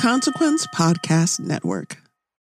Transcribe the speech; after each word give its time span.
Consequence 0.00 0.66
Podcast 0.68 1.40
Network. 1.40 1.98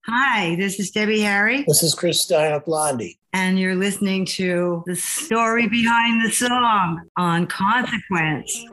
Hi, 0.06 0.56
this 0.58 0.80
is 0.80 0.92
Debbie 0.92 1.22
Harry. 1.22 1.64
This 1.68 1.82
is 1.82 1.96
Chris 1.96 2.22
Stein 2.22 2.54
of 2.54 2.64
Blondie. 2.64 3.18
And 3.34 3.60
you're 3.60 3.74
listening 3.74 4.28
to 4.38 4.84
the 4.86 4.96
story 4.96 5.68
behind 5.68 6.24
the 6.24 6.32
song 6.32 7.10
on 7.18 7.48
Consequence. 7.48 8.66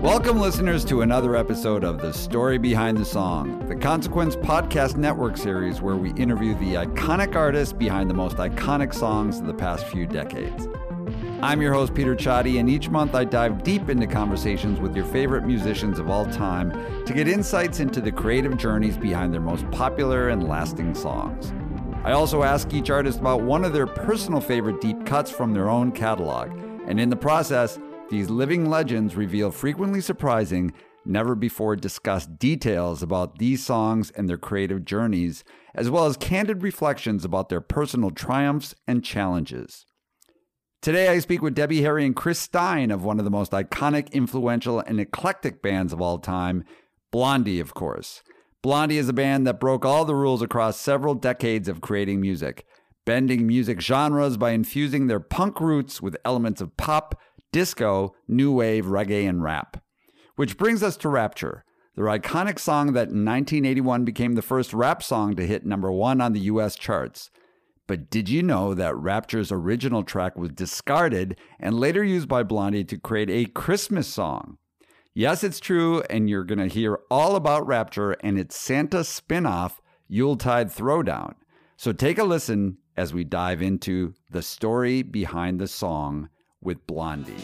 Welcome, 0.00 0.40
listeners, 0.40 0.86
to 0.86 1.02
another 1.02 1.36
episode 1.36 1.84
of 1.84 2.00
The 2.00 2.14
Story 2.14 2.56
Behind 2.56 2.96
the 2.96 3.04
Song, 3.04 3.68
the 3.68 3.76
Consequence 3.76 4.36
Podcast 4.36 4.96
Network 4.96 5.36
series 5.36 5.82
where 5.82 5.96
we 5.96 6.14
interview 6.14 6.54
the 6.54 6.76
iconic 6.76 7.36
artists 7.36 7.74
behind 7.74 8.08
the 8.08 8.14
most 8.14 8.38
iconic 8.38 8.94
songs 8.94 9.38
of 9.38 9.46
the 9.46 9.52
past 9.52 9.86
few 9.88 10.06
decades. 10.06 10.66
I'm 11.40 11.62
your 11.62 11.72
host, 11.72 11.94
Peter 11.94 12.16
Csathy, 12.16 12.58
and 12.58 12.68
each 12.68 12.88
month 12.88 13.14
I 13.14 13.22
dive 13.22 13.62
deep 13.62 13.88
into 13.88 14.08
conversations 14.08 14.80
with 14.80 14.96
your 14.96 15.04
favorite 15.04 15.44
musicians 15.44 16.00
of 16.00 16.10
all 16.10 16.26
time 16.26 16.72
to 17.04 17.14
get 17.14 17.28
insights 17.28 17.78
into 17.78 18.00
the 18.00 18.10
creative 18.10 18.56
journeys 18.56 18.98
behind 18.98 19.32
their 19.32 19.40
most 19.40 19.70
popular 19.70 20.30
and 20.30 20.48
lasting 20.48 20.96
songs. 20.96 21.52
I 22.02 22.10
also 22.10 22.42
ask 22.42 22.74
each 22.74 22.90
artist 22.90 23.20
about 23.20 23.42
one 23.42 23.64
of 23.64 23.72
their 23.72 23.86
personal 23.86 24.40
favorite 24.40 24.80
deep 24.80 25.06
cuts 25.06 25.30
from 25.30 25.52
their 25.52 25.70
own 25.70 25.92
catalog, 25.92 26.50
and 26.88 26.98
in 26.98 27.08
the 27.08 27.14
process, 27.14 27.78
these 28.10 28.28
living 28.28 28.68
legends 28.68 29.14
reveal 29.14 29.52
frequently 29.52 30.00
surprising, 30.00 30.72
never 31.04 31.36
before 31.36 31.76
discussed 31.76 32.36
details 32.40 33.00
about 33.00 33.38
these 33.38 33.64
songs 33.64 34.10
and 34.10 34.28
their 34.28 34.38
creative 34.38 34.84
journeys, 34.84 35.44
as 35.72 35.88
well 35.88 36.06
as 36.06 36.16
candid 36.16 36.64
reflections 36.64 37.24
about 37.24 37.48
their 37.48 37.60
personal 37.60 38.10
triumphs 38.10 38.74
and 38.88 39.04
challenges. 39.04 39.86
Today, 40.80 41.08
I 41.08 41.18
speak 41.18 41.42
with 41.42 41.56
Debbie 41.56 41.82
Harry 41.82 42.06
and 42.06 42.14
Chris 42.14 42.38
Stein 42.38 42.92
of 42.92 43.02
one 43.02 43.18
of 43.18 43.24
the 43.24 43.32
most 43.32 43.50
iconic, 43.50 44.12
influential, 44.12 44.78
and 44.78 45.00
eclectic 45.00 45.60
bands 45.60 45.92
of 45.92 46.00
all 46.00 46.18
time, 46.18 46.62
Blondie, 47.10 47.58
of 47.58 47.74
course. 47.74 48.22
Blondie 48.62 48.98
is 48.98 49.08
a 49.08 49.12
band 49.12 49.44
that 49.44 49.58
broke 49.58 49.84
all 49.84 50.04
the 50.04 50.14
rules 50.14 50.40
across 50.40 50.78
several 50.78 51.14
decades 51.14 51.66
of 51.66 51.80
creating 51.80 52.20
music, 52.20 52.64
bending 53.04 53.44
music 53.44 53.80
genres 53.80 54.36
by 54.36 54.52
infusing 54.52 55.08
their 55.08 55.18
punk 55.18 55.60
roots 55.60 56.00
with 56.00 56.16
elements 56.24 56.60
of 56.60 56.76
pop, 56.76 57.18
disco, 57.50 58.14
new 58.28 58.52
wave, 58.52 58.84
reggae, 58.84 59.28
and 59.28 59.42
rap. 59.42 59.82
Which 60.36 60.56
brings 60.56 60.84
us 60.84 60.96
to 60.98 61.08
Rapture, 61.08 61.64
their 61.96 62.04
iconic 62.04 62.60
song 62.60 62.92
that 62.92 63.08
in 63.08 63.24
1981 63.24 64.04
became 64.04 64.36
the 64.36 64.42
first 64.42 64.72
rap 64.72 65.02
song 65.02 65.34
to 65.34 65.46
hit 65.46 65.66
number 65.66 65.90
one 65.90 66.20
on 66.20 66.34
the 66.34 66.40
US 66.42 66.76
charts. 66.76 67.30
But 67.88 68.10
did 68.10 68.28
you 68.28 68.42
know 68.42 68.74
that 68.74 68.94
Rapture's 68.96 69.50
original 69.50 70.04
track 70.04 70.36
was 70.36 70.50
discarded 70.50 71.38
and 71.58 71.80
later 71.80 72.04
used 72.04 72.28
by 72.28 72.42
Blondie 72.42 72.84
to 72.84 72.98
create 72.98 73.30
a 73.30 73.46
Christmas 73.46 74.06
song? 74.06 74.58
Yes, 75.14 75.42
it's 75.42 75.58
true, 75.58 76.02
and 76.10 76.28
you're 76.28 76.44
going 76.44 76.58
to 76.58 76.68
hear 76.68 77.00
all 77.10 77.34
about 77.34 77.66
Rapture 77.66 78.12
and 78.22 78.38
its 78.38 78.56
Santa 78.56 79.02
spin 79.02 79.46
off, 79.46 79.80
Yuletide 80.06 80.68
Throwdown. 80.68 81.34
So 81.76 81.92
take 81.92 82.18
a 82.18 82.24
listen 82.24 82.76
as 82.96 83.14
we 83.14 83.24
dive 83.24 83.62
into 83.62 84.14
the 84.30 84.42
story 84.42 85.02
behind 85.02 85.58
the 85.58 85.66
song 85.66 86.28
with 86.60 86.86
Blondie. 86.86 87.34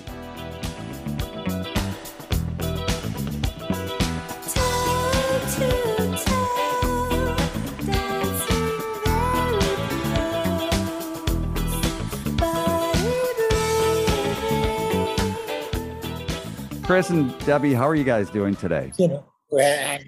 Chris 16.95 17.11
and 17.11 17.37
Debbie, 17.45 17.75
how 17.75 17.89
are 17.89 17.97
you 17.97 18.05
guys 18.05 18.31
doing 18.31 18.55
today? 18.55 18.93
You 18.99 19.09
know, 19.09 19.25
we're 19.51 19.99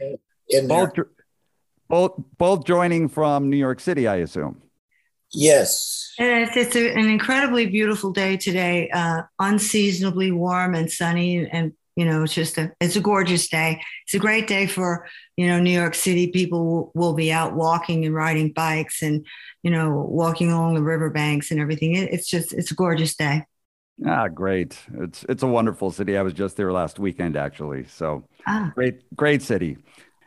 in 0.49 0.69
both, 0.69 0.93
both, 1.89 2.13
both 2.39 2.65
joining 2.65 3.09
from 3.09 3.51
New 3.51 3.57
York 3.57 3.81
City, 3.81 4.07
I 4.07 4.19
assume. 4.19 4.63
Yes. 5.33 6.15
It's, 6.17 6.57
it's 6.57 6.77
a, 6.77 6.93
an 6.93 7.09
incredibly 7.09 7.67
beautiful 7.67 8.13
day 8.13 8.37
today, 8.37 8.89
uh, 8.91 9.23
unseasonably 9.41 10.31
warm 10.31 10.77
and 10.77 10.89
sunny. 10.89 11.51
And, 11.51 11.73
you 11.97 12.05
know, 12.05 12.23
it's 12.23 12.35
just 12.35 12.57
a, 12.57 12.71
it's 12.81 12.95
a 12.95 13.01
gorgeous 13.01 13.49
day. 13.49 13.83
It's 14.05 14.15
a 14.15 14.21
great 14.21 14.47
day 14.47 14.69
for, 14.69 15.09
you 15.37 15.49
know, 15.49 15.59
New 15.59 15.77
York 15.77 15.97
City. 15.97 16.29
People 16.29 16.65
will, 16.65 16.93
will 16.95 17.15
be 17.15 17.33
out 17.33 17.57
walking 17.57 18.05
and 18.05 18.15
riding 18.15 18.53
bikes 18.53 19.03
and, 19.03 19.27
you 19.65 19.73
know, 19.73 20.07
walking 20.09 20.53
along 20.53 20.75
the 20.75 20.85
riverbanks 20.85 21.51
and 21.51 21.59
everything. 21.59 21.97
It, 21.97 22.13
it's 22.13 22.29
just, 22.29 22.53
it's 22.53 22.71
a 22.71 22.77
gorgeous 22.77 23.17
day. 23.17 23.43
Ah, 24.05 24.29
great. 24.29 24.79
It's, 24.95 25.25
it's 25.29 25.43
a 25.43 25.47
wonderful 25.47 25.91
city. 25.91 26.17
I 26.17 26.23
was 26.23 26.35
just 26.35 26.57
there 26.57 26.73
last 26.73 26.99
weekend, 26.99 27.37
actually. 27.37 27.85
So 27.85 28.25
ah. 28.47 28.73
great, 28.75 29.15
great 29.17 29.43
city. 29.43 29.79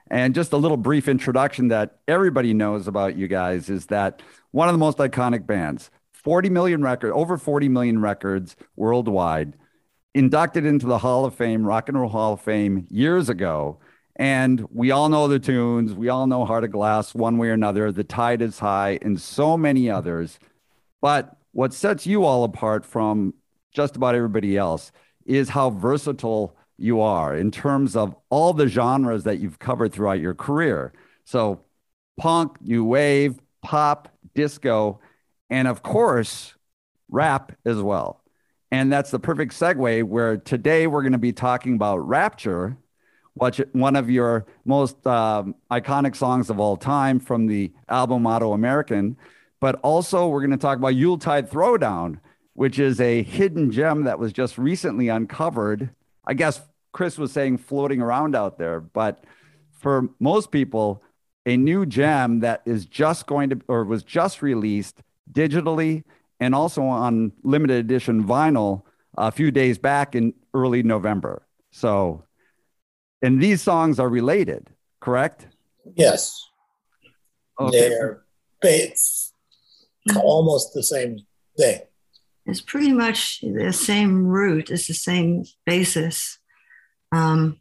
And 0.09 0.33
just 0.33 0.53
a 0.53 0.57
little 0.57 0.77
brief 0.77 1.07
introduction 1.07 1.67
that 1.67 1.99
everybody 2.07 2.53
knows 2.53 2.87
about 2.87 3.15
you 3.15 3.27
guys 3.27 3.69
is 3.69 3.85
that 3.87 4.21
one 4.51 4.67
of 4.67 4.73
the 4.73 4.79
most 4.79 4.97
iconic 4.97 5.45
bands, 5.45 5.91
40 6.13 6.49
million 6.49 6.81
record, 6.81 7.13
over 7.13 7.37
40 7.37 7.69
million 7.69 8.01
records 8.01 8.55
worldwide, 8.75 9.53
inducted 10.15 10.65
into 10.65 10.87
the 10.87 10.97
Hall 10.97 11.25
of 11.25 11.35
Fame, 11.35 11.63
Rock 11.63 11.89
and 11.89 11.99
Roll 11.99 12.09
Hall 12.09 12.33
of 12.33 12.41
Fame 12.41 12.87
years 12.89 13.29
ago. 13.29 13.79
And 14.15 14.67
we 14.73 14.89
all 14.89 15.09
know 15.09 15.27
the 15.27 15.39
tunes. 15.39 15.93
We 15.93 16.09
all 16.09 16.25
know 16.25 16.43
Heart 16.43 16.63
of 16.65 16.71
Glass 16.71 17.13
one 17.13 17.37
way 17.37 17.49
or 17.49 17.53
another. 17.53 17.91
The 17.91 18.03
Tide 18.03 18.41
is 18.41 18.59
High 18.59 18.97
and 19.01 19.21
so 19.21 19.57
many 19.57 19.89
others. 19.89 20.39
But 21.01 21.37
what 21.51 21.73
sets 21.73 22.05
you 22.05 22.25
all 22.25 22.43
apart 22.43 22.85
from 22.85 23.33
just 23.71 23.95
about 23.95 24.15
everybody 24.15 24.57
else 24.57 24.91
is 25.25 25.49
how 25.49 25.69
versatile 25.69 26.55
you 26.77 27.01
are 27.01 27.35
in 27.35 27.51
terms 27.51 27.95
of 27.95 28.15
all 28.29 28.53
the 28.53 28.67
genres 28.67 29.23
that 29.23 29.39
you've 29.39 29.59
covered 29.59 29.91
throughout 29.93 30.19
your 30.19 30.33
career. 30.33 30.93
So, 31.25 31.61
punk, 32.17 32.61
new 32.61 32.83
wave, 32.83 33.39
pop, 33.61 34.09
disco, 34.33 34.99
and 35.49 35.67
of 35.67 35.83
course, 35.83 36.55
rap 37.09 37.51
as 37.65 37.77
well. 37.77 38.23
And 38.71 38.91
that's 38.91 39.11
the 39.11 39.19
perfect 39.19 39.53
segue 39.53 40.03
where 40.03 40.37
today 40.37 40.87
we're 40.87 41.01
going 41.01 41.13
to 41.13 41.17
be 41.17 41.33
talking 41.33 41.75
about 41.75 42.07
Rapture, 42.07 42.77
which 43.33 43.61
one 43.71 43.95
of 43.95 44.09
your 44.09 44.45
most 44.65 45.05
um, 45.07 45.55
iconic 45.71 46.15
songs 46.15 46.49
of 46.49 46.59
all 46.59 46.77
time 46.77 47.19
from 47.19 47.47
the 47.47 47.71
album 47.87 48.23
Autoamerican. 48.23 49.15
but 49.59 49.75
also 49.81 50.27
we're 50.27 50.41
going 50.41 50.51
to 50.51 50.57
talk 50.57 50.77
about 50.77 50.95
Yuletide 50.95 51.49
Throwdown, 51.49 52.19
which 52.59 52.77
is 52.77 52.99
a 52.99 53.23
hidden 53.23 53.71
gem 53.71 54.03
that 54.03 54.19
was 54.19 54.33
just 54.33 54.57
recently 54.57 55.07
uncovered. 55.07 55.91
I 56.25 56.33
guess 56.33 56.59
Chris 56.91 57.17
was 57.17 57.31
saying 57.31 57.59
floating 57.59 58.01
around 58.01 58.35
out 58.35 58.57
there, 58.57 58.81
but 58.81 59.23
for 59.71 60.09
most 60.19 60.51
people, 60.51 61.01
a 61.45 61.55
new 61.55 61.85
gem 61.85 62.41
that 62.41 62.61
is 62.65 62.85
just 62.85 63.27
going 63.27 63.51
to 63.51 63.61
or 63.69 63.85
was 63.85 64.03
just 64.03 64.41
released 64.41 65.01
digitally 65.31 66.03
and 66.41 66.53
also 66.53 66.83
on 66.83 67.31
limited 67.43 67.77
edition 67.77 68.25
vinyl 68.25 68.81
a 69.17 69.31
few 69.31 69.51
days 69.51 69.77
back 69.77 70.13
in 70.13 70.33
early 70.53 70.83
November. 70.83 71.47
So, 71.71 72.25
and 73.21 73.41
these 73.41 73.61
songs 73.61 74.01
are 74.01 74.09
related, 74.09 74.67
correct? 74.99 75.47
Yes. 75.95 76.45
Okay. 77.57 77.87
They're 77.87 78.25
it's 78.61 79.31
almost 80.17 80.73
the 80.73 80.83
same 80.83 81.19
thing. 81.57 81.79
It's 82.49 82.61
pretty 82.61 82.91
much 82.91 83.41
the 83.41 83.71
same 83.71 84.25
root. 84.25 84.69
It's 84.69 84.87
the 84.87 84.93
same 84.93 85.43
basis. 85.65 86.39
Um, 87.11 87.59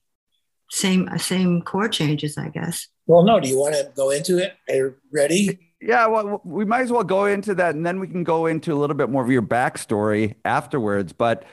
same 0.70 1.08
same 1.18 1.62
chord 1.62 1.92
changes, 1.92 2.36
I 2.36 2.48
guess. 2.48 2.88
Well, 3.06 3.22
no, 3.22 3.40
do 3.40 3.48
you 3.48 3.58
want 3.58 3.74
to 3.74 3.90
go 3.96 4.10
into 4.10 4.38
it? 4.38 4.54
Are 4.68 4.74
you 4.74 4.94
ready? 5.12 5.58
Yeah, 5.80 6.06
well, 6.06 6.40
we 6.44 6.64
might 6.64 6.82
as 6.82 6.92
well 6.92 7.04
go 7.04 7.26
into 7.26 7.54
that, 7.54 7.74
and 7.74 7.86
then 7.86 8.00
we 8.00 8.08
can 8.08 8.24
go 8.24 8.46
into 8.46 8.72
a 8.72 8.76
little 8.76 8.96
bit 8.96 9.08
more 9.08 9.22
of 9.22 9.30
your 9.30 9.42
backstory 9.42 10.34
afterwards. 10.44 11.12
But 11.12 11.44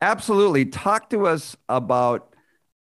absolutely, 0.00 0.66
talk 0.66 1.10
to 1.10 1.26
us 1.26 1.56
about 1.68 2.32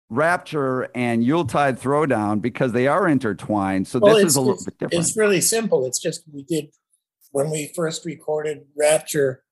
Rapture 0.10 0.90
and 0.95 1.24
Yuletide 1.24 1.80
Throwdown 1.80 2.42
because 2.42 2.72
they 2.72 2.88
are 2.88 3.07
intertwined. 3.07 3.88
So 3.88 4.00
Well, 4.00 4.16
this 4.16 4.25
is 4.25 4.36
a 4.36 4.42
little 4.42 4.63
bit 4.66 4.80
different. 4.80 5.06
It's 5.06 5.16
really 5.16 5.42
simple. 5.42 5.86
It's 5.86 6.00
just 6.00 6.24
we 6.34 6.44
did 6.44 6.72
when 7.31 7.52
we 7.52 7.72
first 7.75 8.06
recorded 8.06 8.66
Rapture, 8.75 9.44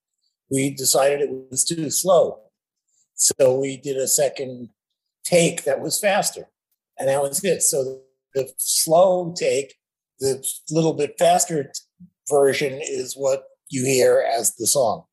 we 0.52 0.70
decided 0.70 1.22
it 1.22 1.30
was 1.52 1.64
too 1.64 1.90
slow. 1.90 2.40
So 3.16 3.60
we 3.60 3.78
did 3.78 3.98
a 3.98 4.08
second 4.08 4.70
take 5.24 5.64
that 5.64 5.82
was 5.82 6.00
faster. 6.00 6.48
And 6.98 7.10
that 7.10 7.22
was 7.22 7.44
it. 7.44 7.62
So 7.62 8.00
the, 8.34 8.50
slow 8.58 9.34
take, 9.38 9.76
the 10.20 10.46
little 10.72 10.94
bit 10.94 11.16
faster 11.18 11.72
version 12.30 12.80
is 12.82 13.16
what 13.16 13.44
you 13.70 13.86
hear 13.86 14.26
as 14.38 14.56
the 14.56 14.68
song. 14.68 15.04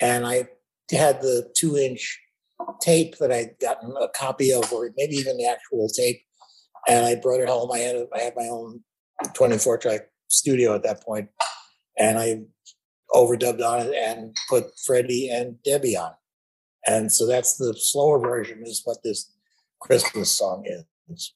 And 0.00 0.26
I 0.26 0.48
had 0.90 1.20
the 1.22 1.50
two 1.56 1.76
inch 1.76 2.20
tape 2.80 3.18
that 3.18 3.32
I'd 3.32 3.56
gotten 3.60 3.94
a 4.00 4.08
copy 4.08 4.52
of, 4.52 4.72
or 4.72 4.90
maybe 4.96 5.16
even 5.16 5.36
the 5.36 5.46
actual 5.46 5.88
tape. 5.88 6.20
And 6.88 7.04
I 7.04 7.16
brought 7.16 7.40
it 7.40 7.48
home. 7.48 7.70
I 7.72 7.78
had 7.78 8.06
I 8.14 8.20
had 8.20 8.34
my 8.36 8.48
own 8.50 8.80
24 9.34 9.78
track 9.78 10.02
studio 10.28 10.74
at 10.74 10.82
that 10.84 11.02
point, 11.02 11.28
and 11.98 12.18
I 12.18 12.42
overdubbed 13.16 13.64
on 13.64 13.86
it 13.86 13.94
and 13.94 14.36
put 14.48 14.66
Freddy 14.84 15.30
and 15.30 15.60
Debbie 15.64 15.96
on. 15.96 16.10
it. 16.10 16.90
And 16.92 17.10
so 17.10 17.26
that's 17.26 17.56
the 17.56 17.74
slower 17.76 18.20
version, 18.20 18.62
is 18.64 18.82
what 18.84 18.98
this 19.02 19.32
Christmas 19.80 20.30
song 20.30 20.64
is. 20.66 21.32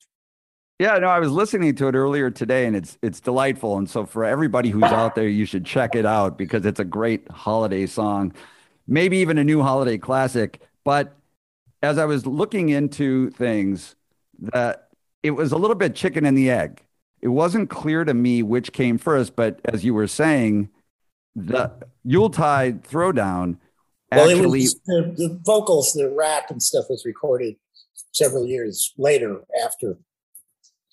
Yeah, 0.79 0.97
no, 0.99 1.09
I 1.09 1.19
was 1.19 1.31
listening 1.31 1.75
to 1.75 1.89
it 1.89 1.95
earlier 1.95 2.31
today, 2.31 2.67
and 2.67 2.75
it's 2.75 2.97
it's 3.03 3.21
delightful. 3.21 3.77
And 3.77 3.89
so 3.91 4.07
for 4.07 4.25
everybody 4.25 4.71
who's 4.71 4.85
out 4.85 5.15
there, 5.15 5.29
you 5.29 5.45
should 5.45 5.67
check 5.67 5.95
it 5.95 6.07
out 6.07 6.39
because 6.39 6.65
it's 6.65 6.81
a 6.81 6.85
great 6.85 7.29
holiday 7.31 7.85
song, 7.87 8.33
maybe 8.87 9.19
even 9.19 9.37
a 9.39 9.45
new 9.45 9.61
holiday 9.61 9.99
classic. 9.99 10.61
But 10.85 11.17
as 11.83 11.99
I 11.99 12.07
was 12.07 12.27
looking 12.27 12.71
into 12.71 13.31
things, 13.33 13.95
that 14.39 14.89
it 15.23 15.33
was 15.33 15.53
a 15.53 15.59
little 15.59 15.77
bit 15.77 15.95
chicken 15.95 16.25
and 16.25 16.37
the 16.37 16.51
egg. 16.51 16.83
It 17.21 17.29
wasn't 17.29 17.69
clear 17.69 18.05
to 18.05 18.15
me 18.15 18.43
which 18.43 18.73
came 18.73 18.97
first, 18.97 19.37
but 19.37 19.61
as 19.67 19.85
you 19.85 19.93
were 19.93 20.07
saying, 20.07 20.71
the 21.37 21.73
Yuletide 22.05 22.83
Throwdown 22.85 23.57
Well, 24.13 24.29
actually 24.29 24.61
it 24.61 24.63
was 24.63 24.81
the, 24.87 25.15
the 25.17 25.41
vocals, 25.45 25.93
the 25.93 26.11
rap 26.11 26.51
and 26.51 26.63
stuff 26.63 26.87
was 26.89 27.05
recorded 27.05 27.57
several 28.13 28.47
years 28.47 28.93
later 28.99 29.43
after 29.65 29.99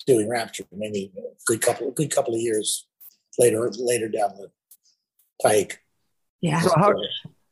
doing 0.06 0.30
Rapture, 0.30 0.64
maybe 0.72 1.12
a 1.18 1.22
good 1.46 1.62
couple, 1.62 1.92
good 1.92 2.12
couple 2.12 2.34
of 2.34 2.40
years 2.40 2.88
later, 3.38 3.70
later 3.78 4.08
down 4.08 4.32
the 4.38 4.50
pike. 5.42 5.84
Yeah. 6.42 6.62
So 6.62 6.72
how 6.76 6.94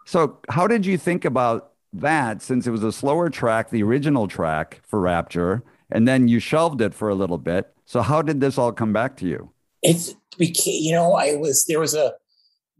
so 0.05 0.39
how 0.49 0.67
did 0.67 0.85
you 0.85 0.97
think 0.97 1.25
about 1.25 1.73
that 1.93 2.41
since 2.41 2.67
it 2.67 2.71
was 2.71 2.83
a 2.83 2.91
slower 2.91 3.29
track, 3.29 3.69
the 3.69 3.83
original 3.83 4.27
track 4.27 4.81
for 4.87 4.99
Rapture, 4.99 5.63
and 5.91 6.07
then 6.07 6.27
you 6.27 6.39
shelved 6.39 6.81
it 6.81 6.93
for 6.93 7.09
a 7.09 7.15
little 7.15 7.37
bit? 7.37 7.73
So 7.85 8.01
how 8.01 8.21
did 8.21 8.39
this 8.39 8.57
all 8.57 8.71
come 8.71 8.93
back 8.93 9.17
to 9.17 9.27
you? 9.27 9.51
It's 9.81 10.15
became, 10.37 10.81
you 10.81 10.93
know, 10.93 11.13
I 11.13 11.35
was 11.35 11.65
there 11.65 11.79
was 11.79 11.95
a 11.95 12.13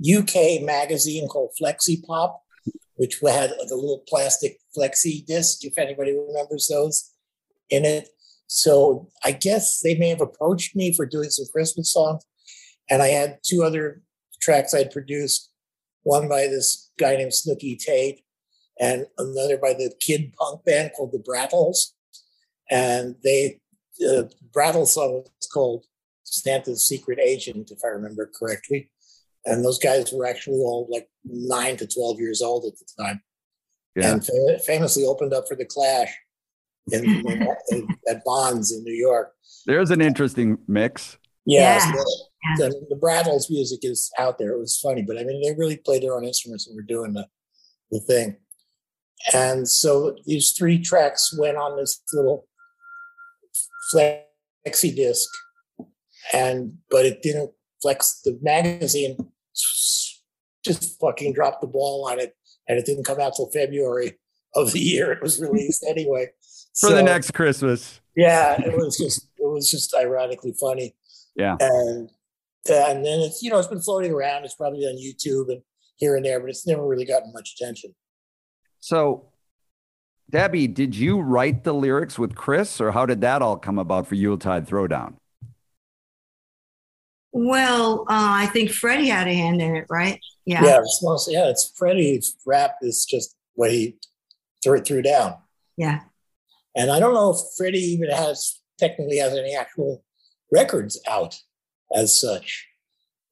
UK 0.01 0.61
magazine 0.61 1.27
called 1.27 1.51
Flexi 1.61 2.03
Pop, 2.05 2.41
which 2.95 3.19
had 3.21 3.51
like 3.51 3.71
a 3.71 3.75
little 3.75 4.03
plastic 4.07 4.59
flexi 4.77 5.25
disc, 5.25 5.63
if 5.63 5.77
anybody 5.77 6.17
remembers 6.17 6.67
those 6.67 7.11
in 7.69 7.85
it. 7.85 8.09
So 8.47 9.09
I 9.23 9.31
guess 9.31 9.81
they 9.81 9.95
may 9.95 10.09
have 10.09 10.21
approached 10.21 10.75
me 10.75 10.93
for 10.93 11.05
doing 11.05 11.29
some 11.29 11.45
Christmas 11.51 11.91
songs. 11.91 12.23
And 12.89 13.01
I 13.01 13.07
had 13.07 13.39
two 13.43 13.63
other 13.63 14.01
tracks 14.41 14.73
I'd 14.73 14.91
produced, 14.91 15.49
one 16.03 16.29
by 16.29 16.41
this 16.47 16.91
guy 16.99 17.15
named 17.15 17.31
Snuky 17.31 17.77
Tate, 17.77 18.21
and 18.79 19.07
another 19.17 19.57
by 19.57 19.73
the 19.73 19.91
kid 19.99 20.33
punk 20.37 20.63
band 20.65 20.91
called 20.95 21.11
the 21.11 21.19
Brattles. 21.19 21.93
And 22.69 23.15
they, 23.23 23.59
the 23.97 24.31
Brattle 24.53 24.85
song 24.85 25.23
was 25.23 25.49
called 25.51 25.85
Santa's 26.23 26.87
Secret 26.87 27.19
Agent, 27.19 27.71
if 27.71 27.79
I 27.83 27.87
remember 27.89 28.29
correctly. 28.37 28.91
And 29.45 29.63
those 29.63 29.79
guys 29.79 30.11
were 30.11 30.25
actually 30.25 30.57
all 30.57 30.87
like 30.89 31.07
nine 31.23 31.77
to 31.77 31.87
12 31.87 32.19
years 32.19 32.41
old 32.41 32.65
at 32.65 32.73
the 32.77 33.03
time. 33.03 33.21
Yeah. 33.95 34.13
And 34.13 34.25
fa- 34.25 34.59
famously 34.65 35.03
opened 35.05 35.33
up 35.33 35.47
for 35.47 35.55
The 35.55 35.65
Clash 35.65 36.13
in, 36.91 37.05
in- 37.27 37.47
in- 37.69 37.87
at 38.09 38.23
Bonds 38.25 38.71
in 38.71 38.83
New 38.83 38.93
York. 38.93 39.33
There's 39.65 39.91
an 39.91 40.01
interesting 40.01 40.57
mix. 40.67 41.17
Yeah. 41.45 41.79
Yeah. 41.79 42.55
so 42.57 42.69
the, 42.69 42.85
the 42.89 42.95
Brattles 42.95 43.49
music 43.49 43.79
is 43.83 44.11
out 44.17 44.37
there. 44.39 44.51
It 44.53 44.59
was 44.59 44.79
funny, 44.79 45.03
but 45.03 45.17
I 45.17 45.23
mean, 45.23 45.41
they 45.41 45.55
really 45.57 45.77
played 45.77 46.03
their 46.03 46.15
own 46.15 46.23
instruments 46.25 46.67
and 46.67 46.75
were 46.75 46.81
doing 46.81 47.13
the, 47.13 47.27
the 47.91 47.99
thing. 47.99 48.37
And 49.33 49.67
so 49.67 50.15
these 50.25 50.51
three 50.53 50.79
tracks 50.79 51.35
went 51.37 51.57
on 51.57 51.77
this 51.77 52.01
little 52.13 52.47
flexi 53.93 54.95
disc, 54.95 55.29
and 56.33 56.77
but 56.91 57.05
it 57.05 57.21
didn't 57.21 57.51
flex. 57.81 58.21
The 58.23 58.37
magazine 58.41 59.17
just 60.63 60.99
fucking 60.99 61.33
dropped 61.33 61.61
the 61.61 61.67
ball 61.67 62.07
on 62.09 62.19
it, 62.19 62.35
and 62.67 62.77
it 62.77 62.85
didn't 62.85 63.05
come 63.05 63.19
out 63.19 63.35
till 63.35 63.49
February 63.51 64.17
of 64.55 64.71
the 64.71 64.79
year 64.79 65.11
it 65.11 65.21
was 65.21 65.39
released 65.39 65.85
anyway. 65.89 66.27
For 66.79 66.89
the 66.89 67.03
next 67.03 67.31
Christmas. 67.33 68.01
yeah, 68.15 68.59
it 68.61 68.75
was 68.75 68.97
just 68.97 69.29
it 69.37 69.45
was 69.45 69.69
just 69.71 69.95
ironically 69.95 70.53
funny. 70.59 70.95
Yeah. 71.35 71.55
And 71.59 72.09
uh, 72.69 72.87
and 72.89 73.05
then 73.05 73.19
it's 73.19 73.41
you 73.41 73.49
know 73.49 73.59
it's 73.59 73.67
been 73.67 73.81
floating 73.81 74.11
around. 74.11 74.43
It's 74.43 74.55
probably 74.55 74.81
on 74.85 74.97
YouTube 74.97 75.49
and 75.51 75.61
here 75.97 76.15
and 76.15 76.25
there, 76.25 76.39
but 76.39 76.49
it's 76.49 76.67
never 76.67 76.85
really 76.85 77.05
gotten 77.05 77.31
much 77.31 77.55
attention. 77.57 77.95
So 78.81 79.29
Debbie, 80.29 80.67
did 80.67 80.95
you 80.95 81.21
write 81.21 81.63
the 81.63 81.73
lyrics 81.73 82.19
with 82.19 82.35
Chris, 82.35 82.81
or 82.81 82.91
how 82.91 83.05
did 83.05 83.21
that 83.21 83.41
all 83.41 83.57
come 83.57 83.77
about 83.79 84.07
for 84.07 84.15
Yuletide 84.15 84.67
Throwdown? 84.67 85.15
Well, 87.37 88.01
uh, 88.03 88.05
I 88.43 88.45
think 88.47 88.71
Freddy 88.71 89.07
had 89.09 89.27
a 89.27 89.33
hand 89.33 89.61
in 89.61 89.75
it, 89.75 89.85
right? 89.89 90.21
Yeah. 90.45 90.63
Yeah, 90.63 90.79
it's 90.79 91.01
mostly 91.03 91.33
yeah. 91.33 91.49
It's 91.49 91.73
Freddy's 91.75 92.33
rap 92.45 92.75
is 92.81 93.03
just 93.05 93.35
what 93.55 93.71
he 93.71 93.97
threw 94.63 94.79
threw 94.81 95.01
down, 95.01 95.35
Yeah. 95.75 95.99
and 96.77 96.89
I 96.91 96.99
don't 97.01 97.13
know 97.13 97.31
if 97.31 97.39
Freddy 97.57 97.79
even 97.79 98.09
has 98.09 98.61
technically 98.79 99.17
has 99.17 99.33
any 99.33 99.53
actual 99.53 100.03
records 100.49 100.97
out 101.09 101.37
as 101.93 102.17
such. 102.17 102.67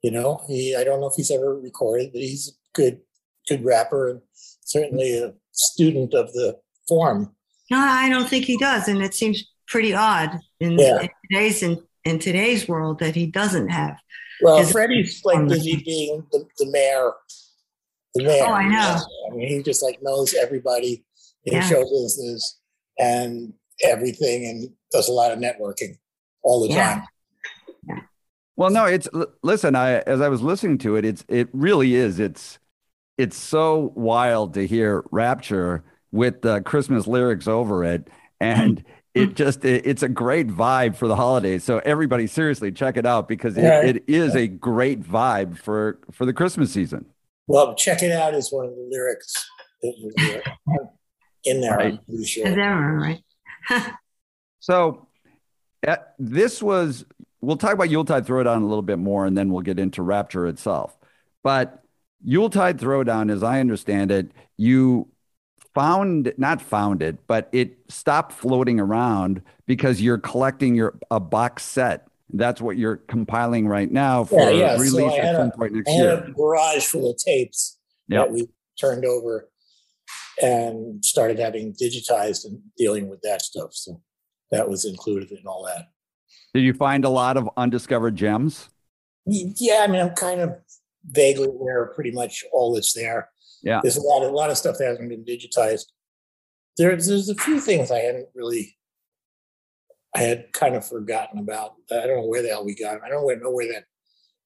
You 0.01 0.12
know, 0.12 0.43
he 0.48 0.75
I 0.75 0.83
don't 0.83 1.00
know 1.00 1.07
if 1.07 1.15
he's 1.15 1.31
ever 1.31 1.57
recorded, 1.57 2.12
but 2.12 2.22
he's 2.22 2.50
a 2.50 2.51
good 2.74 3.00
good 3.48 3.63
rapper 3.63 4.10
and 4.10 4.22
certainly 4.65 5.17
a 5.17 5.33
student 5.53 6.13
of 6.13 6.33
the 6.33 6.60
form. 6.89 7.33
No, 7.72 7.77
I 7.77 8.10
don't 8.10 8.27
think 8.27 8.43
he 8.45 8.57
does, 8.57 8.89
and 8.89 9.01
it 9.01 9.13
seems 9.13 9.45
pretty 9.67 9.93
odd 9.93 10.39
in, 10.60 10.77
Yeah. 10.77 11.01
in 11.03 11.10
today's 11.31 11.63
in, 11.63 11.81
in 12.05 12.19
today's 12.19 12.67
world 12.67 13.00
that 13.00 13.15
he 13.15 13.25
doesn't 13.25 13.69
have. 13.69 13.98
Well, 14.41 14.57
Is- 14.57 14.72
Freddy's 14.72 15.22
like 15.24 15.39
the- 15.39 15.55
busy 15.55 15.81
being 15.83 16.25
the, 16.31 16.45
the 16.57 16.69
mayor. 16.69 17.12
The 18.15 18.24
mayor. 18.24 18.43
Oh, 18.45 18.53
I 18.53 18.67
know. 18.67 19.00
I 19.31 19.36
mean, 19.36 19.48
he 19.48 19.63
just 19.63 19.81
like 19.81 20.00
knows 20.01 20.33
everybody 20.33 21.03
in 21.45 21.53
Yeah. 21.53 21.62
show 21.67 21.83
business 21.83 22.60
and 23.00 23.53
everything, 23.81 24.45
and 24.45 24.69
does 24.91 25.07
a 25.10 25.13
lot 25.13 25.31
of 25.31 25.39
networking 25.39 25.98
all 26.43 26.62
the 26.67 26.74
Yeah. 26.74 26.93
time. 27.88 28.07
Well, 28.55 28.69
no, 28.69 28.86
it's 28.86 29.07
listen. 29.41 29.75
I 29.75 30.00
as 30.01 30.22
I 30.22 30.29
was 30.29 30.41
listening 30.43 30.77
to 30.79 30.95
it, 30.95 31.05
it's 31.05 31.25
it 31.27 31.50
really 31.53 31.95
is. 31.95 32.19
It's 32.19 32.60
it's 33.17 33.36
so 33.36 33.91
wild 33.95 34.53
to 34.53 34.67
hear 34.67 35.03
Rapture 35.12 35.83
with 36.12 36.43
the 36.43 36.62
Christmas 36.62 37.07
lyrics 37.07 37.48
over 37.48 37.83
it, 37.83 38.07
and 38.39 38.77
mm-hmm. 38.77 38.91
It 39.15 39.36
just 39.36 39.63
it, 39.65 39.86
it's 39.86 40.03
a 40.03 40.10
great 40.10 40.48
vibe 40.48 40.96
for 40.96 41.08
the 41.08 41.15
holidays. 41.15 41.63
So 41.63 41.79
everybody, 41.79 42.27
seriously, 42.27 42.72
check 42.72 42.98
it 42.98 43.05
out 43.05 43.27
because 43.27 43.58
it, 43.58 43.63
Yeah. 43.63 43.82
it 43.82 44.03
is 44.08 44.36
a 44.36 44.48
great 44.48 45.01
vibe 45.01 45.58
for 45.58 46.00
for 46.12 46.25
the 46.25 46.34
Christmas 46.34 46.72
season. 46.72 47.05
Well, 47.48 47.75
check 47.75 48.01
it 48.03 48.12
out 48.12 48.34
is 48.34 48.51
one 48.51 48.65
of 48.65 48.72
the 48.75 48.88
lyrics 48.89 49.34
that 49.82 49.93
you 49.98 50.12
hear 50.17 50.41
in 51.43 51.62
there. 51.62 51.79
I'm 51.79 52.00
Right. 52.10 52.25
sure. 52.27 52.50
that 52.55 52.60
right? 52.60 53.24
So 54.60 55.08
uh, 55.86 55.98
this 56.17 56.63
was 56.63 57.05
we'll 57.41 57.58
talk 57.58 57.74
about 57.74 57.89
Yuletide 57.89 58.25
Throwdown 58.25 58.62
a 58.62 58.65
little 58.65 58.82
bit 58.82 59.00
more, 59.00 59.25
and 59.25 59.38
then 59.38 59.51
we'll 59.51 59.62
get 59.62 59.77
into 59.79 60.01
Rapture 60.01 60.48
itself. 60.48 60.98
But 61.43 61.84
Yuletide 62.24 62.79
Throwdown, 62.79 63.29
as 63.29 63.43
I 63.43 63.60
understand 63.60 64.10
it, 64.12 64.32
you 64.55 65.10
found 65.74 66.34
not 66.38 66.62
found 66.62 67.01
it, 67.01 67.18
but 67.27 67.50
it 67.51 67.77
stopped 67.89 68.32
floating 68.34 68.80
around 68.80 69.42
because 69.65 70.01
you're 70.01 70.18
collecting 70.18 70.75
your 70.75 70.98
a 71.12 71.20
box 71.20 71.63
set. 71.63 72.08
That's 72.36 72.62
what 72.62 72.77
you're 72.77 72.98
compiling 72.98 73.68
right 73.68 73.92
now 73.92 74.24
for 74.24 74.39
Yeah, 74.39 74.50
yeah. 74.50 74.74
Release 74.74 75.13
I 75.13 75.18
at 75.18 75.36
some 75.36 75.48
a- 75.50 75.58
point 75.58 75.74
next 75.74 75.89
I 75.89 75.92
had 75.94 76.00
year. 76.03 76.24
a 76.27 76.32
garage 76.32 76.86
full 76.86 77.12
of 77.12 77.18
tapes 77.18 77.77
Yep. 78.10 78.25
that 78.27 78.34
we 78.34 78.50
turned 78.80 79.06
over 79.06 79.50
and 80.42 81.03
started 81.06 81.39
having 81.39 81.74
digitized 81.74 82.46
and 82.46 82.60
dealing 82.77 83.08
with 83.08 83.22
that 83.22 83.42
stuff. 83.42 83.70
So 83.74 84.01
that 84.51 84.68
was 84.68 84.84
included 84.86 85.32
in 85.32 85.46
all 85.48 85.63
that. 85.65 85.89
Did 86.53 86.63
you 86.63 86.74
find 86.74 87.06
a 87.06 87.10
lot 87.10 87.38
of 87.38 87.50
undiscovered 87.56 88.15
gems? 88.15 88.70
Yeah, 89.25 89.82
I 89.84 89.88
mean, 89.88 90.01
I'm 90.01 90.15
kind 90.15 90.42
of 90.42 90.56
vaguely 91.06 91.48
aware 91.48 91.84
of 91.84 91.96
pretty 91.96 92.12
much 92.12 92.44
all 92.51 92.74
that's 92.74 92.94
there. 92.94 93.30
Yeah. 93.63 93.79
There's 93.82 93.98
a 93.98 94.01
lot, 94.01 94.24
of, 94.24 94.32
a 94.32 94.36
lot 94.36 94.51
of 94.51 94.58
stuff 94.58 94.77
that 94.77 94.88
hasn't 94.88 95.10
been 95.10 95.25
digitized. 95.25 95.86
There's, 96.77 97.08
there's 97.08 97.29
a 97.29 97.36
few 97.36 97.60
things 97.60 97.91
I 97.91 98.00
hadn't 98.00 98.27
really, 98.36 98.77
I 100.15 100.20
had 100.20 100.51
kind 100.53 100.75
of 100.75 100.86
forgotten 100.86 101.39
about. 101.39 101.74
I 101.91 102.05
don't 102.05 102.17
know 102.17 102.27
where 102.27 102.41
the 102.41 102.50
hell 102.50 102.65
we 102.65 102.75
got. 102.75 103.01
I 103.03 103.10
don't 103.10 103.25
know 103.25 103.51
where 103.51 103.74
that 103.74 103.86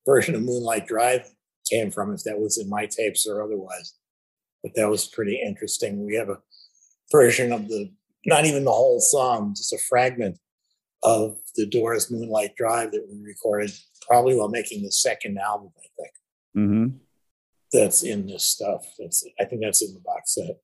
version 0.06 0.36
of 0.36 0.44
Moonlight 0.44 0.88
Drive 0.88 1.28
came 1.70 1.92
from, 1.92 2.14
if 2.14 2.24
that 2.24 2.40
was 2.40 2.58
in 2.58 2.70
my 2.70 2.86
tapes 2.86 3.28
or 3.28 3.42
otherwise. 3.42 3.96
But 4.64 4.74
that 4.76 4.90
was 4.90 5.08
pretty 5.08 5.42
interesting. 5.46 6.06
We 6.06 6.16
have 6.16 6.30
a 6.30 6.40
version 7.12 7.52
of 7.52 7.68
the, 7.68 7.92
not 8.26 8.46
even 8.46 8.66
the 8.66 8.72
whole 8.72 9.00
song, 9.00 9.54
just 9.56 9.74
a 9.74 9.78
fragment 9.78 10.38
of 11.04 11.38
the 11.56 11.66
Doors 11.66 12.12
Moonlight 12.12 12.56
Drive 12.56 12.92
that 12.92 13.08
we 13.10 13.22
recorded 13.24 13.72
probably 14.08 14.36
while 14.36 14.50
making 14.50 14.84
the 14.84 14.92
second 14.92 15.38
album, 15.38 15.72
I 15.78 15.88
think. 15.98 16.12
hmm 16.54 16.88
That's 17.74 18.04
in 18.04 18.28
this 18.28 18.44
stuff. 18.44 18.86
That's 18.98 19.26
I 19.40 19.46
think 19.46 19.62
that's 19.62 19.82
in 19.82 19.94
the 19.94 20.00
box 20.00 20.36
set. 20.36 20.58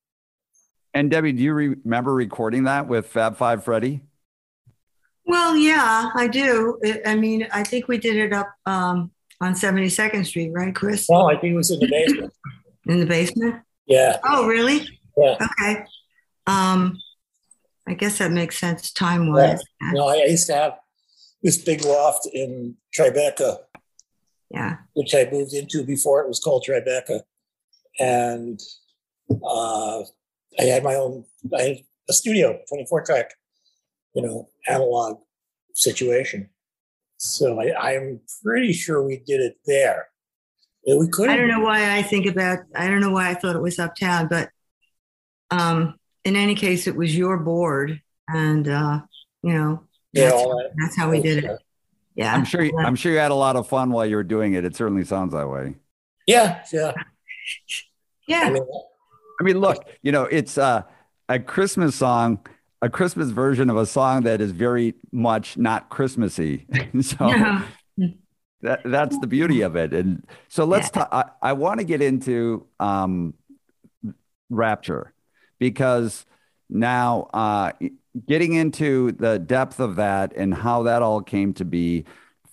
And 0.94 1.10
Debbie, 1.10 1.34
do 1.34 1.44
you 1.44 1.54
re- 1.54 1.76
remember 1.84 2.14
recording 2.14 2.66
that 2.66 2.88
with 2.88 3.08
Fab 3.08 3.36
Five 3.38 3.64
Freddy? 3.64 4.02
Well, 5.26 5.56
yeah, 5.56 6.10
I 6.16 6.28
do. 6.28 6.78
It, 6.82 7.02
I 7.06 7.16
mean, 7.16 7.48
I 7.52 7.64
think 7.64 7.88
we 7.88 7.98
did 7.98 8.16
it 8.18 8.34
up 8.34 8.54
um, 8.66 9.12
on 9.42 9.54
72nd 9.54 10.26
Street, 10.26 10.52
right, 10.54 10.76
Chris? 10.76 11.08
Well, 11.10 11.28
I 11.28 11.38
think 11.38 11.54
it 11.54 11.58
was 11.58 11.72
in 11.72 11.80
the 11.80 11.88
basement. 11.88 12.34
In 12.86 13.00
the 13.00 13.06
basement? 13.06 13.62
Yeah. 13.86 14.18
Oh, 14.26 14.48
really? 14.48 14.88
Yeah. 15.18 15.38
Okay. 15.42 15.86
Um, 16.46 17.00
I 17.88 17.94
guess 17.94 18.18
that 18.18 18.32
makes 18.32 18.58
sense 18.58 18.92
time 18.92 19.32
wise. 19.32 19.62
You 19.82 19.94
know, 19.94 20.08
I 20.08 20.26
used 20.26 20.48
to 20.48 20.56
have 20.56 20.80
this 21.42 21.58
big 21.58 21.84
loft 21.84 22.28
in 22.34 22.76
Tribeca, 22.98 23.58
Yeah. 24.54 24.78
which 24.94 25.16
I 25.16 25.28
moved 25.32 25.54
into 25.54 25.84
before 25.84 26.22
it 26.22 26.28
was 26.28 26.40
called 26.40 26.64
Tribeca. 26.68 27.22
And 28.00 28.60
uh, 29.30 30.02
I 30.60 30.64
had 30.64 30.84
my 30.84 30.94
own, 30.96 31.26
I 31.58 31.62
had 31.62 31.78
a 32.10 32.14
studio, 32.14 32.60
24 32.70 33.04
track, 33.06 33.32
you 34.14 34.22
know, 34.22 34.50
analog 34.68 35.18
situation. 35.74 36.50
So 37.18 37.60
I, 37.60 37.94
I'm 37.94 38.20
pretty 38.44 38.74
sure 38.74 39.02
we 39.02 39.18
did 39.26 39.42
it 39.42 39.58
there. 39.66 40.08
Yeah, 40.86 40.98
we 40.98 41.08
could 41.08 41.30
I 41.30 41.38
don't 41.38 41.48
know 41.48 41.62
why 41.62 41.98
I 41.98 42.04
think 42.04 42.26
about, 42.28 42.60
I 42.76 42.88
don't 42.88 43.02
know 43.02 43.12
why 43.12 43.30
I 43.30 43.34
thought 43.34 43.56
it 43.56 43.62
was 43.62 43.80
uptown, 43.80 44.28
but 44.28 44.50
um, 45.50 45.96
in 46.26 46.36
any 46.36 46.54
case, 46.56 46.86
it 46.88 46.96
was 46.96 47.16
your 47.18 47.38
board. 47.40 48.02
And, 48.28 48.68
uh, 48.68 49.02
you 49.42 49.54
know, 49.54 49.84
Yeah, 50.12 50.26
that's, 50.30 50.34
all 50.36 50.58
that. 50.58 50.72
that's 50.78 50.98
how 50.98 51.10
we 51.10 51.22
did 51.22 51.44
it. 51.46 51.60
Yeah. 52.16 52.34
I'm 52.34 52.46
sure. 52.46 52.62
You, 52.64 52.78
I'm 52.78 52.96
sure 52.96 53.12
you 53.12 53.18
had 53.18 53.32
a 53.32 53.36
lot 53.36 53.56
of 53.56 53.68
fun 53.68 53.92
while 53.92 54.06
you 54.06 54.16
were 54.16 54.24
doing 54.24 54.54
it. 54.54 54.64
It 54.66 54.76
certainly 54.76 55.04
sounds 55.04 55.34
that 55.34 55.50
way. 55.50 55.76
Yeah, 56.28 56.64
yeah. 56.72 56.92
I 56.98 57.04
Yeah. 58.28 58.50
mean, 58.52 58.64
I 59.40 59.44
mean, 59.44 59.60
look, 59.60 59.88
you 60.02 60.12
know, 60.12 60.24
it's 60.24 60.58
uh, 60.58 60.84
a 61.28 61.40
Christmas 61.40 61.96
song, 61.96 62.46
a 62.82 62.90
Christmas 62.90 63.30
version 63.32 63.70
of 63.70 63.78
a 63.78 63.86
song 63.86 64.24
that 64.24 64.40
is 64.42 64.52
very 64.52 64.94
much 65.12 65.58
not 65.58 65.90
Christmassy. 65.90 66.66
so 67.02 67.28
Yeah. 67.28 67.64
that, 68.62 68.82
that's 68.86 69.18
the 69.20 69.28
beauty 69.28 69.62
of 69.62 69.76
it. 69.76 69.94
And 69.94 70.26
so 70.48 70.66
let's 70.66 70.90
talk. 70.90 71.10
I, 71.12 71.26
I 71.42 71.54
want 71.54 71.80
to 71.80 71.84
get 71.86 72.02
into 72.02 72.68
um, 72.80 73.34
Rapture 74.50 75.14
because 75.60 76.26
now 76.70 77.28
uh, 77.34 77.72
getting 78.28 78.54
into 78.54 79.12
the 79.14 79.40
depth 79.40 79.80
of 79.80 79.96
that 79.96 80.34
and 80.36 80.54
how 80.54 80.84
that 80.84 81.02
all 81.02 81.22
came 81.22 81.54
to 81.54 81.66
be. 81.66 82.06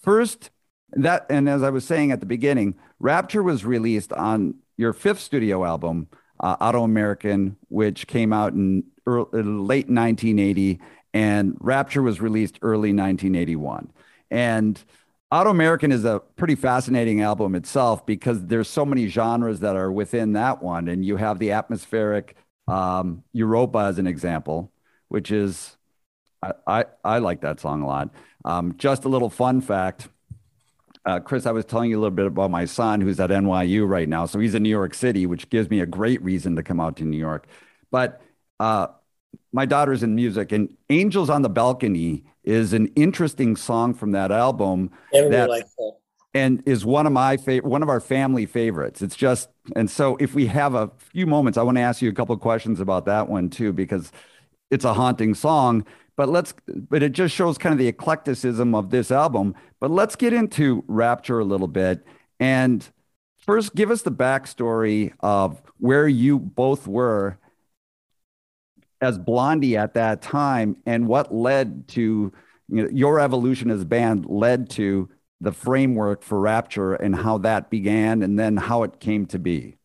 First, 0.03 0.51
that, 0.93 1.27
and 1.31 1.49
as 1.49 1.63
I 1.63 1.71
was 1.71 1.85
saying 1.85 2.13
at 2.13 2.21
the 2.21 2.27
beginning, 2.27 2.75
Rapture 2.99 3.43
was 3.43 3.65
released 3.65 4.13
on 4.13 4.55
your 4.77 4.93
fifth 4.93 5.21
studio 5.21 5.65
album, 5.65 6.09
uh, 6.41 6.57
Autoamerican, 6.57 7.57
which 7.69 8.07
came 8.07 8.33
out 8.33 8.53
in 8.53 8.85
early, 9.07 9.43
late 9.43 9.89
1980, 9.89 10.81
and 11.13 11.57
Rapture 11.61 12.03
was 12.03 12.21
released 12.21 12.59
early 12.63 12.93
1981. 12.93 13.93
And 14.31 14.83
Autoamerican 15.33 15.93
is 15.93 16.05
a 16.05 16.21
pretty 16.37 16.57
fascinating 16.57 17.21
album 17.21 17.55
itself 17.55 18.05
because 18.05 18.47
there's 18.47 18.69
so 18.69 18.85
many 18.85 19.07
genres 19.07 19.61
that 19.61 19.77
are 19.77 19.93
within 19.93 20.33
that 20.33 20.63
one, 20.63 20.89
and 20.89 21.05
you 21.05 21.17
have 21.17 21.39
the 21.39 21.53
atmospheric 21.53 22.37
um, 22.67 23.23
Europa 23.33 23.79
as 23.79 23.99
an 23.99 24.07
example, 24.07 24.73
which 25.11 25.31
is 25.31 25.77
I, 26.43 26.53
I, 26.67 26.85
I 27.05 27.19
like 27.19 27.43
that 27.43 27.61
song 27.61 27.83
a 27.83 27.87
lot. 27.87 28.09
Um, 28.47 28.75
just 28.79 29.05
a 29.05 29.09
little 29.09 29.29
fun 29.29 29.61
fact. 29.61 30.09
Uh, 31.05 31.21
Chris, 31.21 31.45
I 31.47 31.51
was 31.53 31.65
telling 31.67 31.91
you 31.91 31.99
a 31.99 32.01
little 32.01 32.15
bit 32.17 32.27
about 32.27 32.51
my 32.51 32.65
son 32.65 33.01
who's 33.03 33.21
at 33.21 33.31
NYU 33.31 33.87
right 33.89 34.09
now. 34.09 34.25
So 34.27 34.39
he's 34.39 34.55
in 34.55 34.63
New 34.63 34.71
York 34.71 34.95
City, 34.95 35.27
which 35.27 35.51
gives 35.51 35.69
me 35.69 35.81
a 35.81 35.87
great 35.87 36.23
reason 36.23 36.57
to 36.57 36.63
come 36.63 36.81
out 36.81 36.97
to 36.97 37.05
New 37.05 37.17
York. 37.19 37.47
But 37.91 38.21
uh, 38.59 38.89
my 39.53 39.67
daughter's 39.67 40.03
in 40.03 40.15
music, 40.15 40.53
and 40.53 40.75
Angels 40.89 41.29
on 41.29 41.43
the 41.43 41.49
Balcony 41.51 42.25
is 42.45 42.73
an 42.73 42.87
interesting 42.97 43.57
song 43.57 43.93
from 43.95 44.13
that 44.13 44.31
album 44.33 44.91
everybody 45.13 45.37
that- 45.37 45.49
likes 45.51 45.75
that. 45.77 45.93
and 46.35 46.63
is 46.67 46.85
one 46.87 47.07
of 47.07 47.13
my 47.13 47.37
favorite, 47.37 47.69
one 47.69 47.83
of 47.83 47.89
our 47.89 48.01
family 48.01 48.47
favorites. 48.47 49.03
It's 49.03 49.17
just, 49.17 49.49
and 49.77 49.91
so 49.91 50.17
if 50.21 50.35
we 50.35 50.47
have 50.47 50.75
a 50.75 50.91
few 50.99 51.27
moments, 51.27 51.59
I 51.59 51.63
want 51.63 51.77
to 51.77 51.83
ask 51.83 52.01
you 52.01 52.09
a 52.09 52.15
couple 52.15 52.35
of 52.35 52.41
questions 52.41 52.79
about 52.81 53.05
that 53.07 53.29
one 53.29 53.51
too, 53.51 53.73
because 53.73 54.13
it's 54.71 54.85
a 54.85 54.95
haunting 54.95 55.35
song. 55.35 55.85
But 56.17 56.29
let's, 56.29 56.55
but 56.67 57.03
it 57.03 57.13
just 57.13 57.35
shows 57.35 57.57
kind 57.57 57.73
of 57.73 57.79
the 57.79 57.89
eclecticism 57.89 58.75
of 58.75 58.91
this 58.91 59.11
album. 59.11 59.55
But 59.81 59.91
let's 59.91 60.17
get 60.17 60.33
into 60.33 60.85
Rapture 60.87 61.39
a 61.39 61.45
little 61.45 61.69
bit. 61.69 62.07
And 62.39 62.87
first, 63.39 63.75
give 63.75 63.91
us 63.91 64.03
the 64.03 64.13
backstory 64.13 65.13
of 65.21 65.63
where 65.79 66.07
you 66.07 66.39
both 66.39 66.87
were 66.87 67.39
as 69.01 69.19
Blondie 69.19 69.77
at 69.77 69.95
that 69.95 70.21
time 70.21 70.77
and 70.85 71.07
what 71.07 71.35
led 71.35 71.89
to 71.89 72.33
you 72.69 72.83
know, 72.83 72.89
your 72.93 73.19
evolution 73.19 73.71
as 73.71 73.83
a 73.83 73.87
band 73.87 74.27
led 74.27 74.69
to 74.71 75.09
the 75.41 75.53
framework 75.53 76.23
for 76.23 76.39
Rapture 76.39 76.95
and 76.95 77.17
how 77.17 77.39
that 77.39 77.71
began 77.71 78.23
and 78.23 78.39
then 78.39 78.57
how 78.57 78.83
it 78.83 79.01
came 79.01 79.27
to 79.27 79.39
be. 79.39 79.77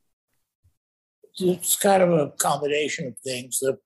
it's 1.39 1.77
kind 1.77 2.03
of 2.03 2.11
a 2.11 2.31
combination 2.31 3.07
of 3.07 3.17
things. 3.19 3.59
The 3.59 3.77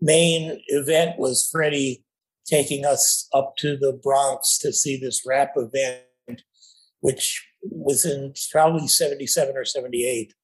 main 0.00 0.62
event 0.68 1.18
was 1.18 1.48
Freddy 1.50 2.04
taking 2.46 2.84
us 2.84 3.28
up 3.34 3.56
to 3.58 3.76
the 3.76 3.92
Bronx 3.92 4.58
to 4.58 4.72
see 4.72 4.96
this 4.96 5.22
rap 5.26 5.52
event, 5.56 6.42
which 7.00 7.46
was 7.62 8.04
in 8.04 8.32
probably 8.50 8.88
77 8.88 9.56
or 9.56 9.64
78. 9.64 10.34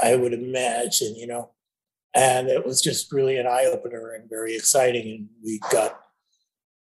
I 0.00 0.14
would 0.16 0.32
imagine, 0.32 1.16
you 1.16 1.26
know. 1.26 1.50
And 2.14 2.48
it 2.48 2.64
was 2.64 2.80
just 2.80 3.12
really 3.12 3.36
an 3.36 3.46
eye 3.46 3.66
opener 3.66 4.12
and 4.12 4.30
very 4.30 4.54
exciting. 4.54 5.08
And 5.08 5.28
we 5.44 5.60
got 5.70 6.00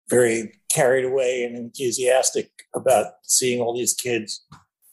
very 0.09 0.61
carried 0.71 1.05
away 1.05 1.45
and 1.45 1.57
enthusiastic 1.57 2.51
about 2.75 3.07
seeing 3.23 3.61
all 3.61 3.77
these 3.77 3.95
kids, 3.95 4.45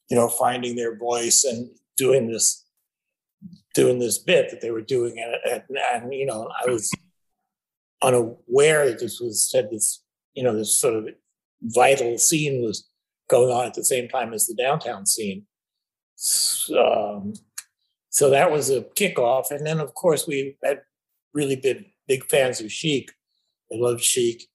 you 0.09 0.17
know, 0.17 0.27
finding 0.27 0.75
their 0.75 0.97
voice 0.97 1.43
and 1.43 1.69
doing 1.97 2.27
this 2.27 2.64
doing 3.75 3.99
this 3.99 4.17
bit 4.17 4.49
that 4.49 4.61
they 4.61 4.71
were 4.71 4.81
doing 4.81 5.15
and, 5.19 5.61
and, 5.93 6.13
you 6.13 6.25
know 6.25 6.49
i 6.65 6.69
was 6.69 6.89
unaware 8.01 8.89
that 8.89 8.99
this 8.99 9.19
was 9.19 9.49
said 9.49 9.69
this 9.71 10.01
you 10.33 10.43
know 10.43 10.55
this 10.55 10.79
sort 10.79 10.95
of 10.95 11.09
vital 11.61 12.17
scene 12.17 12.63
was 12.63 12.87
going 13.29 13.51
on 13.51 13.65
at 13.65 13.73
the 13.73 13.83
same 13.83 14.07
time 14.07 14.33
as 14.33 14.45
the 14.45 14.53
downtown 14.53 15.05
scene. 15.05 15.45
So, 16.15 17.17
um, 17.17 17.33
so 18.09 18.29
that 18.29 18.51
was 18.51 18.69
a 18.69 18.81
kickoff 18.81 19.51
and 19.51 19.65
then 19.65 19.79
of 19.79 19.93
course 19.93 20.27
we 20.27 20.57
had 20.63 20.81
really 21.33 21.55
been 21.55 21.85
big 22.07 22.25
fans 22.25 22.61
of 22.61 22.71
chic. 22.71 23.11
They 23.69 23.79
loved 23.79 24.01
Chic, 24.01 24.47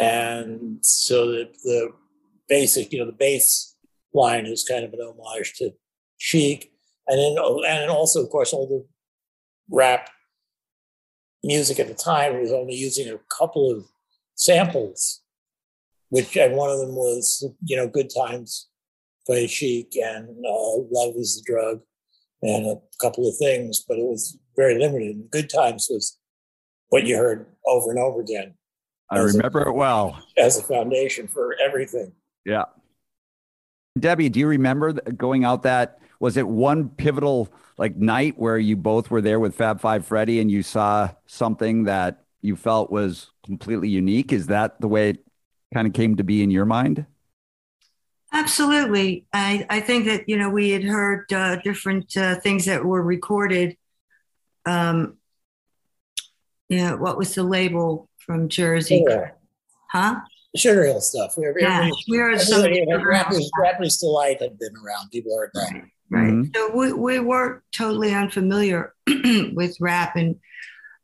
and 0.00 0.78
so 0.80 1.26
the 1.26 1.50
the 1.64 1.92
basic, 2.48 2.92
you 2.92 2.98
know, 2.98 3.04
the 3.04 3.12
bass 3.12 3.76
line 4.14 4.46
is 4.46 4.64
kind 4.64 4.84
of 4.84 4.94
an 4.94 5.00
homage 5.00 5.52
to 5.56 5.72
Chic, 6.16 6.67
and 7.08 7.18
then 7.18 7.36
and 7.66 7.90
also, 7.90 8.22
of 8.22 8.30
course, 8.30 8.52
all 8.52 8.68
the 8.68 8.86
rap 9.74 10.10
music 11.42 11.78
at 11.78 11.88
the 11.88 11.94
time 11.94 12.40
was 12.40 12.52
only 12.52 12.74
using 12.74 13.08
a 13.08 13.18
couple 13.36 13.70
of 13.70 13.86
samples, 14.34 15.22
which 16.10 16.36
and 16.36 16.54
one 16.54 16.70
of 16.70 16.78
them 16.78 16.94
was 16.94 17.44
you 17.64 17.76
know 17.76 17.88
"Good 17.88 18.10
Times" 18.14 18.68
by 19.26 19.46
Chic 19.46 19.96
and 19.96 20.28
uh, 20.28 20.76
"Love 20.90 21.14
Is 21.16 21.36
the 21.36 21.50
Drug," 21.50 21.80
and 22.42 22.66
a 22.66 22.76
couple 23.00 23.26
of 23.26 23.36
things, 23.38 23.84
but 23.88 23.98
it 23.98 24.04
was 24.04 24.38
very 24.54 24.78
limited. 24.78 25.16
And 25.16 25.30
"Good 25.30 25.48
Times" 25.48 25.88
was 25.90 26.18
what 26.90 27.06
you 27.06 27.16
heard 27.16 27.46
over 27.66 27.90
and 27.90 27.98
over 27.98 28.20
again. 28.20 28.54
I 29.10 29.20
remember 29.20 29.62
a, 29.62 29.70
it 29.70 29.74
well 29.74 30.22
as 30.36 30.58
a 30.58 30.62
foundation 30.62 31.26
for 31.26 31.56
everything. 31.64 32.12
Yeah. 32.44 32.64
Debbie, 33.98 34.28
do 34.28 34.38
you 34.38 34.46
remember 34.46 34.92
going 34.92 35.44
out 35.44 35.62
that 35.62 35.98
was 36.20 36.36
it 36.36 36.48
one 36.48 36.88
pivotal 36.88 37.48
like 37.76 37.96
night 37.96 38.38
where 38.38 38.58
you 38.58 38.76
both 38.76 39.10
were 39.10 39.20
there 39.20 39.38
with 39.38 39.54
Fab 39.54 39.80
Five 39.80 40.06
Freddy 40.06 40.40
and 40.40 40.50
you 40.50 40.62
saw 40.62 41.10
something 41.26 41.84
that 41.84 42.24
you 42.40 42.56
felt 42.56 42.90
was 42.90 43.30
completely 43.44 43.88
unique? 43.88 44.32
Is 44.32 44.48
that 44.48 44.80
the 44.80 44.88
way 44.88 45.10
it 45.10 45.24
kind 45.72 45.86
of 45.86 45.92
came 45.92 46.16
to 46.16 46.24
be 46.24 46.42
in 46.42 46.50
your 46.50 46.64
mind? 46.64 47.06
Absolutely. 48.32 49.26
I, 49.32 49.66
I 49.70 49.80
think 49.80 50.04
that, 50.06 50.28
you 50.28 50.36
know, 50.36 50.50
we 50.50 50.70
had 50.70 50.84
heard 50.84 51.32
uh, 51.32 51.56
different 51.56 52.16
uh, 52.16 52.40
things 52.40 52.66
that 52.66 52.84
were 52.84 53.02
recorded. 53.02 53.76
Um, 54.66 55.16
yeah, 56.68 56.94
what 56.94 57.16
was 57.16 57.34
the 57.34 57.42
label 57.42 58.10
from 58.18 58.48
Jersey? 58.48 58.98
Sugar. 58.98 59.34
Huh? 59.90 60.20
Sugar 60.54 60.84
Hill 60.84 61.00
stuff. 61.00 61.34
We 61.38 61.44
were, 61.46 61.58
yeah, 61.58 61.88
we 62.08 62.18
heard 62.18 62.40
some. 62.40 62.62
Rappers, 62.62 63.50
Rappers 63.58 63.96
Delight 63.98 64.42
had 64.42 64.58
been 64.58 64.74
around. 64.76 65.10
People 65.10 65.36
heard 65.36 65.50
that. 65.54 65.70
Right. 65.72 65.84
Right. 66.10 66.32
Mm-hmm. 66.32 66.50
So 66.54 66.76
we, 66.76 66.92
we 66.92 67.18
were 67.20 67.62
totally 67.72 68.14
unfamiliar 68.14 68.94
with 69.54 69.76
rap 69.80 70.16
and 70.16 70.36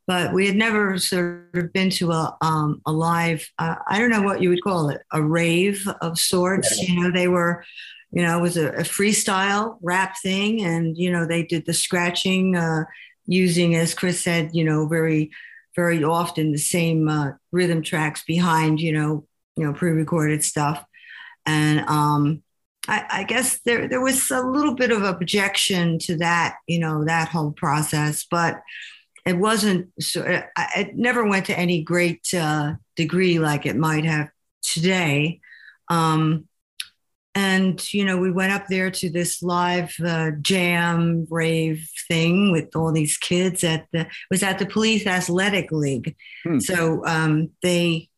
but 0.07 0.33
we 0.33 0.45
had 0.45 0.55
never 0.55 0.97
sort 0.97 1.49
of 1.55 1.73
been 1.73 1.89
to 1.91 2.11
a 2.11 2.37
um, 2.41 2.81
a 2.85 2.91
live. 2.91 3.49
Uh, 3.57 3.75
I 3.87 3.97
don't 3.97 4.11
know 4.11 4.21
what 4.21 4.41
you 4.41 4.49
would 4.49 4.63
call 4.63 4.89
it, 4.89 5.01
a 5.11 5.21
rave 5.21 5.87
of 6.01 6.19
sorts. 6.19 6.77
You 6.77 7.01
know, 7.01 7.11
they 7.11 7.27
were, 7.27 7.65
you 8.11 8.21
know, 8.21 8.37
it 8.37 8.41
was 8.41 8.57
a, 8.57 8.69
a 8.69 8.83
freestyle 8.83 9.77
rap 9.81 10.15
thing, 10.21 10.63
and 10.63 10.95
you 10.95 11.11
know, 11.11 11.25
they 11.25 11.43
did 11.43 11.65
the 11.65 11.73
scratching 11.73 12.55
uh, 12.55 12.83
using, 13.25 13.75
as 13.75 13.95
Chris 13.95 14.21
said, 14.21 14.51
you 14.53 14.63
know, 14.63 14.87
very 14.87 15.31
very 15.75 16.03
often 16.03 16.51
the 16.51 16.57
same 16.57 17.09
uh, 17.09 17.31
rhythm 17.51 17.81
tracks 17.81 18.23
behind, 18.23 18.79
you 18.79 18.93
know, 18.93 19.25
you 19.57 19.65
know, 19.65 19.73
pre-recorded 19.73 20.43
stuff, 20.43 20.85
and 21.47 21.79
um, 21.89 22.43
I, 22.87 23.05
I, 23.09 23.23
guess 23.23 23.59
there 23.65 23.87
there 23.87 24.01
was 24.01 24.29
a 24.31 24.41
little 24.41 24.75
bit 24.75 24.91
of 24.91 25.03
objection 25.03 25.97
to 25.99 26.17
that, 26.17 26.57
you 26.67 26.79
know, 26.79 27.03
that 27.05 27.29
whole 27.29 27.51
process, 27.51 28.25
but 28.29 28.61
it 29.25 29.37
wasn't 29.37 29.91
so 29.99 30.23
it 30.75 30.95
never 30.95 31.25
went 31.25 31.47
to 31.47 31.57
any 31.57 31.81
great 31.81 32.33
uh, 32.33 32.73
degree 32.95 33.39
like 33.39 33.65
it 33.65 33.75
might 33.75 34.05
have 34.05 34.29
today 34.61 35.39
um, 35.89 36.47
and 37.33 37.93
you 37.93 38.05
know 38.05 38.17
we 38.17 38.31
went 38.31 38.53
up 38.53 38.67
there 38.69 38.91
to 38.91 39.09
this 39.09 39.41
live 39.41 39.93
uh, 40.05 40.31
jam 40.41 41.27
rave 41.29 41.87
thing 42.07 42.51
with 42.51 42.75
all 42.75 42.91
these 42.91 43.17
kids 43.17 43.63
at 43.63 43.87
the 43.91 44.07
was 44.29 44.43
at 44.43 44.59
the 44.59 44.65
police 44.65 45.05
athletic 45.05 45.71
league 45.71 46.15
hmm. 46.43 46.59
so 46.59 47.03
um, 47.05 47.49
they 47.61 48.09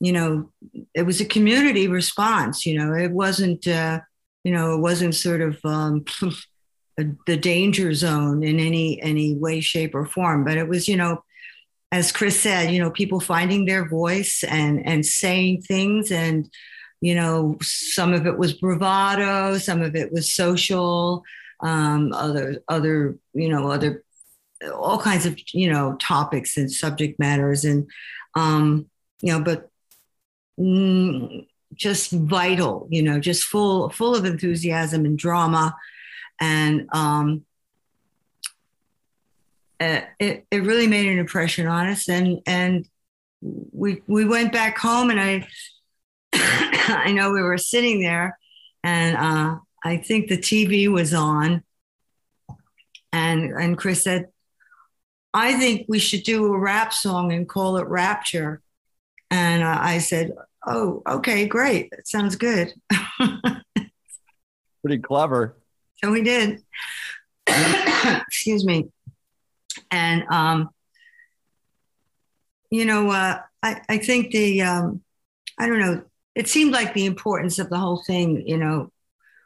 you 0.00 0.12
know 0.12 0.50
it 0.94 1.02
was 1.02 1.20
a 1.20 1.24
community 1.24 1.88
response 1.88 2.66
you 2.66 2.78
know 2.78 2.92
it 2.92 3.10
wasn't 3.10 3.66
uh, 3.66 4.00
you 4.44 4.52
know 4.52 4.74
it 4.74 4.80
wasn't 4.80 5.14
sort 5.14 5.40
of 5.40 5.58
um, 5.64 6.04
the 7.26 7.36
danger 7.36 7.92
zone 7.92 8.42
in 8.42 8.58
any 8.58 9.00
any 9.02 9.34
way 9.34 9.60
shape 9.60 9.94
or 9.94 10.06
form 10.06 10.44
but 10.44 10.56
it 10.56 10.68
was 10.68 10.88
you 10.88 10.96
know 10.96 11.22
as 11.92 12.12
chris 12.12 12.40
said 12.40 12.70
you 12.70 12.78
know 12.78 12.90
people 12.90 13.20
finding 13.20 13.64
their 13.64 13.88
voice 13.88 14.44
and 14.48 14.86
and 14.86 15.04
saying 15.04 15.62
things 15.62 16.10
and 16.10 16.50
you 17.00 17.14
know 17.14 17.56
some 17.60 18.12
of 18.12 18.26
it 18.26 18.38
was 18.38 18.54
bravado 18.54 19.58
some 19.58 19.82
of 19.82 19.94
it 19.94 20.12
was 20.12 20.32
social 20.32 21.22
um, 21.60 22.12
other 22.12 22.62
other 22.68 23.16
you 23.34 23.48
know 23.48 23.70
other 23.70 24.02
all 24.74 24.98
kinds 24.98 25.26
of 25.26 25.38
you 25.52 25.70
know 25.70 25.96
topics 26.00 26.56
and 26.56 26.70
subject 26.70 27.18
matters 27.18 27.64
and 27.64 27.88
um, 28.34 28.86
you 29.20 29.32
know 29.32 29.40
but 29.40 29.70
just 31.74 32.10
vital 32.10 32.86
you 32.90 33.02
know 33.02 33.20
just 33.20 33.44
full 33.44 33.90
full 33.90 34.14
of 34.14 34.24
enthusiasm 34.24 35.04
and 35.04 35.18
drama. 35.18 35.76
And 36.38 36.88
um, 36.92 37.46
it, 39.80 40.46
it 40.50 40.62
really 40.62 40.86
made 40.86 41.06
an 41.06 41.18
impression 41.18 41.66
on 41.66 41.86
us. 41.86 42.08
And 42.08 42.40
and 42.46 42.86
we 43.42 44.02
we 44.06 44.24
went 44.24 44.52
back 44.52 44.78
home 44.78 45.10
and 45.10 45.20
i 45.20 45.46
i 46.32 47.12
know 47.12 47.30
we 47.32 47.42
were 47.42 47.58
sitting 47.58 48.00
there 48.00 48.38
and 48.82 49.16
uh, 49.16 49.58
i 49.84 49.98
think 49.98 50.28
the 50.28 50.38
tv 50.38 50.88
was 50.88 51.12
on. 51.14 51.62
And 53.12 53.52
and 53.52 53.78
chris 53.78 54.04
said 54.04 54.28
i 55.32 55.54
think 55.54 55.86
we 55.88 55.98
should 55.98 56.22
do 56.22 56.52
a 56.52 56.58
rap 56.58 56.92
song 56.92 57.32
and 57.32 57.48
call 57.48 57.76
it 57.76 57.86
rapture 57.86 58.62
and 59.30 59.64
i 59.64 59.98
said 59.98 60.32
oh 60.66 61.02
okay 61.06 61.46
great 61.46 61.90
that 61.90 62.06
sounds 62.06 62.36
good 62.36 62.72
pretty 64.82 64.98
clever 64.98 65.56
so 66.02 66.12
we 66.12 66.22
did. 66.22 66.62
Excuse 67.46 68.64
me. 68.64 68.88
And, 69.90 70.24
um, 70.30 70.70
you 72.70 72.84
know, 72.84 73.10
uh, 73.10 73.40
I, 73.62 73.80
I 73.88 73.98
think 73.98 74.30
the, 74.30 74.62
um, 74.62 75.02
I 75.58 75.66
don't 75.66 75.80
know, 75.80 76.02
it 76.34 76.48
seemed 76.48 76.72
like 76.72 76.92
the 76.92 77.06
importance 77.06 77.58
of 77.58 77.70
the 77.70 77.78
whole 77.78 78.02
thing, 78.06 78.46
you 78.46 78.58
know, 78.58 78.90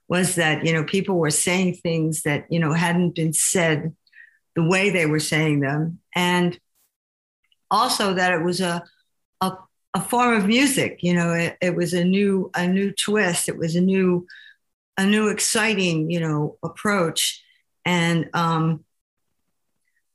was 0.09 0.35
that, 0.35 0.67
you 0.67 0.73
know, 0.73 0.83
people 0.85 1.17
were 1.17 1.31
saying 1.31 1.75
things 1.75 2.23
that, 2.23 2.47
you 2.51 2.59
know, 2.59 2.73
hadn't 2.73 3.15
been 3.15 3.33
said 3.33 3.95
the 4.57 4.65
way 4.65 4.91
they 4.91 5.07
were 5.07 5.21
saying 5.21 5.61
them. 5.61 6.01
And 6.17 6.59
also 7.71 8.15
that 8.15 8.33
it 8.33 8.43
was 8.43 8.61
a, 8.61 8.83
a, 9.41 9.53
a 9.95 10.01
form 10.01 10.35
of 10.35 10.47
music, 10.47 11.01
you 11.03 11.15
know, 11.15 11.33
it, 11.33 11.57
it 11.61 11.75
was 11.75 11.93
a 11.95 12.05
new, 12.05 12.51
a 12.55 12.67
new 12.67 12.93
twist. 12.93 13.49
It 13.49 13.57
was 13.57 13.75
a 13.75 13.81
new, 13.81 14.27
a 14.97 15.07
new 15.07 15.29
exciting 15.29 16.11
you 16.11 16.21
know 16.21 16.59
approach. 16.63 17.43
And 17.85 18.29
um, 18.35 18.85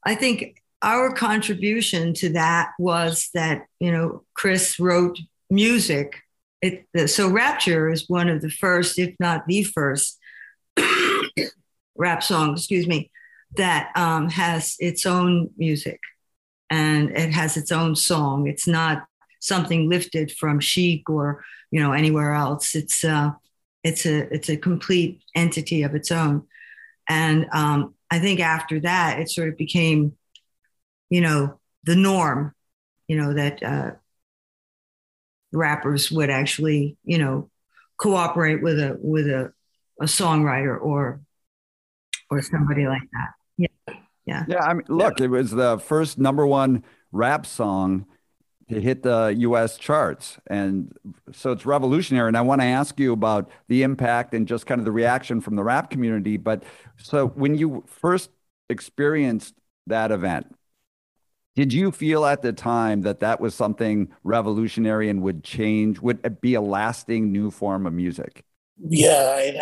i 0.04 0.14
think 0.14 0.62
our 0.84 1.12
contribution 1.12 2.14
to 2.14 2.30
that 2.30 2.74
was 2.78 3.30
that 3.34 3.66
you 3.80 3.92
know 3.92 4.24
chris 4.34 4.80
wrote 4.80 5.18
music. 5.50 6.22
It, 6.62 6.88
so 7.10 7.30
rapture 7.30 7.92
is 7.92 8.10
one 8.10 8.30
of 8.30 8.42
the 8.42 8.50
first 8.50 8.98
if 8.98 9.16
not 9.20 9.46
the 9.48 9.64
first 9.64 10.20
rap 11.96 12.24
song 12.24 12.54
excuse 12.54 12.88
me 12.88 13.12
that 13.58 13.92
um, 13.96 14.30
has 14.30 14.76
its 14.80 15.06
own 15.06 15.50
music. 15.58 16.00
And 16.70 17.12
it 17.12 17.32
has 17.32 17.58
its 17.58 17.72
own 17.72 17.96
song. 17.96 18.48
It's 18.48 18.68
not 18.68 19.06
something 19.40 19.90
lifted 19.90 20.32
from 20.32 20.60
chic 20.60 21.10
or 21.10 21.44
you 21.72 21.80
know 21.80 21.92
anywhere 21.92 22.34
else. 22.34 22.76
It's 22.76 23.04
uh, 23.04 23.32
it's 23.84 24.06
a 24.06 24.34
it's 24.34 24.50
a 24.50 24.58
complete 24.58 25.22
entity 25.36 25.84
of 25.84 25.96
its 25.96 26.12
own. 26.12 26.44
And 27.08 27.48
um, 27.54 27.96
i 28.12 28.20
think 28.20 28.40
after 28.40 28.80
that 28.80 29.20
it 29.20 29.30
sort 29.30 29.50
of 29.50 29.58
became 29.58 30.16
you 31.10 31.22
know 31.22 31.60
the 31.84 31.96
norm 31.96 32.54
you 33.08 33.18
know 33.18 33.34
that 33.34 33.62
uh, 33.64 33.92
rappers 35.52 36.12
would 36.12 36.30
actually 36.30 36.98
you 37.04 37.18
know 37.18 37.50
cooperate 37.98 38.62
with 38.62 38.80
a 38.80 38.98
with 39.02 39.28
a, 39.28 39.54
a 40.02 40.06
songwriter 40.06 40.80
or 40.80 41.22
or 42.30 42.42
somebody 42.42 42.88
like 42.88 43.08
that. 43.14 43.30
Yeah. 43.58 43.96
Yeah. 44.26 44.44
Yeah 44.48 44.64
i 44.64 44.74
mean 44.74 44.86
look 44.90 45.22
it 45.22 45.28
was 45.28 45.52
the 45.52 45.78
first 45.78 46.18
number 46.18 46.46
one 46.46 46.84
rap 47.12 47.46
song 47.46 48.06
to 48.70 48.82
hit 48.82 49.04
the 49.04 49.36
US 49.40 49.78
charts. 49.78 50.38
And 50.48 50.94
so 51.32 51.52
it's 51.52 51.66
revolutionary. 51.66 52.28
And 52.28 52.38
I 52.38 52.42
want 52.42 52.62
to 52.62 52.66
ask 52.66 53.00
you 53.00 53.14
about 53.14 53.50
the 53.68 53.84
impact 53.84 54.34
and 54.34 54.48
just 54.48 54.66
kind 54.66 54.80
of 54.80 54.86
the 54.86 54.92
reaction 54.92 55.40
from 55.40 55.56
the 55.56 55.64
rap 55.64 55.90
community. 55.90 56.38
But 56.38 56.64
so 56.98 57.28
when 57.28 57.56
you 57.56 57.84
first 57.88 58.32
experienced 58.70 59.54
that 59.88 60.12
event, 60.12 60.56
did 61.56 61.72
you 61.72 61.92
feel 61.92 62.26
at 62.26 62.42
the 62.42 62.52
time 62.52 63.02
that 63.04 63.20
that 63.22 63.40
was 63.40 63.56
something 63.56 64.10
revolutionary 64.24 65.10
and 65.10 65.22
would 65.22 65.44
change, 65.44 66.00
would 66.00 66.42
be 66.42 66.56
a 66.56 66.62
lasting 66.62 67.32
new 67.32 67.52
form 67.52 67.86
of 67.86 67.94
music? 67.94 68.44
Yeah. 68.78 69.40
And 69.40 69.58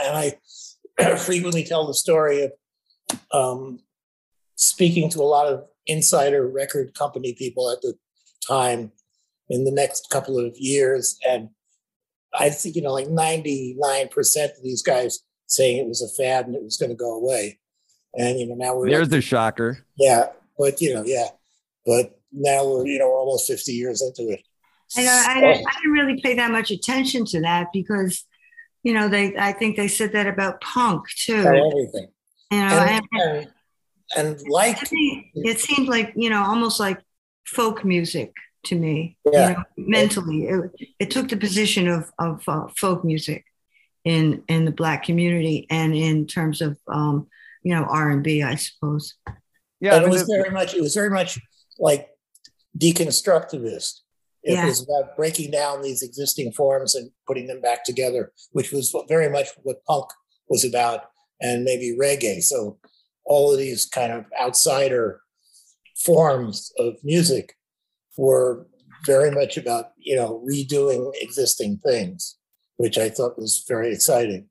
I 0.98 1.18
frequently 1.18 1.66
tell 1.66 1.86
the 1.86 1.94
story 1.94 2.44
of 2.44 2.52
um, 3.32 3.80
speaking 4.56 5.10
to 5.12 5.20
a 5.20 5.24
lot 5.24 5.48
of 5.48 5.66
insider 5.86 6.48
record 6.48 6.94
company 6.94 7.34
people 7.34 7.70
at 7.70 7.82
the 7.82 7.96
time 8.46 8.92
in 9.50 9.66
the 9.66 9.72
next 9.72 10.10
couple 10.10 10.40
of 10.40 10.56
years. 10.58 11.18
And 11.28 11.50
I 12.34 12.50
think, 12.50 12.76
you 12.76 12.82
know, 12.82 12.94
like 12.94 13.08
99% 13.08 14.46
of 14.46 14.64
these 14.64 14.82
guys 14.82 15.20
saying 15.48 15.78
it 15.78 15.88
was 15.88 16.02
a 16.02 16.10
fad 16.22 16.48
and 16.48 16.56
it 16.56 16.64
was 16.64 16.78
going 16.78 16.90
to 16.90 16.96
go 16.96 17.16
away. 17.16 17.60
And, 18.16 18.40
you 18.40 18.48
know, 18.48 18.56
now 18.56 18.76
we're. 18.76 18.90
There's 18.90 19.02
like, 19.02 19.10
the 19.10 19.22
shocker. 19.22 19.86
Yeah. 19.98 20.28
But, 20.58 20.82
you 20.82 20.94
know, 20.94 21.04
yeah. 21.06 21.28
But 21.86 22.20
now 22.32 22.66
we're, 22.66 22.86
you 22.86 23.00
know, 23.00 23.08
we're 23.08 23.20
almost 23.20 23.48
50 23.48 23.72
years 23.72 24.02
into 24.02 24.32
it. 24.32 24.42
I, 24.96 25.08
I, 25.08 25.38
I, 25.38 25.74
didn't 25.82 25.92
really 25.92 26.22
pay 26.22 26.36
that 26.36 26.52
much 26.52 26.70
attention 26.70 27.26
to 27.26 27.42
that 27.42 27.68
because, 27.74 28.26
you 28.84 28.94
know, 28.94 29.08
they 29.08 29.36
I 29.36 29.52
think 29.52 29.76
they 29.76 29.88
said 29.88 30.12
that 30.14 30.28
about 30.28 30.62
punk 30.62 31.06
too. 31.10 31.36
everything. 31.36 32.08
You 32.52 32.60
know, 32.60 32.66
and, 32.66 33.06
and, 33.14 33.48
and 34.16 34.42
like 34.48 34.78
it 34.92 35.60
seemed 35.60 35.88
like 35.88 36.14
you 36.16 36.30
know 36.30 36.44
almost 36.44 36.80
like 36.80 37.00
folk 37.46 37.84
music 37.84 38.34
to 38.66 38.76
me. 38.76 39.18
Yeah. 39.32 39.50
You 39.50 39.56
know, 39.56 39.64
mentally, 39.78 40.48
it, 40.48 40.72
it 41.00 41.12
took 41.12 41.30
the 41.30 41.38
position 41.38 41.88
of 41.88 42.12
of 42.20 42.44
uh, 42.48 42.68
folk 42.78 43.04
music 43.04 43.46
in 44.06 44.44
in 44.48 44.66
the 44.66 44.72
black 44.72 45.04
community 45.04 45.68
and 45.70 45.96
in 45.96 46.28
terms 46.28 46.62
of 46.62 46.78
um, 46.88 47.28
you 47.64 47.74
know 47.74 47.84
R 47.84 48.12
and 48.12 48.24
B, 48.24 48.44
I 48.44 48.56
suppose. 48.56 49.16
Yeah, 49.80 49.96
and 49.96 50.06
it 50.06 50.10
was 50.10 50.24
very 50.24 50.50
much. 50.50 50.74
It 50.74 50.82
was 50.82 50.94
very 50.94 51.10
much 51.10 51.40
like 51.80 52.10
deconstructivist. 52.78 54.00
It 54.44 54.56
yeah. 54.56 54.66
was 54.66 54.82
about 54.82 55.16
breaking 55.16 55.52
down 55.52 55.82
these 55.82 56.02
existing 56.02 56.52
forms 56.52 56.96
and 56.96 57.10
putting 57.28 57.48
them 57.48 57.62
back 57.62 57.86
together, 57.86 58.34
which 58.52 58.72
was 58.72 58.94
very 59.08 59.30
much 59.30 59.48
what 59.64 59.84
punk 59.86 60.06
was 60.50 60.66
about, 60.66 61.06
and 61.42 61.64
maybe 61.64 61.96
reggae. 62.00 62.42
So 62.42 62.78
all 63.26 63.52
of 63.54 63.58
these 63.58 63.86
kind 63.86 64.12
of 64.12 64.26
outsider 64.42 65.22
forms 65.96 66.72
of 66.78 66.96
music 67.04 67.56
were 68.18 68.68
very 69.06 69.32
much 69.32 69.58
about 69.58 69.92
you 69.98 70.16
know 70.16 70.44
redoing 70.50 71.12
existing 71.22 71.80
things, 71.86 72.38
which 72.78 72.98
I 72.98 73.10
thought 73.10 73.38
was 73.38 73.64
very 73.68 73.92
exciting. 73.94 74.50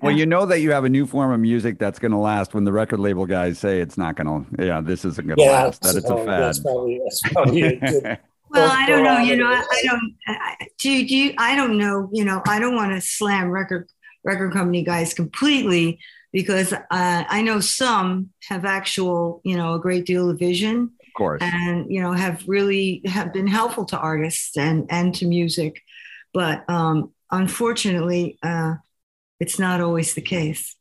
Well, 0.00 0.12
you 0.12 0.26
know 0.26 0.46
that 0.46 0.60
you 0.60 0.72
have 0.72 0.84
a 0.84 0.88
new 0.88 1.06
form 1.06 1.30
of 1.30 1.38
music 1.38 1.78
that's 1.78 2.00
going 2.00 2.10
to 2.10 2.18
last 2.18 2.54
when 2.54 2.64
the 2.64 2.72
record 2.72 2.98
label 2.98 3.24
guys 3.24 3.58
say 3.58 3.80
it's 3.80 3.96
not 3.96 4.16
going 4.16 4.26
to. 4.26 4.66
Yeah, 4.66 4.80
this 4.80 5.04
isn't 5.04 5.26
going 5.26 5.38
to 5.38 5.44
yeah, 5.44 5.64
last. 5.64 5.82
That 5.82 5.94
it's 5.94 6.10
a 6.10 6.16
fad. 6.16 6.26
That's 6.26 6.58
probably, 6.58 7.00
that's 7.04 7.20
probably 7.32 7.62
a 7.62 7.76
good 7.76 8.18
well, 8.50 8.70
I 8.70 8.86
don't 8.86 9.04
know. 9.04 9.18
You 9.18 9.36
know, 9.36 9.46
I, 9.46 9.64
I 9.70 9.82
don't. 9.84 10.16
I, 10.26 10.68
do, 10.78 11.06
do 11.06 11.16
you, 11.16 11.34
I 11.38 11.54
don't 11.54 11.78
know. 11.78 12.08
You 12.12 12.24
know, 12.24 12.42
I 12.46 12.58
don't 12.58 12.74
want 12.74 12.92
to 12.92 13.00
slam 13.00 13.48
record 13.48 13.88
record 14.24 14.52
company 14.52 14.82
guys 14.82 15.14
completely 15.14 16.00
because 16.32 16.72
uh, 16.72 16.78
I 16.90 17.42
know 17.42 17.60
some 17.60 18.30
have 18.48 18.64
actual, 18.64 19.40
you 19.44 19.56
know, 19.56 19.74
a 19.74 19.78
great 19.78 20.06
deal 20.06 20.30
of 20.30 20.38
vision. 20.38 20.92
Of 21.06 21.12
course. 21.16 21.42
And 21.42 21.90
you 21.92 22.00
know, 22.00 22.12
have 22.12 22.42
really 22.46 23.02
have 23.04 23.32
been 23.32 23.46
helpful 23.46 23.84
to 23.86 23.98
artists 23.98 24.56
and 24.56 24.86
and 24.90 25.14
to 25.16 25.26
music, 25.26 25.82
but 26.32 26.68
um, 26.68 27.12
unfortunately, 27.30 28.38
uh, 28.42 28.76
it's 29.40 29.58
not 29.58 29.80
always 29.80 30.14
the 30.14 30.22
case. 30.22 30.76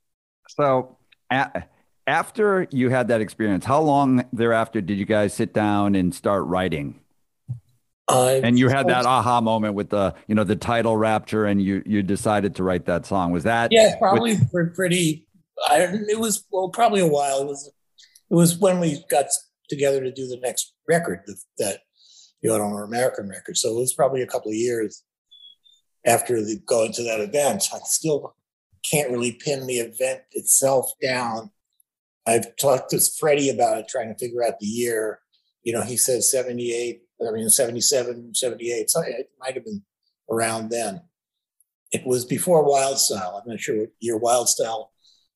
So. 0.49 0.97
after 2.07 2.67
you 2.71 2.89
had 2.89 3.07
that 3.07 3.21
experience, 3.21 3.63
how 3.63 3.79
long 3.79 4.25
thereafter 4.33 4.81
did 4.81 4.97
you 4.97 5.05
guys 5.05 5.33
sit 5.33 5.53
down 5.53 5.95
and 5.95 6.13
start 6.13 6.43
writing? 6.45 6.99
Uh, 8.07 8.41
and 8.43 8.59
you 8.59 8.67
had 8.67 8.87
that 8.87 9.05
aha 9.05 9.39
moment 9.39 9.75
with 9.75 9.89
the, 9.89 10.13
you 10.27 10.35
know, 10.35 10.43
the 10.43 10.55
title 10.55 10.97
Rapture, 10.97 11.45
and 11.45 11.61
you 11.61 11.81
you 11.85 12.03
decided 12.03 12.55
to 12.55 12.63
write 12.63 12.85
that 12.85 13.05
song. 13.05 13.31
Was 13.31 13.43
that? 13.43 13.71
Yeah, 13.71 13.95
probably 13.97 14.35
with, 14.51 14.75
pretty. 14.75 15.25
I, 15.69 15.81
it 16.09 16.19
was 16.19 16.45
well, 16.51 16.69
probably 16.69 17.01
a 17.01 17.07
while. 17.07 17.41
It 17.41 17.47
was 17.47 17.71
it 18.29 18.35
was 18.35 18.57
when 18.57 18.79
we 18.79 19.03
got 19.09 19.25
together 19.69 20.01
to 20.01 20.11
do 20.11 20.27
the 20.27 20.39
next 20.39 20.73
record 20.87 21.21
that, 21.27 21.37
that 21.57 21.79
the 22.41 22.49
Autoamerican 22.49 23.29
record. 23.29 23.57
So 23.57 23.69
it 23.69 23.79
was 23.79 23.93
probably 23.93 24.21
a 24.21 24.27
couple 24.27 24.49
of 24.49 24.57
years 24.57 25.03
after 26.05 26.41
the, 26.41 26.59
going 26.65 26.91
to 26.93 27.03
that 27.03 27.19
event. 27.19 27.69
I 27.73 27.79
still 27.83 28.35
can't 28.89 29.11
really 29.11 29.33
pin 29.33 29.67
the 29.67 29.79
event 29.79 30.21
itself 30.31 30.91
down. 31.01 31.51
I've 32.25 32.55
talked 32.55 32.91
to 32.91 32.99
Freddy 33.19 33.49
about 33.49 33.77
it, 33.77 33.87
trying 33.87 34.13
to 34.13 34.17
figure 34.17 34.43
out 34.43 34.59
the 34.59 34.67
year. 34.67 35.19
You 35.63 35.73
know, 35.73 35.83
he 35.83 35.97
says 35.97 36.31
78 36.31 37.03
I 37.27 37.31
mean, 37.31 37.49
77, 37.49 38.33
78. 38.33 38.89
So 38.89 39.01
it 39.01 39.31
might 39.39 39.55
have 39.55 39.65
been 39.65 39.83
around 40.29 40.69
then. 40.69 41.01
It 41.91 42.05
was 42.05 42.25
before 42.25 42.63
Wild 42.63 42.99
Style. 42.99 43.41
I'm 43.41 43.49
not 43.49 43.59
sure 43.59 43.77
what 43.77 43.89
year 43.99 44.17
Wild 44.17 44.49
Style 44.49 44.90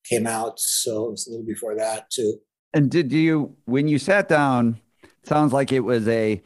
came 0.08 0.26
out. 0.26 0.58
So 0.58 1.06
it 1.06 1.10
was 1.12 1.26
a 1.26 1.30
little 1.30 1.46
before 1.46 1.74
that, 1.76 2.10
too. 2.10 2.38
And 2.74 2.90
did 2.90 3.12
you, 3.12 3.56
when 3.64 3.88
you 3.88 3.98
sat 3.98 4.28
down, 4.28 4.80
sounds 5.22 5.52
like 5.52 5.72
it 5.72 5.80
was 5.80 6.06
a, 6.08 6.42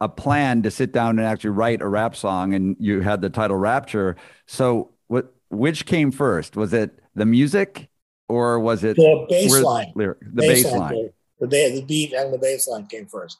a 0.00 0.08
plan 0.08 0.62
to 0.62 0.70
sit 0.70 0.92
down 0.92 1.18
and 1.18 1.26
actually 1.26 1.50
write 1.50 1.80
a 1.80 1.88
rap 1.88 2.16
song 2.16 2.54
and 2.54 2.76
you 2.78 3.00
had 3.00 3.20
the 3.20 3.30
title 3.30 3.56
Rapture. 3.56 4.16
So 4.46 4.90
what, 5.06 5.34
which 5.50 5.86
came 5.86 6.10
first? 6.10 6.56
Was 6.56 6.72
it 6.72 6.98
the 7.14 7.24
music 7.24 7.88
or 8.28 8.58
was 8.58 8.84
it 8.84 8.96
the 8.96 9.26
bass 9.28 9.60
line? 9.60 9.92
The 9.94 10.16
bass 10.36 10.64
line. 10.72 11.10
The, 11.38 11.46
the 11.46 11.84
beat 11.86 12.12
and 12.12 12.32
the 12.32 12.38
bass 12.38 12.66
line 12.66 12.86
came 12.86 13.06
first 13.06 13.38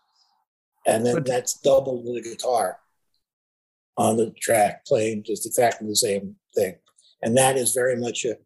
and 0.87 1.05
then 1.05 1.15
but, 1.15 1.27
that's 1.27 1.59
with 1.65 2.15
the 2.15 2.23
guitar 2.23 2.79
on 3.97 4.17
the 4.17 4.31
track 4.41 4.85
playing 4.85 5.23
just 5.23 5.47
exactly 5.47 5.89
the 5.89 5.97
same 5.97 6.37
thing 6.55 6.75
and 7.23 7.37
that 7.37 7.57
is 7.57 7.73
very 7.73 7.97
much 7.97 8.25
a 8.25 8.37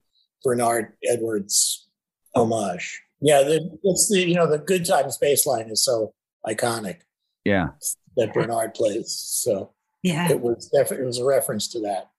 bernard 0.44 0.92
edwards 1.08 1.88
homage 2.34 3.02
yeah 3.20 3.42
the, 3.42 3.78
it's 3.84 4.08
the 4.10 4.20
you 4.20 4.34
know 4.34 4.48
the 4.48 4.58
good 4.58 4.84
times 4.84 5.18
bass 5.18 5.46
line 5.46 5.68
is 5.70 5.84
so 5.84 6.12
iconic 6.46 6.98
yeah 7.44 7.68
that 8.16 8.32
bernard 8.32 8.74
plays 8.74 9.12
so 9.12 9.72
yeah 10.02 10.30
it 10.30 10.40
was 10.40 10.68
definitely 10.68 11.04
it 11.04 11.06
was 11.06 11.18
a 11.18 11.24
reference 11.24 11.68
to 11.68 11.80
that 11.80 12.10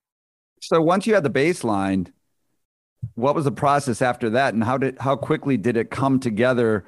so 0.61 0.81
once 0.81 1.07
you 1.07 1.13
had 1.13 1.23
the 1.23 1.29
bass 1.29 1.63
line 1.63 2.11
what 3.15 3.35
was 3.35 3.45
the 3.45 3.51
process 3.51 4.01
after 4.01 4.29
that 4.31 4.53
and 4.53 4.63
how 4.63 4.77
did 4.77 4.97
how 4.99 5.15
quickly 5.15 5.55
did 5.55 5.77
it 5.77 5.89
come 5.89 6.19
together 6.19 6.85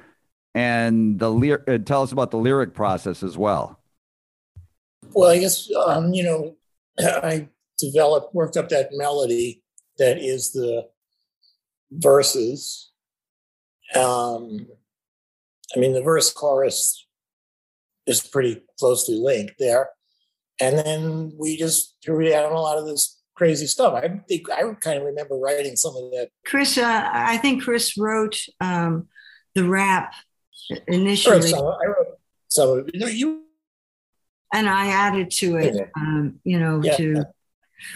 and 0.54 1.18
the 1.18 1.30
lyric. 1.30 1.62
Uh, 1.68 1.78
tell 1.78 2.02
us 2.02 2.12
about 2.12 2.30
the 2.30 2.36
lyric 2.36 2.74
process 2.74 3.22
as 3.22 3.36
well. 3.38 3.80
Well, 5.12 5.30
I 5.30 5.38
guess 5.38 5.70
um, 5.86 6.12
you 6.12 6.22
know, 6.24 6.56
I 6.98 7.48
developed, 7.78 8.34
worked 8.34 8.56
up 8.56 8.68
that 8.70 8.90
melody 8.92 9.62
that 9.98 10.18
is 10.18 10.52
the 10.52 10.88
verses. 11.92 12.90
Um, 13.94 14.66
I 15.74 15.78
mean, 15.78 15.92
the 15.92 16.02
verse 16.02 16.32
chorus 16.32 17.06
is 18.06 18.20
pretty 18.20 18.62
closely 18.78 19.16
linked 19.16 19.54
there, 19.58 19.90
and 20.60 20.78
then 20.78 21.32
we 21.38 21.56
just 21.56 21.96
threw 22.04 22.28
down 22.28 22.52
a 22.52 22.60
lot 22.60 22.78
of 22.78 22.86
this 22.86 23.20
crazy 23.34 23.66
stuff. 23.66 23.94
I 23.94 24.08
think 24.28 24.50
I 24.50 24.62
kind 24.80 24.98
of 24.98 25.04
remember 25.04 25.36
writing 25.36 25.76
some 25.76 25.96
of 25.96 26.10
that. 26.12 26.28
Chris, 26.46 26.78
uh, 26.78 27.08
I 27.12 27.38
think 27.38 27.62
Chris 27.62 27.96
wrote 27.96 28.38
um, 28.60 29.08
the 29.54 29.68
rap 29.68 30.14
initially. 30.88 31.42
Some, 31.42 31.64
I 31.64 31.86
wrote 31.86 32.18
some 32.48 32.68
of 32.70 32.88
it. 32.88 32.94
You 32.94 33.00
know, 33.00 33.06
you 33.06 33.42
and 34.52 34.68
I 34.68 34.88
added 34.88 35.30
to 35.30 35.56
it, 35.56 35.90
um, 35.96 36.40
you 36.44 36.58
know, 36.58 36.80
yeah. 36.82 36.96
to, 36.96 37.24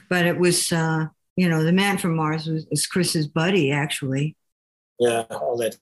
but 0.09 0.26
it 0.26 0.38
was, 0.38 0.72
uh, 0.72 1.06
you 1.37 1.49
know, 1.49 1.62
the 1.62 1.72
man 1.72 1.99
from 1.99 2.16
Mars 2.16 2.46
was, 2.46 2.66
was 2.70 2.87
Chris's 2.87 3.29
buddy, 3.29 3.70
actually. 3.70 4.37
Yeah, 4.99 5.25
all 5.31 5.59
that. 5.59 5.77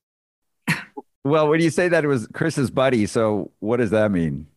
well, 1.25 1.49
when 1.49 1.61
you 1.61 1.71
say 1.71 1.89
that 1.89 2.05
it 2.05 2.09
was 2.09 2.27
Chris's 2.27 2.71
buddy, 2.71 3.07
so 3.07 3.53
what 3.61 3.79
does 3.79 3.91
that 3.91 4.11
mean? 4.11 4.49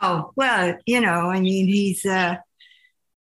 Oh 0.00 0.30
well, 0.36 0.76
you 0.86 1.00
know, 1.00 1.30
I 1.30 1.40
mean, 1.40 1.66
he's 1.66 2.04
uh, 2.04 2.36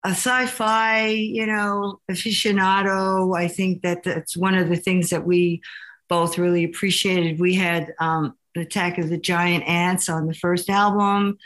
a 0.05 0.11
sci-fi, 0.11 1.09
you 1.09 1.47
know, 1.47 2.01
aficionado. 2.11 3.37
I 3.37 3.49
think 3.49 3.83
that 3.83 4.05
that's 4.05 4.37
one 4.37 4.55
of 4.55 4.69
the 4.69 4.77
things 4.77 5.11
that 5.11 5.25
we 5.25 5.61
both 6.09 6.39
really 6.39 6.65
appreciated. 6.65 7.41
We 7.41 7.55
had 7.55 7.95
um, 7.99 8.35
the 8.55 8.61
Attack 8.63 8.99
of 8.99 9.09
the 9.09 9.19
Giant 9.19 9.65
Ants 9.65 10.09
on 10.09 10.27
the 10.27 10.35
first 10.35 10.71
album, 10.71 11.39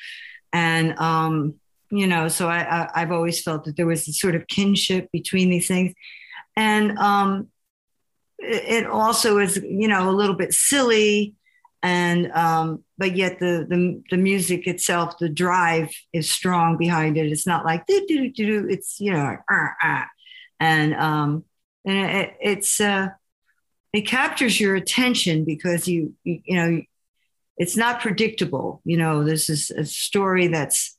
and 0.52 0.98
um, 0.98 1.54
you 1.92 2.06
know, 2.06 2.28
so 2.28 2.48
I, 2.48 2.88
I, 2.94 3.00
have 3.00 3.12
always 3.12 3.42
felt 3.42 3.64
that 3.64 3.76
there 3.76 3.86
was 3.86 4.08
a 4.08 4.12
sort 4.12 4.34
of 4.34 4.46
kinship 4.46 5.10
between 5.12 5.50
these 5.50 5.68
things, 5.68 5.92
and 6.56 6.98
um, 6.98 7.48
it, 8.38 8.86
also 8.86 9.38
is, 9.38 9.56
you 9.62 9.88
know, 9.88 10.08
a 10.08 10.10
little 10.10 10.34
bit 10.34 10.54
silly, 10.54 11.34
and 11.82 12.32
um, 12.32 12.82
but 12.96 13.14
yet 13.14 13.38
the, 13.40 13.66
the 13.68 14.02
the 14.10 14.16
music 14.16 14.66
itself, 14.66 15.18
the 15.18 15.28
drive 15.28 15.90
is 16.14 16.30
strong 16.30 16.78
behind 16.78 17.18
it. 17.18 17.30
It's 17.30 17.46
not 17.46 17.66
like 17.66 17.86
do 17.86 18.06
do 18.08 18.30
do. 18.32 18.66
It's 18.70 18.98
you 18.98 19.12
know, 19.12 19.36
uh, 19.52 19.68
uh, 19.82 20.04
and 20.58 20.94
um, 20.94 21.44
and 21.84 22.10
it, 22.10 22.36
it's 22.40 22.80
uh 22.80 23.08
it 23.92 24.02
captures 24.02 24.58
your 24.58 24.74
attention 24.74 25.44
because 25.44 25.86
you, 25.86 26.14
you, 26.24 26.40
you 26.44 26.56
know 26.56 26.82
it's 27.58 27.76
not 27.76 28.00
predictable 28.00 28.80
you 28.84 28.96
know 28.96 29.24
this 29.24 29.50
is 29.50 29.70
a 29.70 29.84
story 29.84 30.46
that's 30.48 30.91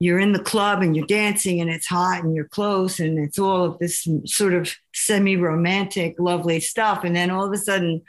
you're 0.00 0.20
in 0.20 0.32
the 0.32 0.38
club 0.38 0.82
and 0.82 0.96
you're 0.96 1.06
dancing 1.06 1.60
and 1.60 1.70
it's 1.70 1.86
hot 1.86 2.22
and 2.22 2.34
you're 2.34 2.48
close 2.48 3.00
and 3.00 3.18
it's 3.18 3.38
all 3.38 3.64
of 3.64 3.78
this 3.78 4.06
sort 4.26 4.54
of 4.54 4.72
semi-romantic 4.94 6.14
lovely 6.18 6.60
stuff 6.60 7.02
and 7.04 7.16
then 7.16 7.30
all 7.30 7.46
of 7.46 7.52
a 7.52 7.58
sudden 7.58 8.02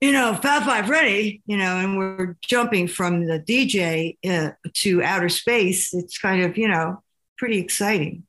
you 0.00 0.12
know, 0.12 0.34
Fab 0.34 0.64
Five 0.64 0.86
Freddy, 0.86 1.40
you 1.46 1.56
know, 1.56 1.78
and 1.78 1.96
we're 1.96 2.36
jumping 2.42 2.88
from 2.88 3.24
the 3.24 3.40
DJ 3.40 4.18
uh, 4.28 4.50
to 4.74 5.02
outer 5.02 5.30
space. 5.30 5.94
It's 5.94 6.18
kind 6.18 6.42
of, 6.42 6.58
you 6.58 6.68
know, 6.68 7.02
pretty 7.38 7.58
exciting. 7.58 8.24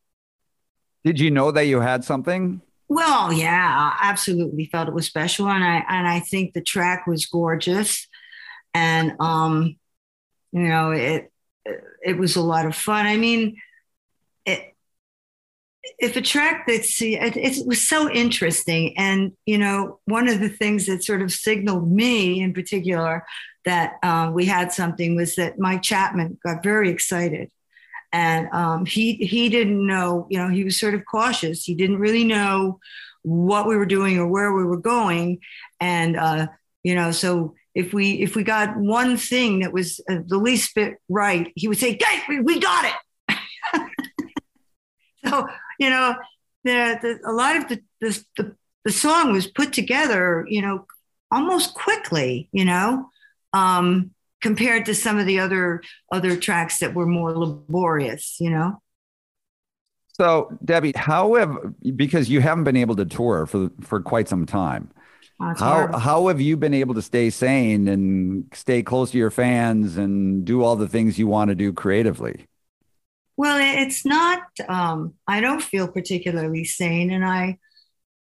Did 1.04 1.20
you 1.20 1.32
know 1.32 1.52
that 1.52 1.66
you 1.66 1.82
had 1.82 2.06
something? 2.06 2.62
Well, 2.88 3.34
yeah, 3.34 3.92
I 4.00 4.10
absolutely 4.10 4.68
felt 4.68 4.88
it 4.88 4.94
was 4.94 5.06
special, 5.06 5.50
and 5.50 5.64
I 5.64 5.84
and 5.90 6.08
I 6.08 6.22
think 6.22 6.54
the 6.54 6.62
track 6.62 7.08
was 7.08 7.26
gorgeous, 7.26 8.08
and 8.74 9.14
um, 9.20 9.76
you 10.54 10.68
know, 10.68 10.92
it 10.92 11.30
it 11.66 12.18
was 12.18 12.36
a 12.36 12.42
lot 12.42 12.66
of 12.66 12.76
fun. 12.76 13.06
I 13.06 13.18
mean, 13.18 13.58
it, 14.46 14.76
if 16.00 16.16
a 16.16 16.22
track 16.22 16.66
that's 16.68 17.02
it, 17.02 17.38
it 17.38 17.68
was 17.68 17.88
so 17.88 18.10
interesting, 18.10 18.98
and 18.98 19.34
you 19.46 19.58
know, 19.58 20.00
one 20.06 20.28
of 20.28 20.40
the 20.40 20.50
things 20.50 20.86
that 20.88 21.04
sort 21.04 21.22
of 21.22 21.32
signaled 21.32 21.92
me 21.92 22.42
in 22.42 22.54
particular 22.54 23.26
that 23.66 23.96
uh, 24.04 24.32
we 24.34 24.46
had 24.46 24.72
something 24.72 25.16
was 25.16 25.36
that 25.36 25.60
Mike 25.60 25.82
Chapman 25.82 26.38
got 26.44 26.64
very 26.64 26.90
excited. 26.90 27.50
And 28.14 28.48
um, 28.54 28.86
he 28.86 29.16
he 29.16 29.50
didn't 29.50 29.86
know 29.86 30.28
you 30.30 30.38
know 30.38 30.50
he 30.50 30.64
was 30.64 30.80
sort 30.80 30.94
of 30.94 31.04
cautious. 31.06 31.64
He 31.64 31.76
didn't 31.76 32.00
really 32.00 32.24
know 32.24 32.80
what 33.24 33.68
we 33.68 33.76
were 33.76 33.88
doing 33.88 34.18
or 34.18 34.28
where 34.28 34.54
we 34.54 34.64
were 34.64 34.78
going. 34.78 35.40
And 35.80 36.16
uh, 36.16 36.48
you 36.84 36.96
know 36.96 37.12
so 37.12 37.56
if 37.76 37.94
we 37.94 38.14
if 38.22 38.36
we 38.36 38.44
got 38.44 38.76
one 38.78 39.18
thing 39.18 39.60
that 39.60 39.74
was 39.74 40.02
uh, 40.10 40.18
the 40.26 40.38
least 40.38 40.74
bit 40.76 40.96
right 41.10 41.52
he 41.56 41.68
would 41.68 41.78
say 41.78 41.98
hey 42.02 42.40
we, 42.42 42.60
got 42.60 42.86
it 42.86 43.38
so 45.26 45.48
you 45.80 45.90
know 45.90 46.16
the, 46.64 46.98
the 47.02 47.30
a 47.30 47.34
lot 47.34 47.58
of 47.58 47.68
the, 47.68 47.82
the 48.02 48.26
the 48.38 48.56
the 48.86 48.92
song 48.92 49.32
was 49.32 49.48
put 49.48 49.74
together 49.74 50.46
you 50.48 50.62
know 50.62 50.86
almost 51.32 51.74
quickly 51.74 52.50
you 52.52 52.66
know 52.66 53.10
um 53.54 54.12
compared 54.46 54.86
to 54.86 54.94
some 54.94 55.18
of 55.18 55.26
the 55.26 55.40
other 55.40 55.82
other 56.12 56.38
tracks 56.38 56.78
that 56.78 56.94
were 56.94 57.08
more 57.08 57.36
laborious, 57.36 58.38
you 58.40 58.52
know. 58.52 58.80
So, 60.14 60.56
Debbie, 60.64 60.94
how 60.96 61.34
have 61.34 61.58
because 61.96 62.30
you 62.30 62.42
haven't 62.42 62.64
been 62.64 62.78
able 62.78 62.96
to 62.98 63.06
tour 63.06 63.48
for 63.48 63.72
for 63.82 64.02
quite 64.02 64.30
some 64.30 64.46
time. 64.46 64.92
Oh, 65.40 65.54
how 65.56 65.98
how 65.98 66.28
have 66.28 66.42
you 66.42 66.58
been 66.58 66.74
able 66.74 66.96
to 66.96 67.02
stay 67.02 67.30
sane 67.30 67.88
and 67.88 68.46
stay 68.54 68.84
close 68.84 69.12
to 69.12 69.18
your 69.18 69.32
fans 69.32 69.98
and 69.98 70.46
do 70.46 70.64
all 70.64 70.76
the 70.76 70.88
things 70.88 71.18
you 71.18 71.28
want 71.28 71.50
to 71.50 71.56
do 71.56 71.74
creatively? 71.74 72.46
Well, 73.38 73.58
it's 73.60 74.06
not. 74.06 74.44
Um, 74.68 75.16
I 75.28 75.42
don't 75.42 75.62
feel 75.62 75.88
particularly 75.88 76.64
sane, 76.64 77.12
and 77.12 77.26
I 77.26 77.58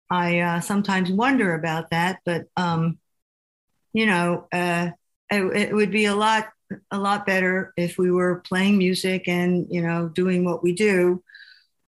I 0.09 0.39
uh, 0.39 0.61
sometimes 0.61 1.11
wonder 1.11 1.55
about 1.55 1.91
that. 1.91 2.19
But 2.25 2.45
um, 2.57 2.99
you 3.93 4.05
know, 4.05 4.47
uh, 4.53 4.91
it, 5.31 5.43
it 5.57 5.75
would 5.75 5.91
be 5.91 6.05
a 6.05 6.15
lot 6.15 6.49
a 6.91 6.99
lot 6.99 7.25
better 7.25 7.73
if 7.77 7.97
we 7.97 8.11
were 8.11 8.41
playing 8.47 8.77
music 8.77 9.27
and 9.27 9.67
you 9.69 9.81
know 9.81 10.09
doing 10.09 10.43
what 10.43 10.63
we 10.63 10.73
do 10.73 11.23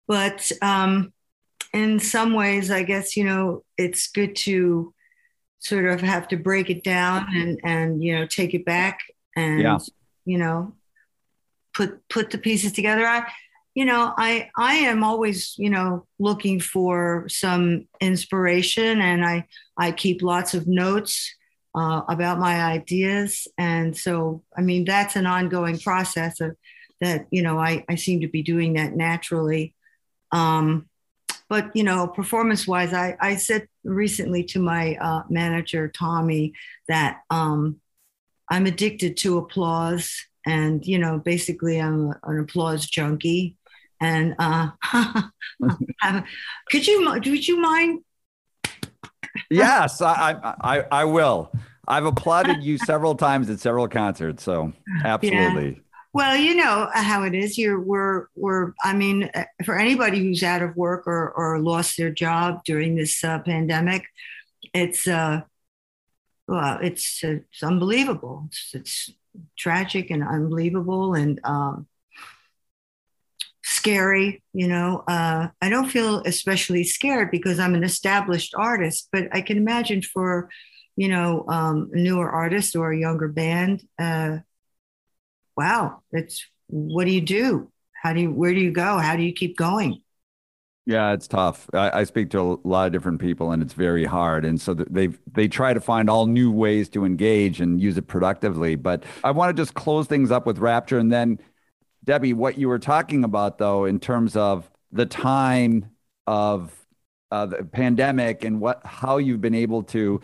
but 0.08 0.52
um 0.62 1.14
in 1.74 2.00
some 2.00 2.34
ways 2.34 2.72
i 2.72 2.84
guess 2.84 3.18
you 3.18 3.24
know 3.24 3.64
it's 3.78 4.08
good 4.10 4.36
to 4.36 4.94
sort 5.60 5.86
of 5.86 6.02
have 6.02 6.28
to 6.28 6.38
break 6.38 6.70
it 6.70 6.84
down 6.84 7.28
and 7.36 7.60
and 7.64 8.04
you 8.04 8.16
know 8.16 8.26
take 8.26 8.54
it 8.54 8.66
back 8.66 9.00
and 9.36 9.62
yeah. 9.62 9.78
you 10.26 10.38
know 10.38 10.74
put 11.74 12.08
put 12.10 12.30
the 12.30 12.38
pieces 12.38 12.72
together 12.72 13.06
i 13.06 13.28
you 13.74 13.86
know 13.86 14.14
i 14.18 14.50
i 14.56 14.76
am 14.76 15.04
always 15.04 15.56
you 15.58 15.70
know 15.70 16.06
looking 16.20 16.60
for 16.60 17.26
some 17.28 17.88
inspiration 18.00 19.02
and 19.02 19.26
i 19.26 19.44
i 19.78 19.92
keep 19.92 20.22
lots 20.22 20.54
of 20.54 20.68
notes 20.68 21.36
uh, 21.78 22.02
about 22.10 22.40
my 22.40 22.64
ideas. 22.64 23.48
And 23.58 23.96
so, 23.96 24.44
I 24.58 24.62
mean, 24.62 24.84
that's 24.84 25.16
an 25.16 25.28
ongoing 25.28 25.78
process 25.78 26.42
of 26.42 26.56
that, 27.02 27.28
you 27.30 27.44
know, 27.44 27.60
I, 27.60 27.86
I 27.88 27.96
seem 27.96 28.22
to 28.22 28.28
be 28.28 28.42
doing 28.42 28.74
that 28.74 28.96
naturally. 28.96 29.76
Um, 30.32 30.87
but, 31.50 31.76
you 31.76 31.84
know, 31.84 32.08
performance 32.08 32.68
wise, 32.68 32.94
I, 32.94 33.16
I 33.20 33.36
said 33.36 33.68
recently 33.84 34.44
to 34.46 34.60
my 34.60 34.96
uh, 34.96 35.24
manager, 35.30 35.88
Tommy, 35.88 36.54
that 36.88 37.22
um, 37.30 37.80
I'm 38.50 38.66
addicted 38.66 39.18
to 39.18 39.38
applause. 39.38 40.14
And, 40.46 40.86
you 40.86 41.00
know, 41.00 41.20
basically, 41.20 41.80
I'm 41.80 42.14
an 42.24 42.40
applause 42.40 42.86
junkie. 42.86 43.58
And 44.00 44.36
uh, 44.40 44.70
could 46.70 46.88
you, 46.88 47.10
would 47.10 47.48
you 47.48 47.60
mind 47.60 48.04
yes, 49.50 50.02
I, 50.02 50.36
I, 50.62 50.84
I 50.92 51.06
will. 51.06 51.52
I've 51.88 52.06
applauded 52.06 52.64
you 52.64 52.78
several 52.78 53.16
times 53.16 53.50
at 53.50 53.60
several 53.60 53.88
concerts, 53.88 54.44
so 54.44 54.74
absolutely. 55.04 55.70
Yeah. 55.70 55.82
Well, 56.18 56.36
you 56.36 56.56
know 56.56 56.90
how 56.96 57.26
it 57.26 57.36
is. 57.36 57.60
You're 57.60 57.80
we're 57.80 58.26
we're. 58.36 58.74
I 58.84 58.94
mean, 58.94 59.30
uh, 59.36 59.44
for 59.64 59.78
anybody 59.78 60.18
who's 60.18 60.42
out 60.42 60.64
of 60.64 60.76
work 60.76 61.06
or 61.06 61.30
or 61.30 61.60
lost 61.60 61.96
their 61.96 62.10
job 62.10 62.64
during 62.66 62.96
this 62.96 63.24
uh, 63.24 63.38
pandemic, 63.38 64.04
it's 64.74 65.08
uh, 65.08 65.42
well, 66.48 66.80
it's 66.82 67.24
it's 67.24 67.62
unbelievable. 67.62 68.46
It's, 68.48 68.72
it's 68.74 69.12
tragic 69.60 70.10
and 70.10 70.24
unbelievable, 70.28 71.14
and 71.14 71.40
um, 71.44 71.86
scary 73.64 74.42
you 74.54 74.68
know 74.68 75.04
uh, 75.08 75.50
i 75.62 75.70
don't 75.70 75.90
feel 75.90 76.24
especially 76.26 76.84
scared 76.86 77.30
because 77.30 77.60
i'm 77.60 77.76
an 77.76 77.84
established 77.84 78.56
artist 78.58 79.10
but 79.12 79.28
i 79.34 79.42
can 79.42 79.58
imagine 79.58 80.02
for 80.02 80.50
you 80.96 81.10
know 81.10 81.46
um, 81.50 81.92
a 81.94 81.98
newer 81.98 82.30
artist 82.30 82.76
or 82.76 82.92
a 82.92 82.98
younger 82.98 83.28
band 83.28 83.84
uh, 84.00 84.38
wow 85.58 86.02
it's 86.12 86.46
what 86.68 87.06
do 87.06 87.12
you 87.12 87.22
do 87.22 87.72
how 88.02 88.14
do 88.14 88.22
you 88.22 88.32
where 88.32 88.54
do 88.54 88.60
you 88.60 88.72
go 88.72 88.98
how 88.98 89.16
do 89.16 89.24
you 89.24 89.34
keep 89.34 89.58
going 89.58 90.02
yeah, 90.88 91.12
it's 91.12 91.28
tough. 91.28 91.70
I, 91.74 92.00
I, 92.00 92.04
speak 92.06 92.30
to 92.30 92.40
a 92.40 92.58
lot 92.66 92.86
of 92.86 92.94
different 92.94 93.20
people, 93.20 93.52
and 93.52 93.62
it's 93.62 93.74
very 93.74 94.06
hard. 94.06 94.46
And 94.46 94.60
so 94.60 94.74
they 94.74 95.10
they 95.30 95.50
try 95.50 95.74
to 95.74 95.82
find 95.82 96.10
all 96.10 96.28
new 96.28 96.50
ways 96.50 96.88
to 96.92 97.04
engage 97.04 97.60
and 97.60 97.82
use 97.82 97.98
it 97.98 98.08
productively. 98.08 98.76
But 98.76 99.04
I 99.22 99.32
want 99.32 99.50
to 99.50 99.62
just 99.62 99.74
close 99.74 100.08
things 100.08 100.32
up 100.32 100.46
with 100.46 100.60
Rapture, 100.60 100.98
and 100.98 101.12
then 101.12 101.40
Debbie, 102.06 102.32
what 102.32 102.58
you 102.58 102.70
were 102.70 102.80
talking 102.80 103.26
about, 103.26 103.58
though, 103.58 103.84
in 103.84 104.00
terms 104.00 104.38
of 104.38 104.72
the 104.94 105.06
time 105.06 105.92
of 106.26 106.74
uh, 107.32 107.48
the 107.48 107.66
pandemic 107.66 108.46
and 108.46 108.62
what 108.62 108.80
how 108.86 109.18
you've 109.18 109.42
been 109.42 109.56
able 109.56 109.84
to 109.84 110.22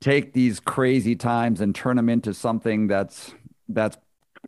take 0.00 0.32
these 0.32 0.58
crazy 0.58 1.14
times 1.14 1.60
and 1.60 1.76
turn 1.76 1.94
them 1.94 2.08
into 2.08 2.34
something 2.34 2.88
that's 2.88 3.32
that's 3.68 3.96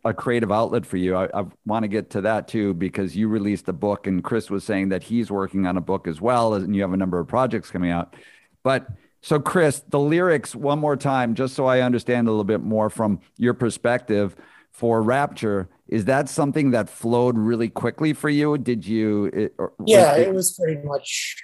a 0.03 0.13
creative 0.13 0.51
outlet 0.51 0.85
for 0.85 0.97
you. 0.97 1.15
I, 1.15 1.25
I 1.33 1.45
want 1.65 1.83
to 1.83 1.87
get 1.87 2.09
to 2.11 2.21
that 2.21 2.47
too 2.47 2.73
because 2.73 3.15
you 3.15 3.27
released 3.27 3.67
a 3.69 3.73
book, 3.73 4.07
and 4.07 4.23
Chris 4.23 4.49
was 4.49 4.63
saying 4.63 4.89
that 4.89 5.03
he's 5.03 5.31
working 5.31 5.65
on 5.65 5.77
a 5.77 5.81
book 5.81 6.07
as 6.07 6.19
well, 6.19 6.53
and 6.53 6.75
you 6.75 6.81
have 6.81 6.93
a 6.93 6.97
number 6.97 7.19
of 7.19 7.27
projects 7.27 7.71
coming 7.71 7.91
out. 7.91 8.15
But 8.63 8.87
so, 9.21 9.39
Chris, 9.39 9.81
the 9.87 9.99
lyrics 9.99 10.53
one 10.53 10.79
more 10.79 10.95
time, 10.95 11.33
just 11.33 11.55
so 11.55 11.65
I 11.65 11.81
understand 11.81 12.27
a 12.27 12.31
little 12.31 12.43
bit 12.43 12.61
more 12.61 12.89
from 12.89 13.21
your 13.37 13.53
perspective 13.53 14.35
for 14.75 15.01
Rapture 15.01 15.69
is 15.87 16.05
that 16.05 16.27
something 16.27 16.71
that 16.71 16.89
flowed 16.89 17.37
really 17.37 17.69
quickly 17.69 18.11
for 18.11 18.29
you 18.29 18.57
did 18.57 18.85
you 18.85 19.25
it, 19.25 19.55
yeah 19.85 20.15
it, 20.15 20.27
it 20.27 20.33
was 20.33 20.57
pretty 20.57 20.81
much 20.83 21.41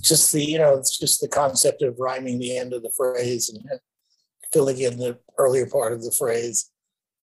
just 0.00 0.32
the 0.32 0.44
you 0.44 0.58
know 0.58 0.76
it's 0.76 0.96
just 0.96 1.20
the 1.20 1.28
concept 1.28 1.82
of 1.82 1.98
rhyming 1.98 2.38
the 2.38 2.56
end 2.56 2.72
of 2.72 2.82
the 2.82 2.92
phrase 2.96 3.48
and 3.48 3.80
filling 4.52 4.78
in 4.78 4.96
the 4.98 5.18
earlier 5.38 5.66
part 5.66 5.92
of 5.92 6.02
the 6.02 6.12
phrase 6.12 6.69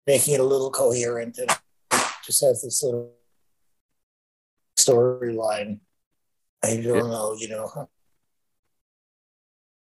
making 0.07 0.35
it 0.35 0.41
a 0.41 0.45
little 0.45 0.71
coherent 0.71 1.39
and 1.39 1.51
just 2.25 2.43
has 2.45 2.63
this 2.63 2.83
little 2.83 3.13
storyline 4.79 5.79
i 6.63 6.77
don't 6.77 7.11
know 7.11 7.35
you 7.39 7.49
know 7.49 7.89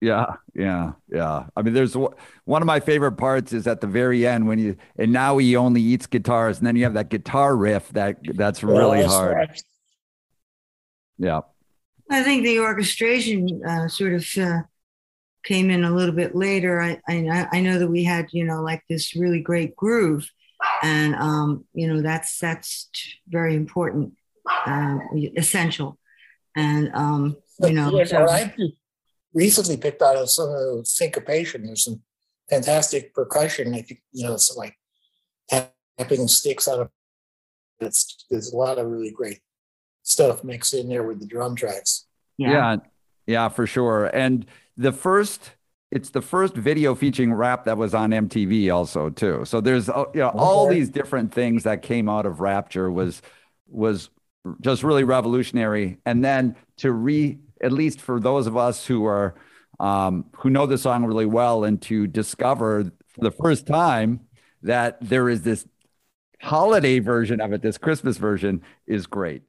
yeah, 0.01 0.37
yeah, 0.55 0.93
yeah. 1.13 1.45
I 1.55 1.63
mean, 1.63 1.75
there's 1.75 1.95
one 1.95 2.63
of 2.63 2.67
my 2.67 2.81
favorite 2.81 3.13
parts 3.13 3.53
is 3.53 3.67
at 3.67 3.83
the 3.83 3.87
very 3.87 4.27
end 4.27 4.49
when 4.49 4.59
you 4.59 4.77
and 4.97 5.13
now 5.13 5.37
he 5.37 5.57
only 5.57 5.83
eats 5.83 6.07
guitars, 6.07 6.57
and 6.57 6.67
then 6.67 6.75
you 6.75 6.85
have 6.85 6.95
that 6.95 7.11
guitar 7.11 7.55
riff 7.55 7.91
that 7.91 8.17
that's 8.35 8.63
really 8.63 9.03
hard. 9.03 9.37
Right. 9.37 9.63
Yeah, 11.19 11.41
I 12.09 12.23
think 12.23 12.45
the 12.45 12.61
orchestration 12.61 13.63
uh, 13.63 13.89
sort 13.89 14.15
of 14.15 14.27
uh, 14.39 14.63
came 15.45 15.71
in 15.71 15.85
a 15.85 15.95
little 15.95 16.15
bit 16.15 16.35
later. 16.35 16.81
I, 16.81 17.01
I 17.09 17.49
I 17.53 17.61
know 17.61 17.79
that 17.79 17.89
we 17.89 18.05
had 18.05 18.29
you 18.33 18.45
know 18.45 18.63
like 18.63 18.83
this 18.89 19.17
really 19.17 19.41
great 19.41 19.77
groove, 19.77 20.29
and 20.83 21.15
um, 21.17 21.65
you 21.73 21.89
know 21.89 22.01
that's 22.03 22.39
that's 22.39 22.89
very 23.29 23.55
important, 23.55 24.15
uh, 24.67 24.99
essential, 25.37 25.99
and 26.57 26.91
um, 26.95 27.37
you 27.61 27.73
know. 27.73 27.91
Yeah, 27.91 28.05
so, 28.05 28.27
recently 29.33 29.77
picked 29.77 30.03
out 30.03 30.17
of 30.17 30.31
some 30.31 30.51
of 30.51 30.87
syncopation. 30.87 31.65
There's 31.65 31.85
some 31.85 32.03
fantastic 32.49 33.15
percussion. 33.15 33.75
I 33.75 33.83
think 33.83 34.03
you 34.13 34.27
know, 34.27 34.37
some 34.37 34.57
like 34.57 34.77
tapping 35.49 36.29
sticks 36.29 36.69
out 36.69 36.81
of. 36.81 36.91
It's 37.81 38.27
there's 38.31 38.53
a 38.53 38.57
lot 38.57 38.79
of 38.79 38.87
really 38.87 39.11
great 39.11 39.41
stuff 40.03 40.45
mixed 40.45 40.75
in 40.75 40.89
there 40.89 41.03
with 41.03 41.21
the 41.21 41.27
drum 41.27 41.55
tracks. 41.55 42.07
Yeah. 42.37 42.51
yeah, 42.51 42.77
yeah, 43.27 43.49
for 43.49 43.67
sure. 43.67 44.07
And 44.07 44.47
the 44.77 44.93
first 44.93 45.53
it's 45.91 46.11
the 46.11 46.23
first 46.23 46.55
video 46.55 46.95
featuring 46.95 47.35
rap 47.35 47.65
that 47.65 47.77
was 47.77 47.95
on 47.95 48.11
MTV 48.11 48.73
also 48.73 49.11
too. 49.11 49.45
So 49.45 49.61
there's 49.61 49.89
uh, 49.89 50.05
you 50.15 50.21
know 50.21 50.29
all 50.29 50.69
these 50.69 50.89
different 50.89 51.33
things 51.35 51.65
that 51.65 51.83
came 51.83 52.09
out 52.09 52.27
of 52.27 52.41
Rapture 52.41 52.91
was 52.91 53.23
was 53.69 54.11
just 54.61 54.83
really 54.83 55.05
revolutionary. 55.05 55.99
And 56.07 56.25
then 56.25 56.57
to 56.79 56.93
re 56.93 57.39
at 57.63 57.73
least 57.73 58.01
for 58.01 58.21
those 58.21 58.47
of 58.47 58.57
us 58.57 58.87
who 58.87 59.05
are 59.05 59.35
um, 59.81 60.27
who 60.37 60.51
know 60.51 60.67
the 60.67 60.79
song 60.79 61.05
really 61.05 61.27
well 61.27 61.65
and 61.65 61.81
to 61.83 62.07
discover 62.07 62.93
for 63.09 63.21
the 63.21 63.31
first 63.31 63.67
time 63.67 64.21
that 64.63 64.99
there 65.01 65.29
is 65.29 65.43
this 65.43 65.67
holiday 66.41 66.99
version 67.01 67.41
of 67.41 67.53
it, 67.53 67.63
this 67.63 67.79
Christmas 67.79 68.17
version 68.17 68.63
is 68.87 69.07
great. 69.07 69.43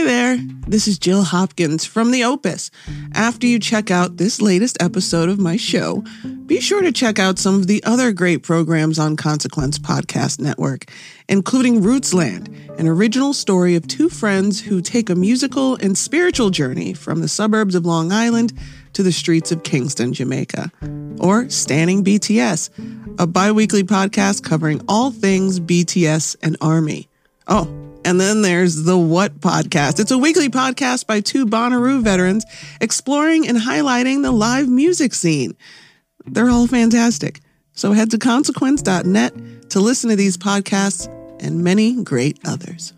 Hi 0.00 0.06
there. 0.06 0.38
This 0.66 0.88
is 0.88 0.98
Jill 0.98 1.24
Hopkins 1.24 1.84
from 1.84 2.10
The 2.10 2.24
Opus. 2.24 2.70
After 3.12 3.46
you 3.46 3.58
check 3.58 3.90
out 3.90 4.16
this 4.16 4.40
latest 4.40 4.82
episode 4.82 5.28
of 5.28 5.38
my 5.38 5.58
show, 5.58 6.02
be 6.46 6.58
sure 6.58 6.80
to 6.80 6.90
check 6.90 7.18
out 7.18 7.38
some 7.38 7.56
of 7.56 7.66
the 7.66 7.84
other 7.84 8.10
great 8.10 8.42
programs 8.42 8.98
on 8.98 9.14
Consequence 9.14 9.78
Podcast 9.78 10.40
Network, 10.40 10.90
including 11.28 11.82
Rootsland, 11.82 12.48
an 12.78 12.88
original 12.88 13.34
story 13.34 13.76
of 13.76 13.86
two 13.86 14.08
friends 14.08 14.58
who 14.58 14.80
take 14.80 15.10
a 15.10 15.14
musical 15.14 15.74
and 15.76 15.98
spiritual 15.98 16.48
journey 16.48 16.94
from 16.94 17.20
the 17.20 17.28
suburbs 17.28 17.74
of 17.74 17.84
Long 17.84 18.10
Island 18.10 18.54
to 18.94 19.02
the 19.02 19.12
streets 19.12 19.52
of 19.52 19.64
Kingston, 19.64 20.14
Jamaica. 20.14 20.72
Or 21.18 21.50
Standing 21.50 22.02
BTS, 22.02 23.18
a 23.20 23.26
bi 23.26 23.52
weekly 23.52 23.82
podcast 23.82 24.44
covering 24.44 24.80
all 24.88 25.10
things 25.10 25.60
BTS 25.60 26.36
and 26.42 26.56
Army. 26.62 27.10
Oh, 27.46 27.89
and 28.04 28.20
then 28.20 28.42
there's 28.42 28.84
the 28.84 28.96
What 28.96 29.40
Podcast. 29.40 30.00
It's 30.00 30.10
a 30.10 30.18
weekly 30.18 30.48
podcast 30.48 31.06
by 31.06 31.20
two 31.20 31.46
Bonnaroo 31.46 32.02
veterans 32.02 32.44
exploring 32.80 33.46
and 33.46 33.58
highlighting 33.58 34.22
the 34.22 34.32
live 34.32 34.68
music 34.68 35.14
scene. 35.14 35.56
They're 36.26 36.50
all 36.50 36.66
fantastic. 36.66 37.40
So 37.72 37.92
head 37.92 38.10
to 38.10 38.18
consequence.net 38.18 39.70
to 39.70 39.80
listen 39.80 40.10
to 40.10 40.16
these 40.16 40.36
podcasts 40.36 41.06
and 41.40 41.62
many 41.64 42.02
great 42.02 42.38
others. 42.44 42.92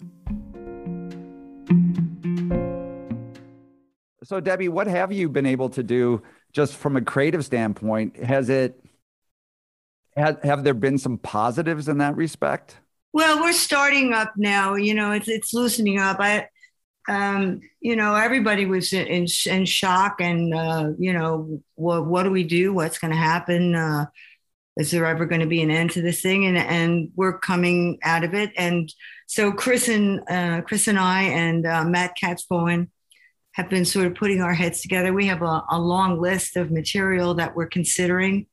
So, 4.24 4.40
Debbie, 4.40 4.68
what 4.68 4.86
have 4.86 5.12
you 5.12 5.28
been 5.28 5.46
able 5.46 5.68
to 5.70 5.82
do 5.82 6.22
just 6.52 6.74
from 6.74 6.96
a 6.96 7.02
creative 7.02 7.44
standpoint? 7.44 8.16
Has 8.16 8.48
it, 8.48 8.82
have, 10.16 10.42
have 10.42 10.64
there 10.64 10.74
been 10.74 10.96
some 10.96 11.18
positives 11.18 11.88
in 11.88 11.98
that 11.98 12.16
respect? 12.16 12.78
Well, 13.12 13.40
we're 13.40 13.52
starting 13.52 14.12
up 14.14 14.32
now. 14.36 14.74
You 14.74 14.94
know, 14.94 15.12
it's 15.12 15.28
it's 15.28 15.52
loosening 15.52 15.98
up. 15.98 16.18
I, 16.18 16.48
um, 17.08 17.60
you 17.80 17.94
know, 17.94 18.14
everybody 18.14 18.64
was 18.64 18.92
in 18.92 19.26
in 19.46 19.66
shock, 19.66 20.20
and 20.20 20.54
uh, 20.54 20.90
you 20.98 21.12
know, 21.12 21.60
what 21.74 22.06
what 22.06 22.22
do 22.22 22.30
we 22.30 22.44
do? 22.44 22.72
What's 22.72 22.98
going 22.98 23.10
to 23.10 23.16
happen? 23.16 23.74
Uh, 23.74 24.06
is 24.78 24.90
there 24.90 25.04
ever 25.04 25.26
going 25.26 25.42
to 25.42 25.46
be 25.46 25.62
an 25.62 25.70
end 25.70 25.90
to 25.92 26.02
this 26.02 26.22
thing? 26.22 26.46
And 26.46 26.56
and 26.56 27.10
we're 27.14 27.38
coming 27.38 27.98
out 28.02 28.24
of 28.24 28.34
it. 28.34 28.50
And 28.56 28.92
so 29.26 29.52
Chris 29.52 29.88
and 29.88 30.20
uh, 30.30 30.62
Chris 30.62 30.88
and 30.88 30.98
I 30.98 31.22
and 31.24 31.66
uh, 31.66 31.84
Matt 31.84 32.16
Katz-Bohen 32.18 32.90
have 33.52 33.68
been 33.68 33.84
sort 33.84 34.06
of 34.06 34.14
putting 34.14 34.40
our 34.40 34.54
heads 34.54 34.80
together. 34.80 35.12
We 35.12 35.26
have 35.26 35.42
a, 35.42 35.62
a 35.70 35.78
long 35.78 36.18
list 36.18 36.56
of 36.56 36.70
material 36.70 37.34
that 37.34 37.54
we're 37.54 37.66
considering, 37.66 38.46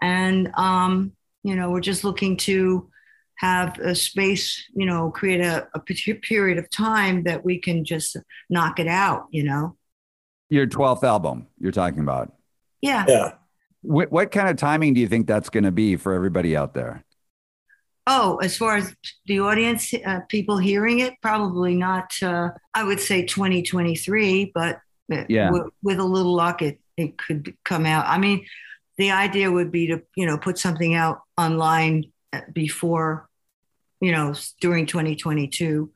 and 0.00 0.52
um, 0.54 1.12
you 1.42 1.56
know, 1.56 1.70
we're 1.70 1.80
just 1.80 2.04
looking 2.04 2.36
to 2.38 2.88
have 3.36 3.78
a 3.78 3.94
space, 3.94 4.64
you 4.74 4.86
know, 4.86 5.10
create 5.10 5.40
a, 5.40 5.68
a 5.74 5.80
period 5.80 6.58
of 6.58 6.70
time 6.70 7.24
that 7.24 7.44
we 7.44 7.58
can 7.58 7.84
just 7.84 8.16
knock 8.48 8.78
it 8.78 8.86
out, 8.86 9.26
you 9.30 9.42
know. 9.42 9.76
Your 10.50 10.66
12th 10.66 11.02
album 11.02 11.46
you're 11.58 11.72
talking 11.72 12.00
about. 12.00 12.32
Yeah. 12.80 13.04
Yeah. 13.08 13.32
What, 13.82 14.12
what 14.12 14.30
kind 14.30 14.48
of 14.48 14.56
timing 14.56 14.94
do 14.94 15.00
you 15.00 15.08
think 15.08 15.26
that's 15.26 15.50
going 15.50 15.64
to 15.64 15.72
be 15.72 15.96
for 15.96 16.12
everybody 16.14 16.56
out 16.56 16.74
there? 16.74 17.04
Oh, 18.06 18.36
as 18.36 18.56
far 18.56 18.76
as 18.76 18.94
the 19.26 19.40
audience, 19.40 19.92
uh, 19.94 20.20
people 20.28 20.58
hearing 20.58 21.00
it, 21.00 21.14
probably 21.22 21.74
not. 21.74 22.12
Uh, 22.22 22.50
I 22.74 22.84
would 22.84 23.00
say 23.00 23.24
2023, 23.24 24.52
but 24.54 24.78
yeah. 25.28 25.50
with, 25.50 25.64
with 25.82 25.98
a 25.98 26.04
little 26.04 26.34
luck, 26.34 26.60
it 26.60 26.78
it 26.96 27.18
could 27.18 27.56
come 27.64 27.86
out. 27.86 28.06
I 28.06 28.18
mean, 28.18 28.44
the 28.98 29.10
idea 29.10 29.50
would 29.50 29.72
be 29.72 29.88
to 29.88 30.02
you 30.16 30.26
know 30.26 30.38
put 30.38 30.58
something 30.58 30.94
out 30.94 31.22
online 31.36 32.12
before, 32.52 33.28
you 34.00 34.12
know, 34.12 34.34
during 34.60 34.86
2022. 34.86 35.90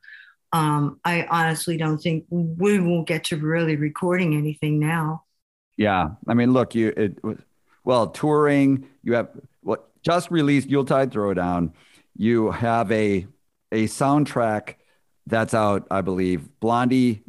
Um, 0.51 0.99
I 1.05 1.27
honestly 1.29 1.77
don't 1.77 1.99
think 1.99 2.25
we 2.29 2.79
won't 2.79 3.07
get 3.07 3.25
to 3.25 3.37
really 3.37 3.75
recording 3.75 4.35
anything 4.35 4.79
now. 4.79 5.23
Yeah, 5.77 6.09
I 6.27 6.33
mean, 6.33 6.51
look, 6.51 6.75
you 6.75 6.93
it 6.97 7.19
well 7.83 8.07
touring. 8.07 8.87
You 9.03 9.13
have 9.13 9.29
what 9.61 9.89
just 10.01 10.31
released 10.31 10.69
Yuletide 10.69 11.11
Throwdown. 11.11 11.71
You 12.17 12.51
have 12.51 12.91
a 12.91 13.27
a 13.71 13.85
soundtrack 13.85 14.75
that's 15.29 15.53
out, 15.53 15.87
I 15.91 16.01
believe. 16.01 16.49
Blondie, 16.59 17.21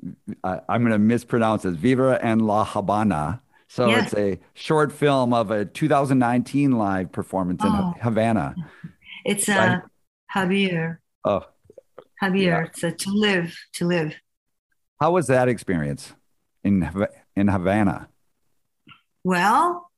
uh, 0.43 0.61
I'm 0.69 0.81
going 0.81 0.93
to 0.93 0.99
mispronounce 0.99 1.65
it. 1.65 1.73
Viva 1.73 2.19
and 2.23 2.43
La 2.43 2.65
Habana. 2.65 3.43
So 3.69 3.89
yes. 3.89 4.13
it's 4.13 4.15
a 4.19 4.41
short 4.55 4.91
film 4.91 5.33
of 5.33 5.51
a 5.51 5.65
2019 5.65 6.73
live 6.73 7.13
performance 7.13 7.63
in 7.63 7.71
oh. 7.71 7.95
Havana. 8.01 8.55
It's 9.25 9.49
uh, 9.49 9.81
Vivir. 10.35 10.99
Oh, 11.25 11.45
Vivir. 12.23 12.43
Yeah. 12.43 12.65
It's 12.65 12.83
a, 12.83 12.93
to 12.93 13.11
live, 13.11 13.57
to 13.75 13.87
live. 13.87 14.15
How 15.01 15.13
was 15.13 15.27
that 15.29 15.49
experience 15.49 16.13
in 16.63 16.89
in 17.37 17.49
Havana? 17.49 18.09
Well, 19.25 19.91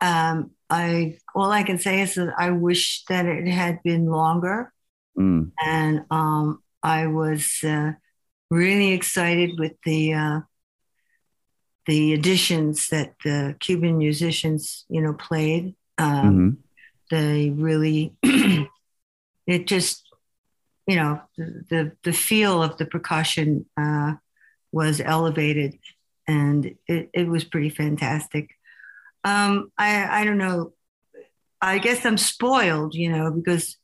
um, 0.00 0.50
I 0.68 1.18
all 1.34 1.50
I 1.50 1.62
can 1.62 1.78
say 1.78 2.02
is 2.02 2.14
that 2.14 2.34
I 2.36 2.50
wish 2.50 3.04
that 3.08 3.26
it 3.26 3.46
had 3.48 3.82
been 3.82 4.06
longer, 4.06 4.72
mm. 5.18 5.50
and 5.64 6.04
um, 6.10 6.62
I 6.82 7.06
was 7.06 7.60
uh, 7.64 7.92
really 8.50 8.92
excited 8.92 9.58
with 9.58 9.72
the 9.84 10.14
uh, 10.14 10.40
the 11.86 12.14
additions 12.14 12.88
that 12.88 13.14
the 13.24 13.56
Cuban 13.60 13.98
musicians, 13.98 14.84
you 14.88 15.00
know, 15.00 15.12
played. 15.12 15.74
Um, 15.98 16.24
mm-hmm 16.24 16.50
they 17.10 17.50
really 17.50 18.14
it 18.22 19.66
just 19.66 20.02
you 20.86 20.96
know 20.96 21.20
the 21.36 21.64
the, 21.68 21.92
the 22.04 22.12
feel 22.12 22.62
of 22.62 22.76
the 22.78 22.86
percussion 22.86 23.66
uh, 23.76 24.14
was 24.72 25.00
elevated 25.00 25.78
and 26.28 26.74
it, 26.86 27.10
it 27.14 27.28
was 27.28 27.44
pretty 27.44 27.70
fantastic. 27.70 28.50
Um, 29.24 29.70
I, 29.78 30.22
I 30.22 30.24
don't 30.24 30.38
know. 30.38 30.72
I 31.60 31.78
guess 31.78 32.04
i'm 32.04 32.18
spoiled 32.18 32.94
you 32.94 33.10
know 33.10 33.30
because 33.30 33.76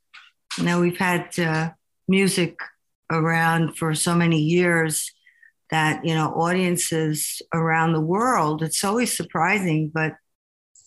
you 0.58 0.64
know 0.64 0.80
we've 0.80 0.98
had 0.98 1.38
uh, 1.38 1.70
music 2.06 2.58
around 3.10 3.76
for 3.76 3.94
so 3.94 4.14
many 4.14 4.40
years 4.40 5.10
that 5.70 6.04
you 6.04 6.14
know 6.14 6.28
audiences 6.28 7.40
around 7.54 7.92
the 7.92 8.00
world 8.00 8.62
it's 8.62 8.84
always 8.84 9.16
surprising 9.16 9.90
but 9.92 10.12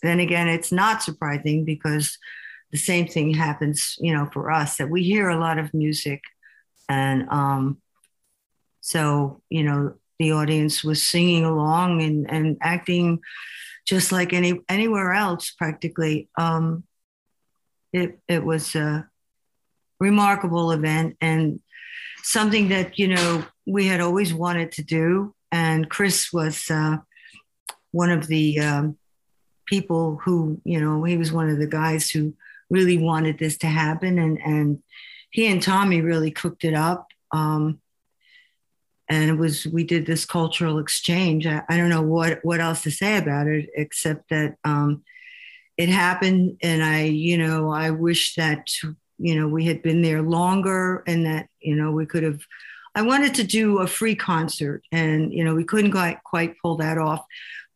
then 0.06 0.20
again, 0.20 0.48
it's 0.48 0.72
not 0.72 1.04
surprising 1.04 1.65
because 1.65 2.18
the 2.72 2.78
same 2.78 3.08
thing 3.08 3.34
happens, 3.34 3.98
you 4.00 4.13
know, 4.13 4.30
for 4.34 4.52
us 4.52 4.78
that 4.78 4.89
we 4.89 5.04
hear 5.04 5.30
a 5.30 5.39
lot 5.39 5.58
of 5.58 5.74
music. 5.74 6.22
And 6.89 7.30
um, 7.30 7.82
so, 8.82 9.41
you 9.50 9.63
know, 9.63 9.96
the 10.20 10.34
audience 10.34 10.84
was 10.84 11.06
singing 11.06 11.46
along 11.46 12.02
and, 12.02 12.30
and 12.30 12.58
acting 12.62 13.20
just 13.86 14.12
like 14.12 14.34
any 14.34 14.62
anywhere 14.68 15.13
else 15.13 15.52
practically. 15.52 16.30
Um, 16.38 16.84
it, 17.94 18.20
it 18.28 18.44
was 18.44 18.76
a 18.76 19.08
remarkable 20.00 20.72
event 20.72 21.18
and 21.22 21.62
something 22.24 22.70
that, 22.70 23.00
you 23.00 23.08
know, 23.08 23.46
we 23.65 23.88
had 23.88 24.02
always 24.02 24.34
wanted 24.34 24.72
to 24.74 24.84
do. 24.84 25.34
And 25.52 25.89
Chris 25.89 26.34
was 26.34 26.70
uh, 26.70 26.98
one 27.91 28.12
of 28.12 28.28
the 28.28 28.60
um, 28.60 28.98
people 29.65 30.20
who, 30.24 30.61
you 30.63 30.80
know, 30.80 31.03
he 31.03 31.18
was 31.18 31.32
one 31.32 31.49
of 31.49 31.57
the 31.57 31.68
guys 31.68 32.09
who 32.09 32.34
really 32.70 32.97
wanted 32.97 33.38
this 33.38 33.57
to 33.59 33.68
happen. 33.68 34.20
And, 34.20 34.39
and 34.41 34.82
he 35.32 35.47
and 35.47 35.61
Tommy 35.61 36.01
really 36.01 36.32
cooked 36.32 36.63
it 36.63 36.74
up. 36.74 37.07
Um, 37.32 37.80
and 39.07 39.30
it 39.30 39.36
was, 39.36 39.68
we 39.68 39.84
did 39.84 40.05
this 40.05 40.26
cultural 40.26 40.80
exchange. 40.80 41.45
I, 41.45 41.61
I, 41.70 41.78
don't 41.78 41.89
know 41.89 42.01
what, 42.01 42.39
what 42.43 42.59
else 42.59 42.84
to 42.84 42.91
say 42.91 43.18
about 43.18 43.47
it, 43.47 43.70
except 43.76 44.30
that 44.30 44.55
um, 44.63 45.03
it 45.78 45.89
happened. 45.89 46.57
And 46.63 46.84
I, 46.84 47.03
you 47.03 47.38
know, 47.38 47.70
I 47.70 47.91
wish 47.91 48.36
that, 48.36 48.68
you 49.20 49.39
know, 49.39 49.47
we 49.47 49.66
had 49.66 49.84
been 49.84 50.01
there 50.01 50.22
longer 50.22 51.03
and 51.05 51.26
that, 51.26 51.49
you 51.59 51.76
know, 51.76 51.91
we 51.91 52.05
could 52.05 52.24
have, 52.24 52.39
I 52.95 53.03
wanted 53.03 53.36
to 53.36 53.43
do 53.43 53.80
a 53.80 53.88
free 53.88 54.16
concert 54.16 54.84
and, 54.91 55.32
you 55.34 55.43
know, 55.43 55.53
we 55.53 55.66
couldn't 55.66 55.91
quite, 55.91 56.24
quite 56.24 56.55
pull 56.61 56.78
that 56.78 56.97
off. 56.97 57.26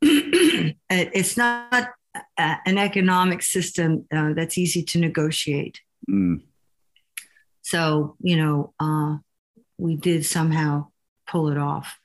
It's 0.02 1.38
not 1.38 1.90
an 2.38 2.78
economic 2.78 3.42
system 3.42 4.06
uh, 4.12 4.34
that's 4.34 4.58
easy 4.58 4.84
to 4.84 5.00
negotiate. 5.00 5.82
Mm. 6.10 6.42
So, 7.62 8.16
you 8.22 8.38
know, 8.38 8.74
uh, 8.80 9.18
we 9.78 9.96
did 9.96 10.26
somehow 10.26 10.88
pull 11.28 11.50
it 11.50 11.58
off. 11.58 12.00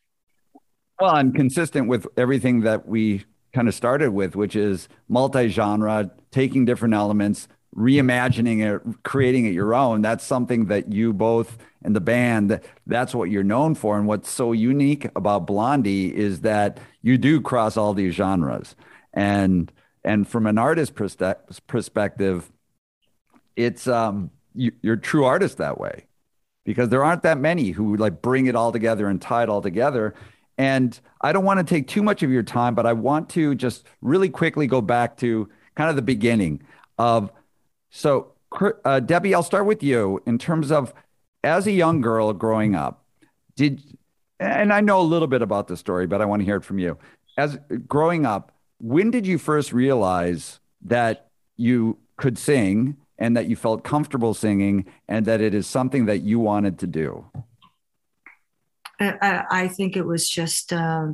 Well, 1.01 1.15
I'm 1.15 1.33
consistent 1.33 1.89
with 1.89 2.07
everything 2.17 2.61
that 2.63 2.87
we 2.87 3.25
kind 3.53 3.69
of 3.69 3.75
started 3.75 4.11
with, 4.11 4.37
which 4.37 4.57
is 4.57 4.89
multi-genre, 5.09 6.11
taking 6.31 6.65
different 6.65 6.95
elements, 6.95 7.49
reimagining 7.77 8.61
it, 8.65 9.03
creating 9.03 9.47
it 9.47 9.53
your 9.53 9.75
own. 9.75 10.03
That's 10.03 10.25
something 10.25 10.67
that 10.67 10.93
you 10.93 11.13
both 11.13 11.59
and 11.85 11.95
the 11.95 12.01
band, 12.01 12.61
that's 12.87 13.15
what 13.15 13.31
you're 13.31 13.45
known 13.45 13.75
for. 13.75 13.99
And 13.99 14.07
what's 14.07 14.31
so 14.31 14.53
unique 14.53 15.07
about 15.15 15.47
Blondie 15.47 16.15
is 16.15 16.41
that 16.41 16.79
you 17.03 17.19
do 17.19 17.41
cross 17.41 17.77
all 17.77 17.93
these 17.93 18.15
genres. 18.15 18.75
And 19.13 19.71
and 20.03 20.27
from 20.27 20.47
an 20.47 20.59
artist 20.59 20.95
perspective, 20.95 22.51
it's 23.55 23.87
um 23.87 24.31
you, 24.55 24.73
you're 24.83 24.95
a 24.95 25.01
true 25.01 25.25
artist 25.25 25.59
that 25.59 25.79
way 25.79 26.07
because 26.65 26.89
there 26.89 27.05
aren't 27.05 27.23
that 27.23 27.39
many 27.39 27.71
who 27.71 27.97
like 27.97 28.23
bring 28.23 28.47
it 28.47 28.57
all 28.57 28.73
together 28.73 29.07
and 29.07 29.21
tie 29.21 29.43
it 29.43 29.49
all 29.51 29.61
together. 29.63 30.15
And 30.57 30.99
I 31.21 31.33
don't 31.33 31.45
want 31.45 31.59
to 31.59 31.65
take 31.65 31.87
too 31.87 32.03
much 32.03 32.23
of 32.23 32.31
your 32.31 32.43
time, 32.43 32.75
but 32.75 32.87
I 32.87 32.95
want 32.95 33.29
to 33.31 33.55
just 33.55 33.85
really 34.01 34.29
quickly 34.31 34.67
go 34.67 34.81
back 34.81 35.17
to 35.19 35.49
kind 35.75 35.91
of 35.91 35.97
the 35.97 36.03
beginning 36.03 36.63
of. 36.99 37.31
So, 37.97 38.33
uh, 38.85 38.99
Debbie, 38.99 39.37
I'll 39.37 39.45
start 39.45 39.67
with 39.67 39.81
you 39.81 40.21
in 40.27 40.37
terms 40.37 40.73
of 40.73 40.93
as 41.45 41.69
a 41.69 41.71
young 41.71 42.01
girl 42.01 42.33
growing 42.33 42.75
up, 42.75 43.05
did, 43.55 43.81
and 44.41 44.73
I 44.73 44.81
know 44.81 45.01
a 45.01 45.03
little 45.03 45.29
bit 45.29 45.43
about 45.43 45.69
the 45.69 45.77
story, 45.77 46.09
but 46.09 46.21
I 46.21 46.25
want 46.25 46.41
to 46.41 46.45
hear 46.45 46.57
it 46.57 46.65
from 46.65 46.81
you. 46.81 46.99
As 47.39 47.57
growing 47.87 48.27
up, 48.27 48.51
when 48.81 49.13
did 49.13 49.29
you 49.29 49.39
first 49.39 49.73
realize 49.73 50.59
that 50.83 51.29
you 51.57 51.97
could 52.17 52.37
sing 52.37 52.97
and 53.17 53.37
that 53.37 53.47
you 53.47 53.55
felt 53.55 53.85
comfortable 53.85 54.35
singing 54.35 54.87
and 55.09 55.25
that 55.27 55.41
it 55.41 55.55
is 55.55 55.69
something 55.69 56.07
that 56.07 56.19
you 56.19 56.41
wanted 56.41 56.81
to 56.81 56.89
do? 56.89 57.25
I, 58.99 59.45
I 59.51 59.69
think 59.69 59.97
it 59.97 60.05
was 60.05 60.29
just 60.29 60.73
uh, 60.73 61.13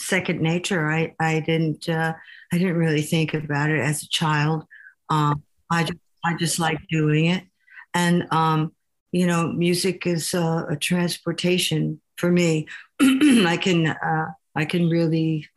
second 0.00 0.40
nature. 0.40 0.90
I, 0.90 1.14
I 1.20 1.38
didn't 1.38 1.88
uh, 1.88 2.14
I 2.52 2.58
didn't 2.58 2.76
really 2.76 3.02
think 3.02 3.34
about 3.34 3.70
it 3.70 3.78
as 3.78 4.02
a 4.02 4.08
child. 4.08 4.64
Um, 5.08 5.44
I 5.70 5.84
just 5.84 5.98
I 6.24 6.36
just 6.36 6.58
like 6.58 6.78
doing 6.88 7.26
it, 7.26 7.44
and 7.94 8.26
um, 8.32 8.72
you 9.12 9.26
know, 9.26 9.48
music 9.52 10.06
is 10.06 10.34
a, 10.34 10.66
a 10.70 10.76
transportation 10.76 12.00
for 12.16 12.30
me. 12.30 12.66
I 13.00 13.58
can 13.60 13.86
uh, 13.86 14.26
I 14.54 14.64
can 14.64 14.88
really 14.88 15.48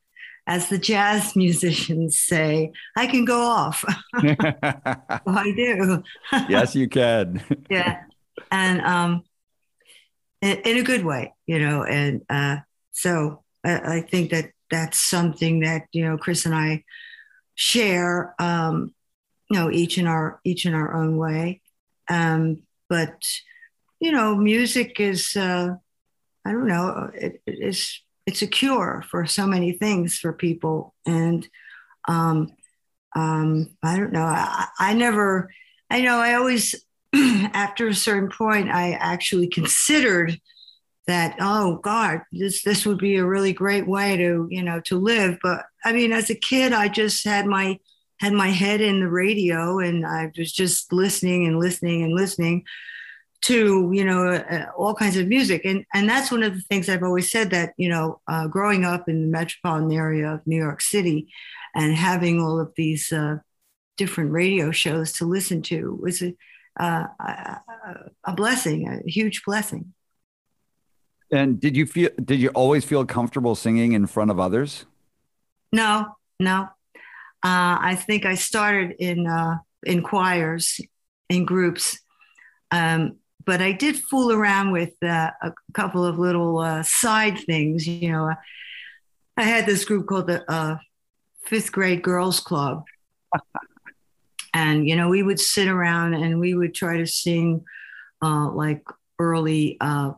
as 0.48 0.70
the 0.70 0.78
jazz 0.78 1.36
musicians 1.36 2.20
say, 2.20 2.72
I 2.96 3.08
can 3.08 3.26
go 3.26 3.42
off. 3.42 3.84
I 4.14 5.54
do. 5.56 6.04
yes, 6.50 6.76
you 6.76 6.88
can. 6.88 7.42
yeah. 7.70 8.02
And 8.52 8.82
um, 8.82 9.24
in, 10.42 10.58
in, 10.60 10.78
a 10.78 10.84
good 10.84 11.06
way, 11.06 11.34
you 11.46 11.60
know. 11.60 11.84
And 11.84 12.24
uh, 12.30 12.58
so 12.92 13.44
I, 13.64 13.98
I, 13.98 14.02
think 14.02 14.32
that 14.32 14.52
that's 14.70 15.00
something 15.00 15.62
that, 15.62 15.84
you 15.92 16.04
know, 16.06 16.18
Chris 16.18 16.46
and 16.46 16.54
I 16.54 16.84
share, 17.56 18.36
um, 18.40 18.94
know, 19.54 19.72
each 19.72 19.98
in 19.98 20.08
our, 20.08 20.40
each 20.44 20.66
in 20.66 20.74
our 20.74 20.94
own 20.94 21.18
way. 21.18 21.62
Um, 22.10 22.64
but, 22.90 23.24
you 24.00 24.12
know, 24.12 24.36
music 24.36 25.00
is, 25.00 25.36
uh, 25.38 25.76
I 26.46 26.52
don't 26.52 26.68
know, 26.68 27.10
it, 27.14 27.42
it 27.46 27.60
is 27.62 28.02
it's 28.26 28.42
a 28.42 28.48
cure 28.48 29.04
for 29.10 29.26
so 29.26 29.46
many 29.46 29.74
things 29.74 30.18
for 30.18 30.34
people. 30.34 30.94
And 31.06 31.48
um, 32.08 32.54
um, 33.16 33.72
I 33.84 33.98
don't 33.98 34.14
know. 34.14 34.24
I, 34.24 34.68
I 34.80 34.94
never, 34.94 35.52
I 35.90 36.02
know 36.02 36.18
I 36.18 36.36
always, 36.36 36.76
after 37.14 37.88
a 37.88 37.94
certain 37.94 38.30
point, 38.30 38.70
I 38.70 38.94
actually 38.94 39.48
considered 39.48 40.40
that, 41.06 41.36
oh 41.40 41.78
God, 41.78 42.22
this, 42.32 42.64
this 42.64 42.86
would 42.86 42.98
be 42.98 43.18
a 43.18 43.26
really 43.26 43.54
great 43.54 43.88
way 43.88 44.16
to, 44.18 44.48
you 44.50 44.64
know, 44.64 44.80
to 44.82 44.98
live. 44.98 45.38
But 45.44 45.66
I 45.84 45.92
mean, 45.92 46.14
as 46.14 46.30
a 46.30 46.36
kid, 46.36 46.72
I 46.72 46.88
just 46.88 47.26
had 47.26 47.46
my, 47.46 47.78
had 48.24 48.34
my 48.34 48.48
head 48.48 48.80
in 48.80 49.02
the 49.02 49.10
radio 49.10 49.80
and 49.80 50.06
I 50.06 50.32
was 50.38 50.52
just 50.52 50.94
listening 50.94 51.46
and 51.46 51.60
listening 51.60 52.04
and 52.04 52.14
listening 52.14 52.64
to 53.42 53.92
you 53.94 54.06
know 54.06 54.32
uh, 54.32 54.68
all 54.78 54.96
kinds 54.96 55.18
of 55.18 55.28
music. 55.28 55.66
And 55.66 55.86
and 55.94 56.08
that's 56.08 56.32
one 56.32 56.44
of 56.44 56.56
the 56.56 56.62
things 56.62 56.88
i've 56.88 57.04
always 57.04 57.30
said 57.30 57.50
that 57.52 57.74
you 57.78 57.90
know 57.90 58.22
uh, 58.28 58.48
growing 58.48 58.86
up 58.86 59.10
in 59.10 59.22
the 59.22 59.28
metropolitan 59.28 59.92
area 59.92 60.34
of 60.34 60.48
new 60.48 60.58
york 60.58 60.82
city 60.82 61.28
and 61.76 61.94
having 61.94 62.40
all 62.40 62.60
of 62.60 62.72
these 62.78 63.12
uh, 63.12 63.38
different 63.98 64.32
radio 64.32 64.72
shows 64.72 65.12
to 65.14 65.26
listen 65.26 65.62
to 65.62 66.00
was 66.02 66.22
a, 66.22 66.34
uh, 66.80 67.06
a, 67.20 67.60
a 68.24 68.34
blessing 68.34 68.88
a 68.88 69.10
huge 69.10 69.44
blessing. 69.44 69.94
And 71.30 71.60
did 71.60 71.76
you 71.76 71.86
feel 71.86 72.12
did 72.24 72.40
you 72.40 72.50
always 72.50 72.86
feel 72.86 73.06
comfortable 73.06 73.56
singing 73.56 73.92
in 73.92 74.08
front 74.08 74.32
of 74.32 74.40
others? 74.40 74.86
No 75.74 76.16
no 76.40 76.70
uh, 77.44 77.78
i 77.82 77.96
think 77.96 78.26
i 78.26 78.36
started 78.36 78.96
in 79.00 79.28
uh, 79.28 79.58
in 79.86 80.02
choirs 80.02 80.80
in 81.30 81.46
groups 81.46 82.00
um, 82.72 83.18
but 83.46 83.62
I 83.62 83.72
did 83.72 83.98
fool 83.98 84.32
around 84.32 84.72
with 84.72 84.94
uh, 85.04 85.32
a 85.42 85.54
couple 85.74 86.06
of 86.06 86.18
little 86.18 86.60
uh, 86.60 86.84
side 86.84 87.40
things. 87.40 87.88
You 87.88 88.12
know, 88.12 88.34
I 89.38 89.44
had 89.44 89.66
this 89.66 89.86
group 89.86 90.08
called 90.08 90.28
the 90.28 90.50
uh, 90.52 90.78
Fifth 91.46 91.72
Grade 91.72 92.02
Girls 92.02 92.40
Club. 92.40 92.84
and, 94.54 94.88
you 94.88 94.96
know, 94.96 95.10
we 95.10 95.24
would 95.24 95.40
sit 95.40 95.68
around 95.68 96.14
and 96.14 96.40
we 96.40 96.54
would 96.54 96.74
try 96.74 96.98
to 96.98 97.08
sing 97.08 97.64
uh, 98.22 98.50
like 98.50 98.84
early 99.20 99.78
uh, 99.82 100.14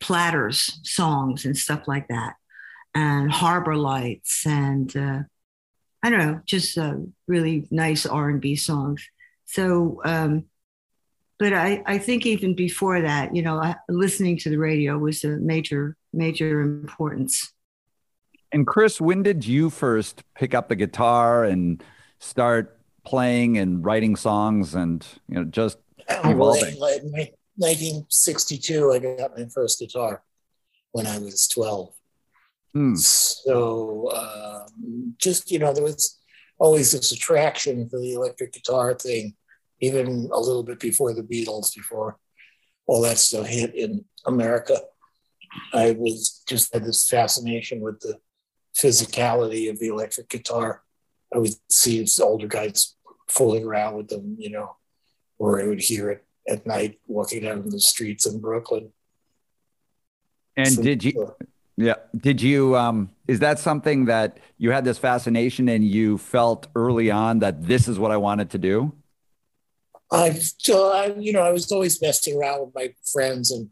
platters 0.00 0.78
songs 0.82 1.44
and 1.44 1.56
stuff 1.56 1.88
like 1.88 2.08
that, 2.08 2.34
and 2.94 3.32
Harbor 3.32 3.76
Lights 3.76 4.46
and 4.46 4.94
uh, 4.96 5.20
I 6.06 6.10
don't 6.10 6.20
know, 6.20 6.40
just 6.46 6.78
really 7.26 7.66
nice 7.72 8.06
R&B 8.06 8.54
songs. 8.54 9.04
So, 9.44 10.00
um, 10.04 10.44
but 11.36 11.52
I, 11.52 11.82
I 11.84 11.98
think 11.98 12.24
even 12.26 12.54
before 12.54 13.00
that, 13.00 13.34
you 13.34 13.42
know, 13.42 13.74
listening 13.88 14.38
to 14.38 14.50
the 14.50 14.56
radio 14.56 14.98
was 14.98 15.24
a 15.24 15.30
major, 15.30 15.96
major 16.12 16.60
importance. 16.60 17.52
And 18.52 18.64
Chris, 18.64 19.00
when 19.00 19.24
did 19.24 19.44
you 19.44 19.68
first 19.68 20.22
pick 20.36 20.54
up 20.54 20.68
the 20.68 20.76
guitar 20.76 21.42
and 21.42 21.82
start 22.20 22.78
playing 23.04 23.58
and 23.58 23.84
writing 23.84 24.14
songs 24.14 24.76
and, 24.76 25.04
you 25.28 25.34
know, 25.34 25.44
just 25.44 25.78
evolving? 26.08 26.78
Like, 26.78 27.02
like 27.02 27.34
1962, 27.56 28.92
I 28.92 28.98
got 29.00 29.36
my 29.36 29.46
first 29.46 29.80
guitar 29.80 30.22
when 30.92 31.08
I 31.08 31.18
was 31.18 31.48
12. 31.48 31.95
Hmm. 32.74 32.94
So 32.94 34.10
um, 34.12 35.14
just, 35.18 35.50
you 35.50 35.58
know, 35.58 35.72
there 35.72 35.84
was 35.84 36.18
always 36.58 36.92
this 36.92 37.12
attraction 37.12 37.88
for 37.88 37.98
the 37.98 38.14
electric 38.14 38.52
guitar 38.52 38.94
thing 38.94 39.34
even 39.80 40.30
a 40.32 40.40
little 40.40 40.62
bit 40.62 40.80
before 40.80 41.12
the 41.12 41.22
Beatles, 41.22 41.74
before 41.74 42.18
all 42.86 43.02
that 43.02 43.18
stuff 43.18 43.46
hit 43.46 43.74
in 43.74 44.04
America. 44.24 44.80
I 45.72 45.92
was 45.92 46.42
just 46.48 46.72
had 46.72 46.84
this 46.84 47.08
fascination 47.08 47.80
with 47.80 48.00
the 48.00 48.18
physicality 48.76 49.70
of 49.70 49.78
the 49.78 49.88
electric 49.88 50.28
guitar. 50.28 50.82
I 51.34 51.38
would 51.38 51.54
see 51.70 51.98
these 51.98 52.20
older 52.20 52.46
guys 52.46 52.94
fooling 53.28 53.64
around 53.64 53.96
with 53.96 54.08
them, 54.08 54.36
you 54.38 54.50
know, 54.50 54.76
or 55.38 55.60
I 55.60 55.66
would 55.66 55.80
hear 55.80 56.10
it 56.10 56.24
at 56.48 56.66
night 56.66 57.00
walking 57.06 57.42
down 57.42 57.68
the 57.68 57.80
streets 57.80 58.26
in 58.26 58.40
Brooklyn. 58.40 58.92
And 60.56 60.68
so, 60.68 60.82
did 60.82 61.04
you, 61.04 61.34
yeah, 61.76 61.94
did 62.16 62.40
you, 62.40 62.76
um, 62.76 63.10
is 63.28 63.40
that 63.40 63.58
something 63.58 64.06
that 64.06 64.38
you 64.58 64.70
had 64.70 64.84
this 64.84 64.98
fascination 64.98 65.68
and 65.68 65.84
you 65.84 66.18
felt 66.18 66.68
early 66.74 67.10
on 67.10 67.40
that 67.40 67.66
this 67.66 67.86
is 67.86 67.98
what 67.98 68.10
I 68.10 68.16
wanted 68.16 68.50
to 68.50 68.58
do? 68.58 68.92
I 70.10 70.30
still, 70.30 70.92
I, 70.92 71.14
you 71.18 71.32
know, 71.32 71.42
I 71.42 71.50
was 71.50 71.70
always 71.70 72.00
messing 72.00 72.38
around 72.38 72.60
with 72.60 72.74
my 72.74 72.94
friends 73.12 73.50
and 73.50 73.68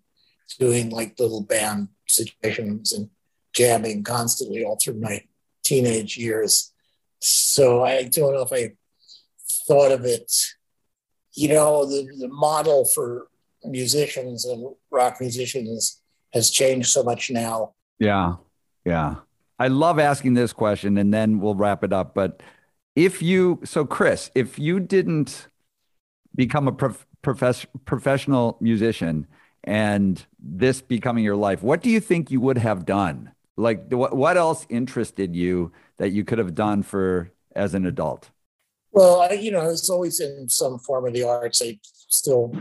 doing 0.58 0.90
like 0.90 1.18
little 1.18 1.42
band 1.42 1.88
situations 2.06 2.92
and 2.92 3.08
jamming 3.54 4.02
constantly 4.02 4.64
all 4.64 4.76
through 4.76 5.00
my 5.00 5.22
teenage 5.64 6.16
years. 6.16 6.72
So 7.20 7.84
I 7.84 8.04
don't 8.04 8.34
know 8.34 8.42
if 8.42 8.52
I 8.52 8.72
thought 9.66 9.92
of 9.92 10.04
it, 10.04 10.30
you 11.34 11.48
know, 11.48 11.86
the, 11.86 12.06
the 12.18 12.28
model 12.28 12.84
for 12.84 13.28
musicians 13.64 14.44
and 14.44 14.74
rock 14.90 15.20
musicians 15.20 16.02
has 16.34 16.50
changed 16.50 16.88
so 16.88 17.02
much 17.02 17.30
now. 17.30 17.74
Yeah. 17.98 18.36
Yeah. 18.84 19.16
I 19.58 19.68
love 19.68 19.98
asking 19.98 20.34
this 20.34 20.52
question 20.52 20.98
and 20.98 21.14
then 21.14 21.40
we'll 21.40 21.54
wrap 21.54 21.84
it 21.84 21.92
up. 21.92 22.14
But 22.14 22.42
if 22.96 23.22
you, 23.22 23.60
so 23.64 23.84
Chris, 23.84 24.30
if 24.34 24.58
you 24.58 24.80
didn't 24.80 25.48
become 26.34 26.68
a 26.68 26.72
prof- 26.72 27.06
profess- 27.22 27.66
professional 27.84 28.58
musician 28.60 29.26
and 29.62 30.24
this 30.38 30.80
becoming 30.80 31.24
your 31.24 31.36
life, 31.36 31.62
what 31.62 31.82
do 31.82 31.90
you 31.90 32.00
think 32.00 32.30
you 32.30 32.40
would 32.40 32.58
have 32.58 32.84
done? 32.84 33.32
Like, 33.56 33.90
what, 33.92 34.16
what 34.16 34.36
else 34.36 34.66
interested 34.68 35.34
you 35.36 35.72
that 35.98 36.10
you 36.10 36.24
could 36.24 36.38
have 36.38 36.54
done 36.54 36.82
for 36.82 37.30
as 37.54 37.74
an 37.74 37.86
adult? 37.86 38.30
Well, 38.90 39.22
I, 39.22 39.34
you 39.34 39.50
know, 39.50 39.60
I 39.60 39.66
was 39.66 39.88
always 39.88 40.20
in 40.20 40.48
some 40.48 40.78
form 40.78 41.06
of 41.06 41.14
the 41.14 41.24
arts. 41.24 41.62
I 41.64 41.78
still, 41.82 42.52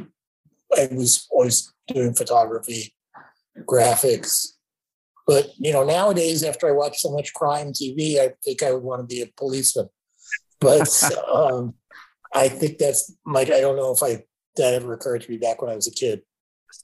I 0.76 0.88
was 0.92 1.28
always 1.32 1.74
doing 1.88 2.14
photography 2.14 2.94
graphics. 3.68 4.53
But 5.26 5.47
you 5.57 5.71
know, 5.71 5.84
nowadays, 5.84 6.43
after 6.43 6.67
I 6.67 6.71
watch 6.71 6.99
so 6.99 7.11
much 7.11 7.34
crime 7.34 7.71
TV, 7.74 8.19
I 8.19 8.34
think 8.43 8.61
I 8.63 8.71
would 8.74 8.84
want 8.84 9.01
to 9.01 9.15
be 9.15 9.21
a 9.21 9.28
policeman. 9.38 9.88
But 10.59 10.89
um, 11.34 11.76
I 12.34 12.49
think 12.49 12.78
that's 12.78 13.13
my. 13.26 13.41
I 13.41 13.45
don't 13.61 13.78
know 13.78 13.91
if 13.93 14.03
I 14.03 14.24
that 14.57 14.74
ever 14.74 14.93
occurred 14.93 15.21
to 15.21 15.32
me 15.32 15.38
back 15.38 15.61
when 15.61 15.71
I 15.71 15.76
was 15.76 15.88
a 15.88 15.91
kid. 15.91 16.21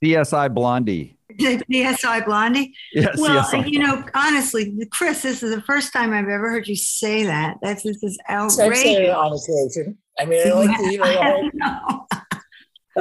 CSI 0.03 0.53
Blondie. 0.53 1.17
CSI 1.39 2.23
Blondie. 2.25 2.73
Yeah, 2.93 3.09
Well, 3.17 3.43
CSI. 3.43 3.69
you 3.71 3.79
know, 3.79 4.03
honestly, 4.13 4.75
Chris, 4.91 5.23
this 5.23 5.41
is 5.43 5.53
the 5.53 5.61
first 5.63 5.91
time 5.93 6.13
I've 6.13 6.27
ever 6.29 6.49
heard 6.51 6.67
you 6.67 6.75
say 6.75 7.23
that. 7.23 7.57
That's 7.61 7.83
this 7.83 8.01
is 8.03 8.17
So 8.27 8.33
I'm 8.35 8.49
saying 8.49 9.03
it 9.03 9.09
outrageous. 9.09 9.49
on 9.49 9.83
occasion. 9.83 9.97
I 10.19 10.25
mean, 10.25 10.47
I 10.47 10.51
like 10.53 10.77
the, 10.77 10.91
you 10.91 10.97
know, 10.99 11.05
the 11.11 11.23
whole, 11.23 11.49
No. 11.53 12.05
the 12.11 12.18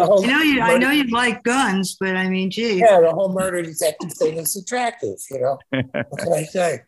whole 0.04 0.24
I 0.24 0.26
know 0.26 0.42
you. 0.42 0.60
I 0.60 0.78
know 0.78 0.90
you 0.90 1.04
like 1.04 1.42
guns, 1.42 1.96
but 1.98 2.16
I 2.16 2.28
mean, 2.28 2.50
geez. 2.50 2.80
Yeah, 2.80 3.00
the 3.00 3.10
whole 3.10 3.32
murder 3.32 3.62
detective 3.62 4.12
thing 4.12 4.38
is 4.38 4.56
attractive. 4.56 5.18
You 5.30 5.40
know, 5.40 5.58
what 6.08 6.18
can 6.18 6.32
I 6.32 6.44
say? 6.44 6.82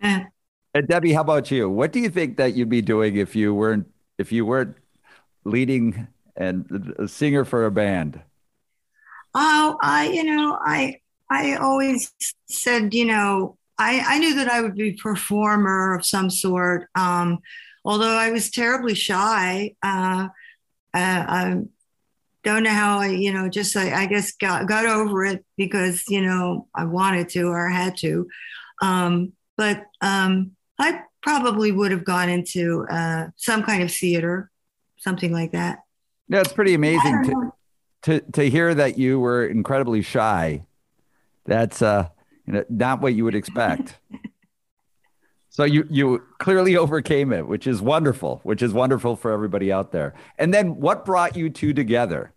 And 0.00 0.88
Debbie, 0.88 1.12
how 1.12 1.22
about 1.22 1.50
you? 1.50 1.70
What 1.70 1.92
do 1.92 2.00
you 2.00 2.10
think 2.10 2.36
that 2.36 2.54
you'd 2.54 2.68
be 2.68 2.82
doing 2.82 3.16
if 3.16 3.34
you 3.34 3.54
weren't 3.54 3.86
if 4.18 4.32
you 4.32 4.44
weren't 4.44 4.76
leading 5.44 6.08
and 6.36 6.94
a 6.98 7.08
singer 7.08 7.44
for 7.44 7.64
a 7.66 7.70
band? 7.70 8.20
Oh, 9.34 9.78
I, 9.82 10.08
you 10.08 10.24
know, 10.24 10.58
I, 10.60 11.00
I 11.30 11.56
always 11.56 12.12
said, 12.48 12.94
you 12.94 13.04
know, 13.04 13.58
I, 13.78 14.02
I 14.06 14.18
knew 14.18 14.34
that 14.36 14.50
I 14.50 14.62
would 14.62 14.74
be 14.74 14.90
a 14.90 14.96
performer 14.96 15.94
of 15.94 16.06
some 16.06 16.30
sort. 16.30 16.88
Um, 16.94 17.40
although 17.84 18.16
I 18.16 18.30
was 18.30 18.50
terribly 18.50 18.94
shy. 18.94 19.74
Uh, 19.82 20.28
uh, 20.94 21.24
I 21.28 21.62
don't 22.46 22.62
know 22.62 22.70
how 22.70 23.00
I, 23.00 23.08
you 23.08 23.32
know, 23.32 23.48
just 23.48 23.76
I, 23.76 24.02
I 24.02 24.06
guess 24.06 24.32
got, 24.32 24.68
got 24.68 24.86
over 24.86 25.24
it 25.24 25.44
because, 25.56 26.04
you 26.08 26.22
know, 26.22 26.68
I 26.74 26.84
wanted 26.84 27.28
to 27.30 27.48
or 27.48 27.68
had 27.68 27.96
to. 27.98 28.28
Um, 28.80 29.32
but 29.56 29.82
um, 30.00 30.52
I 30.78 31.00
probably 31.22 31.72
would 31.72 31.90
have 31.90 32.04
gone 32.04 32.28
into 32.28 32.86
uh, 32.88 33.26
some 33.36 33.64
kind 33.64 33.82
of 33.82 33.90
theater, 33.92 34.50
something 34.96 35.32
like 35.32 35.52
that. 35.52 35.80
Yeah, 36.28 36.40
it's 36.40 36.52
pretty 36.52 36.74
amazing 36.74 37.24
to, 37.24 37.52
to 38.02 38.20
to 38.32 38.50
hear 38.50 38.74
that 38.74 38.98
you 38.98 39.20
were 39.20 39.46
incredibly 39.46 40.02
shy. 40.02 40.66
That's 41.44 41.82
uh 41.82 42.08
you 42.46 42.52
know, 42.54 42.64
not 42.68 43.00
what 43.00 43.14
you 43.14 43.24
would 43.24 43.36
expect. 43.36 43.96
so 45.50 45.62
you 45.62 45.86
you 45.88 46.22
clearly 46.38 46.76
overcame 46.76 47.32
it, 47.32 47.46
which 47.46 47.68
is 47.68 47.80
wonderful, 47.80 48.40
which 48.42 48.60
is 48.60 48.72
wonderful 48.72 49.14
for 49.14 49.30
everybody 49.30 49.70
out 49.70 49.92
there. 49.92 50.14
And 50.36 50.52
then 50.52 50.76
what 50.80 51.04
brought 51.04 51.36
you 51.36 51.48
two 51.48 51.72
together? 51.72 52.32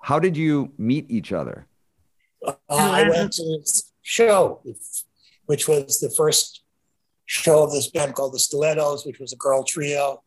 How 0.00 0.18
did 0.18 0.36
you 0.36 0.72
meet 0.78 1.10
each 1.10 1.32
other? 1.32 1.66
Uh, 2.46 2.54
I 2.68 3.08
went 3.08 3.32
to 3.32 3.58
this 3.58 3.92
show, 4.02 4.62
which 5.46 5.66
was 5.68 6.00
the 6.00 6.10
first 6.10 6.62
show 7.26 7.62
of 7.62 7.72
this 7.72 7.90
band 7.90 8.14
called 8.14 8.34
the 8.34 8.38
Stilettoes, 8.38 9.06
which 9.06 9.18
was 9.18 9.32
a 9.32 9.36
girl 9.36 9.64
trio. 9.64 10.22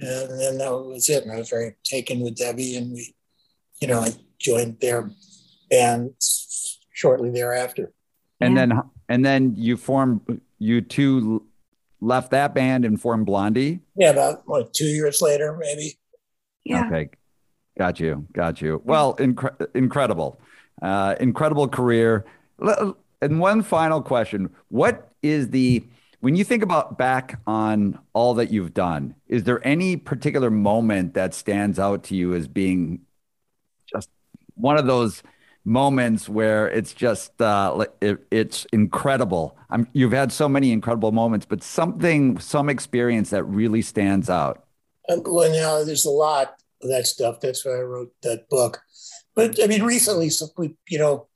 And 0.00 0.40
then 0.40 0.58
that 0.58 0.72
was 0.72 1.08
it. 1.08 1.24
And 1.24 1.32
I 1.32 1.36
was 1.36 1.50
very 1.50 1.76
taken 1.84 2.20
with 2.20 2.36
Debbie, 2.36 2.76
and 2.76 2.92
we, 2.92 3.14
you 3.80 3.86
know, 3.88 4.00
I 4.00 4.10
joined 4.38 4.80
their 4.80 5.10
band 5.68 6.14
shortly 6.92 7.30
thereafter. 7.30 7.92
And 8.40 8.54
Yeah. 8.54 8.66
then 8.66 8.80
and 9.08 9.24
then 9.24 9.54
you 9.56 9.76
formed 9.76 10.40
you 10.58 10.80
two 10.80 11.46
left 12.00 12.30
that 12.30 12.54
band 12.54 12.84
and 12.84 13.00
formed 13.00 13.26
Blondie. 13.26 13.80
Yeah, 13.94 14.10
about 14.10 14.42
what, 14.46 14.72
two 14.72 14.86
years 14.86 15.20
later, 15.20 15.56
maybe. 15.58 15.98
Yeah. 16.64 16.86
Okay. 16.86 17.10
Got 17.80 17.98
you. 17.98 18.26
Got 18.34 18.60
you. 18.60 18.82
Well, 18.84 19.16
incre- 19.16 19.74
incredible. 19.74 20.38
Uh, 20.82 21.14
incredible 21.18 21.66
career. 21.66 22.26
And 23.22 23.40
one 23.40 23.62
final 23.62 24.02
question. 24.02 24.50
What 24.68 25.10
is 25.22 25.48
the, 25.48 25.82
when 26.20 26.36
you 26.36 26.44
think 26.44 26.62
about 26.62 26.98
back 26.98 27.40
on 27.46 27.98
all 28.12 28.34
that 28.34 28.52
you've 28.52 28.74
done, 28.74 29.14
is 29.28 29.44
there 29.44 29.66
any 29.66 29.96
particular 29.96 30.50
moment 30.50 31.14
that 31.14 31.32
stands 31.32 31.78
out 31.78 32.04
to 32.04 32.14
you 32.14 32.34
as 32.34 32.46
being 32.48 33.00
just 33.86 34.10
one 34.56 34.76
of 34.76 34.84
those 34.84 35.22
moments 35.64 36.28
where 36.28 36.68
it's 36.68 36.92
just, 36.92 37.40
uh, 37.40 37.86
it, 38.02 38.18
it's 38.30 38.66
incredible? 38.74 39.56
I'm, 39.70 39.88
you've 39.94 40.12
had 40.12 40.32
so 40.32 40.50
many 40.50 40.70
incredible 40.70 41.12
moments, 41.12 41.46
but 41.46 41.62
something, 41.62 42.38
some 42.40 42.68
experience 42.68 43.30
that 43.30 43.44
really 43.44 43.80
stands 43.80 44.28
out. 44.28 44.66
Um, 45.08 45.22
Well, 45.24 45.50
now 45.50 45.82
there's 45.82 46.04
a 46.04 46.10
lot 46.10 46.59
that 46.88 47.06
stuff. 47.06 47.40
That's 47.40 47.64
why 47.64 47.72
I 47.72 47.82
wrote 47.82 48.12
that 48.22 48.48
book. 48.48 48.80
But 49.34 49.62
I 49.62 49.66
mean, 49.66 49.82
recently, 49.82 50.30
so 50.30 50.46
we, 50.56 50.74
you 50.88 50.98
know, 50.98 51.28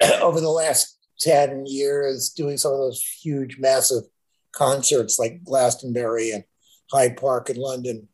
over 0.22 0.40
the 0.40 0.50
last 0.50 0.98
10 1.20 1.64
years, 1.66 2.30
doing 2.30 2.56
some 2.56 2.72
of 2.72 2.78
those 2.78 3.02
huge, 3.22 3.58
massive 3.58 4.04
concerts 4.52 5.18
like 5.18 5.44
Glastonbury 5.44 6.30
and 6.30 6.44
Hyde 6.90 7.16
Park 7.16 7.50
in 7.50 7.56
London 7.56 8.08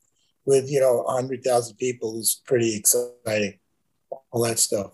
with, 0.44 0.70
you 0.70 0.80
know, 0.80 1.02
100,000 1.02 1.76
people 1.76 2.18
is 2.18 2.40
pretty 2.46 2.76
exciting. 2.76 3.58
All 4.32 4.42
that 4.44 4.58
stuff. 4.58 4.92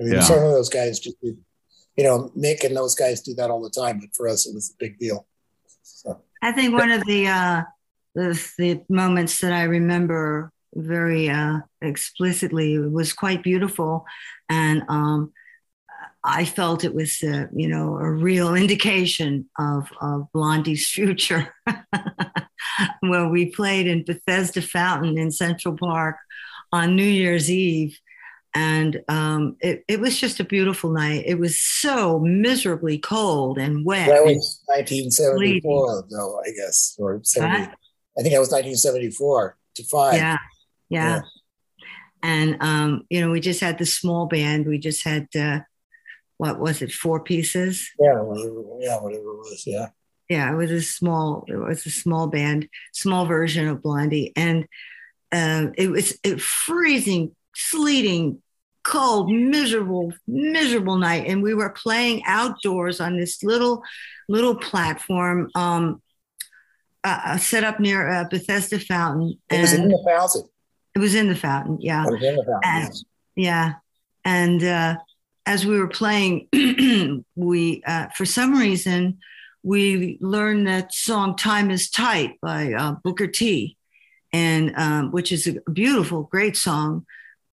I 0.00 0.04
mean, 0.04 0.12
Yeah. 0.14 0.20
some 0.20 0.38
of 0.42 0.50
those 0.50 0.68
guys 0.68 1.00
just, 1.00 1.20
do- 1.20 1.38
you 1.96 2.04
know, 2.04 2.30
Mick 2.36 2.62
and 2.64 2.76
those 2.76 2.94
guys 2.94 3.20
do 3.22 3.34
that 3.34 3.50
all 3.50 3.60
the 3.60 3.70
time. 3.70 3.98
But 3.98 4.14
for 4.14 4.28
us, 4.28 4.46
it 4.46 4.54
was 4.54 4.70
a 4.70 4.74
big 4.78 4.98
deal. 4.98 5.26
So. 5.82 6.22
I 6.42 6.52
think 6.52 6.72
one 6.72 6.92
of 6.92 7.04
the 7.06 7.26
uh, 7.26 7.62
the, 8.14 8.52
the 8.56 8.84
moments 8.88 9.40
that 9.40 9.52
I 9.52 9.64
remember 9.64 10.52
very 10.74 11.28
uh, 11.28 11.60
explicitly 11.80 12.74
It 12.74 12.92
was 12.92 13.12
quite 13.12 13.42
beautiful, 13.42 14.04
and 14.48 14.82
um, 14.88 15.32
I 16.24 16.44
felt 16.44 16.84
it 16.84 16.94
was 16.94 17.22
uh, 17.22 17.46
you 17.54 17.68
know 17.68 17.96
a 17.96 18.10
real 18.10 18.54
indication 18.64 19.48
of, 19.58 19.90
of 20.00 20.28
Blondie's 20.32 20.88
future. 20.88 21.54
well, 23.02 23.28
we 23.28 23.46
played 23.46 23.86
in 23.86 24.04
Bethesda 24.04 24.62
Fountain 24.62 25.18
in 25.18 25.30
Central 25.30 25.76
Park 25.76 26.16
on 26.72 26.96
New 26.96 27.02
Year's 27.02 27.50
Eve. 27.50 27.98
And 28.54 29.02
um, 29.08 29.56
it, 29.60 29.84
it 29.88 30.00
was 30.00 30.18
just 30.18 30.40
a 30.40 30.44
beautiful 30.44 30.90
night. 30.90 31.24
It 31.26 31.38
was 31.38 31.60
so 31.60 32.18
miserably 32.18 32.98
cold 32.98 33.58
and 33.58 33.84
wet. 33.84 34.08
That 34.08 34.24
was 34.24 34.62
1974, 34.66 36.06
though, 36.10 36.40
I 36.40 36.50
guess, 36.50 36.96
or 36.98 37.20
70. 37.22 37.56
Huh? 37.56 37.70
I 38.18 38.22
think 38.22 38.32
that 38.32 38.40
was 38.40 38.50
1974 38.50 39.56
to 39.76 39.84
five. 39.84 40.14
yeah, 40.14 40.38
yeah. 40.88 41.16
Yeah. 41.16 41.20
And 42.22 42.56
um, 42.60 43.02
you 43.10 43.20
know, 43.20 43.30
we 43.30 43.40
just 43.40 43.60
had 43.60 43.78
the 43.78 43.86
small 43.86 44.26
band. 44.26 44.66
We 44.66 44.78
just 44.78 45.04
had 45.04 45.28
uh, 45.36 45.60
what 46.36 46.58
was 46.58 46.82
it, 46.82 46.92
four 46.92 47.20
pieces? 47.20 47.90
Yeah, 47.98 48.20
whatever, 48.20 48.62
yeah, 48.80 48.96
whatever 48.96 49.22
it 49.22 49.36
was. 49.38 49.64
Yeah. 49.66 49.88
Yeah, 50.28 50.52
it 50.52 50.56
was 50.56 50.70
a 50.70 50.82
small. 50.82 51.44
It 51.48 51.56
was 51.56 51.86
a 51.86 51.90
small 51.90 52.26
band, 52.26 52.68
small 52.92 53.24
version 53.24 53.66
of 53.66 53.82
Blondie, 53.82 54.32
and 54.36 54.66
um, 55.32 55.72
it 55.78 55.90
was 55.90 56.18
it 56.22 56.40
freezing, 56.40 57.34
sleeting, 57.54 58.42
cold, 58.84 59.30
miserable, 59.30 60.12
miserable 60.26 60.96
night. 60.96 61.26
And 61.26 61.42
we 61.42 61.54
were 61.54 61.70
playing 61.70 62.22
outdoors 62.26 63.00
on 63.00 63.18
this 63.18 63.42
little, 63.42 63.82
little 64.28 64.54
platform 64.54 65.50
um, 65.54 66.02
uh, 67.04 67.36
set 67.38 67.64
up 67.64 67.80
near 67.80 68.08
uh, 68.08 68.24
Bethesda 68.28 68.78
Fountain, 68.78 69.38
It 69.50 69.60
was 69.60 69.72
in 69.72 69.88
the 69.88 70.02
fountain. 70.06 70.42
It 70.98 71.00
was 71.00 71.14
in 71.14 71.28
the 71.28 71.36
fountain. 71.36 71.78
Yeah. 71.80 72.04
It 72.04 72.12
was 72.12 72.22
in 72.22 72.34
the 72.34 72.42
fountain. 72.42 72.60
And- 72.64 72.84
yes. 72.84 73.04
Yeah. 73.36 73.74
And 74.24 74.64
uh, 74.64 74.96
as 75.46 75.64
we 75.64 75.78
were 75.78 75.88
playing, 75.88 76.48
we, 77.36 77.82
uh, 77.86 78.08
for 78.16 78.24
some 78.26 78.58
reason, 78.58 79.18
we 79.62 80.18
learned 80.20 80.66
that 80.66 80.92
song 80.92 81.36
Time 81.36 81.70
is 81.70 81.88
Tight 81.88 82.40
by 82.42 82.72
uh, 82.72 82.96
Booker 83.04 83.28
T, 83.28 83.76
and 84.32 84.74
um, 84.76 85.12
which 85.12 85.30
is 85.30 85.46
a 85.46 85.70
beautiful, 85.70 86.24
great 86.24 86.56
song. 86.56 87.06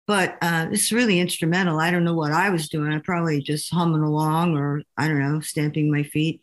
But 0.08 0.38
uh, 0.42 0.68
it's 0.72 0.92
really 0.94 1.20
instrumental. 1.20 1.80
I 1.80 1.92
don't 1.92 2.04
know 2.06 2.16
what 2.16 2.32
I 2.32 2.50
was 2.50 2.70
doing. 2.70 2.94
I 2.94 3.00
probably 3.00 3.42
just 3.42 3.74
humming 3.74 4.02
along 4.04 4.58
or 4.58 4.84
I 4.98 5.08
don't 5.08 5.20
know, 5.20 5.42
stamping 5.42 5.92
my 5.92 6.04
feet, 6.04 6.42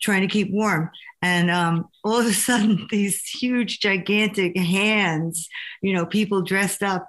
trying 0.00 0.22
to 0.22 0.26
keep 0.28 0.50
warm. 0.50 0.90
And 1.22 1.50
um, 1.50 1.88
all 2.04 2.18
of 2.20 2.26
a 2.26 2.32
sudden, 2.32 2.86
these 2.90 3.22
huge, 3.22 3.80
gigantic 3.80 4.56
hands, 4.56 5.48
you 5.82 5.92
know, 5.92 6.06
people 6.06 6.42
dressed 6.42 6.82
up 6.82 7.08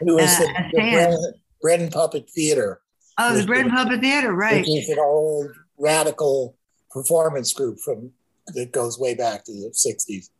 It 0.00 0.12
was 0.12 0.24
uh, 0.30 0.38
the, 0.40 0.46
the 0.72 0.80
bread, 0.80 1.18
bread 1.62 1.80
and 1.80 1.92
puppet 1.92 2.30
theater, 2.30 2.80
Oh, 3.18 3.36
the 3.36 3.44
Bread 3.46 3.66
the- 3.66 3.70
Puppet 3.70 4.00
Theater, 4.00 4.32
right? 4.32 4.60
which 4.60 4.68
is 4.68 4.88
an 4.88 4.98
old 4.98 5.50
radical 5.78 6.56
performance 6.90 7.52
group 7.52 7.78
from 7.84 8.12
that 8.54 8.72
goes 8.72 8.98
way 8.98 9.14
back 9.14 9.44
to 9.44 9.52
the 9.52 9.68
60s. 9.70 10.30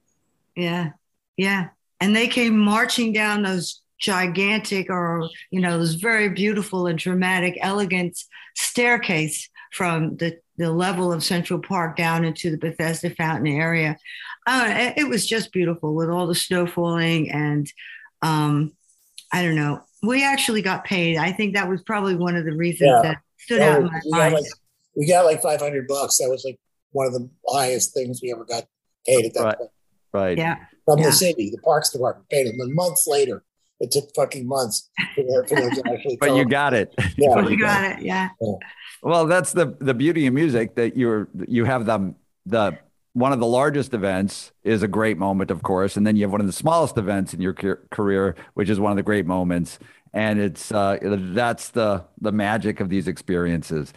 Yeah, 0.57 0.91
yeah. 1.37 1.69
And 2.01 2.17
they 2.17 2.27
came 2.27 2.57
marching 2.57 3.13
down 3.13 3.43
those 3.43 3.83
gigantic, 4.01 4.89
or 4.89 5.29
you 5.51 5.61
know, 5.61 5.79
those 5.79 5.95
very 5.95 6.31
beautiful 6.31 6.87
and 6.87 6.99
dramatic, 6.99 7.59
elegant 7.61 8.19
staircase 8.57 9.49
from 9.71 10.17
the 10.17 10.39
the 10.57 10.71
level 10.71 11.11
of 11.13 11.25
Central 11.25 11.59
Park 11.59 11.97
down 11.97 12.25
into 12.25 12.51
the 12.51 12.59
Bethesda 12.59 13.09
Fountain 13.15 13.47
area. 13.47 13.97
Uh, 14.47 14.67
it, 14.77 14.95
it 14.99 15.09
was 15.09 15.27
just 15.27 15.53
beautiful 15.53 15.95
with 15.95 16.11
all 16.11 16.27
the 16.27 16.35
snow 16.35 16.67
falling, 16.67 17.31
and 17.31 17.67
um, 18.21 18.73
I 19.33 19.43
don't 19.43 19.55
know. 19.57 19.83
We 20.03 20.23
actually 20.25 20.61
got 20.63 20.85
paid. 20.85 21.17
I 21.17 21.33
think 21.33 21.55
that 21.55 21.69
was 21.69 21.83
probably 21.83 22.15
one 22.15 22.37
of 22.37 22.45
the 22.45 22.53
reasons 22.53 22.91
Yeah. 22.91 23.03
that 23.03 23.19
stood 23.39 23.61
out 23.63 23.79
in 23.81 23.87
my 23.87 24.01
we, 24.05 24.11
got 24.11 24.19
mind. 24.19 24.35
like, 24.35 24.45
we 24.97 25.07
got 25.07 25.25
like 25.25 25.43
500 25.43 25.87
bucks. 25.89 26.19
That 26.19 26.29
was 26.29 26.43
like 26.45 26.59
one 26.93 27.07
of 27.07 27.13
the 27.15 27.29
highest 27.49 27.95
things 27.95 28.21
we 28.23 28.33
ever 28.33 28.45
got 28.45 28.65
paid 29.07 29.27
at 29.27 29.35
that 29.35 29.43
Right. 29.45 29.59
point. 29.59 29.71
Right. 30.13 30.39
yeah, 30.39 30.57
From 30.85 30.99
Yeah. 30.99 31.07
the 31.07 31.13
city, 31.13 31.51
the 31.51 31.59
Parks 31.63 31.91
Department 31.91 32.29
paid 32.29 32.47
them. 32.47 32.57
And 32.61 32.75
months 32.75 33.07
later, 33.07 33.45
it 33.79 33.91
took 33.93 34.13
fucking 34.15 34.47
months 34.47 34.91
for 35.15 35.23
them, 35.23 35.71
to 35.71 35.83
actually 35.91 36.17
But 36.21 36.35
you 36.37 36.45
got 36.49 36.75
it. 36.75 36.93
Yeah. 37.17 37.47
You 37.49 37.59
got 37.59 37.85
it. 37.99 38.03
Yeah, 38.05 38.29
Well, 39.03 39.27
that's 39.27 39.53
the 39.53 39.77
the 39.81 39.95
beauty 39.95 40.27
of 40.27 40.35
music 40.35 40.75
that 40.75 40.97
you're 40.97 41.29
you 41.49 41.65
have 41.65 41.87
the 41.87 42.15
the 42.47 42.79
one 43.13 43.33
of 43.33 43.41
the 43.41 43.47
largest 43.47 43.93
events 43.95 44.53
is 44.63 44.83
a 44.83 44.89
great 44.89 45.19
moment, 45.19 45.51
of 45.51 45.63
course, 45.63 45.97
and 45.97 46.07
then 46.07 46.17
you 46.17 46.23
have 46.23 46.31
one 46.31 46.41
of 46.41 46.47
the 46.47 46.53
smallest 46.53 46.97
events 46.97 47.35
in 47.35 47.41
your 47.41 47.55
career, 47.91 48.37
which 48.55 48.69
is 48.71 48.79
one 48.79 48.93
of 48.93 48.97
the 48.97 49.03
great 49.03 49.27
moments, 49.27 49.79
and 50.13 50.39
it's 50.39 50.71
uh, 50.71 50.99
that's 51.03 51.71
the 51.71 52.05
the 52.21 52.33
magic 52.33 52.81
of 52.81 52.89
these 52.89 53.09
experiences. 53.09 53.93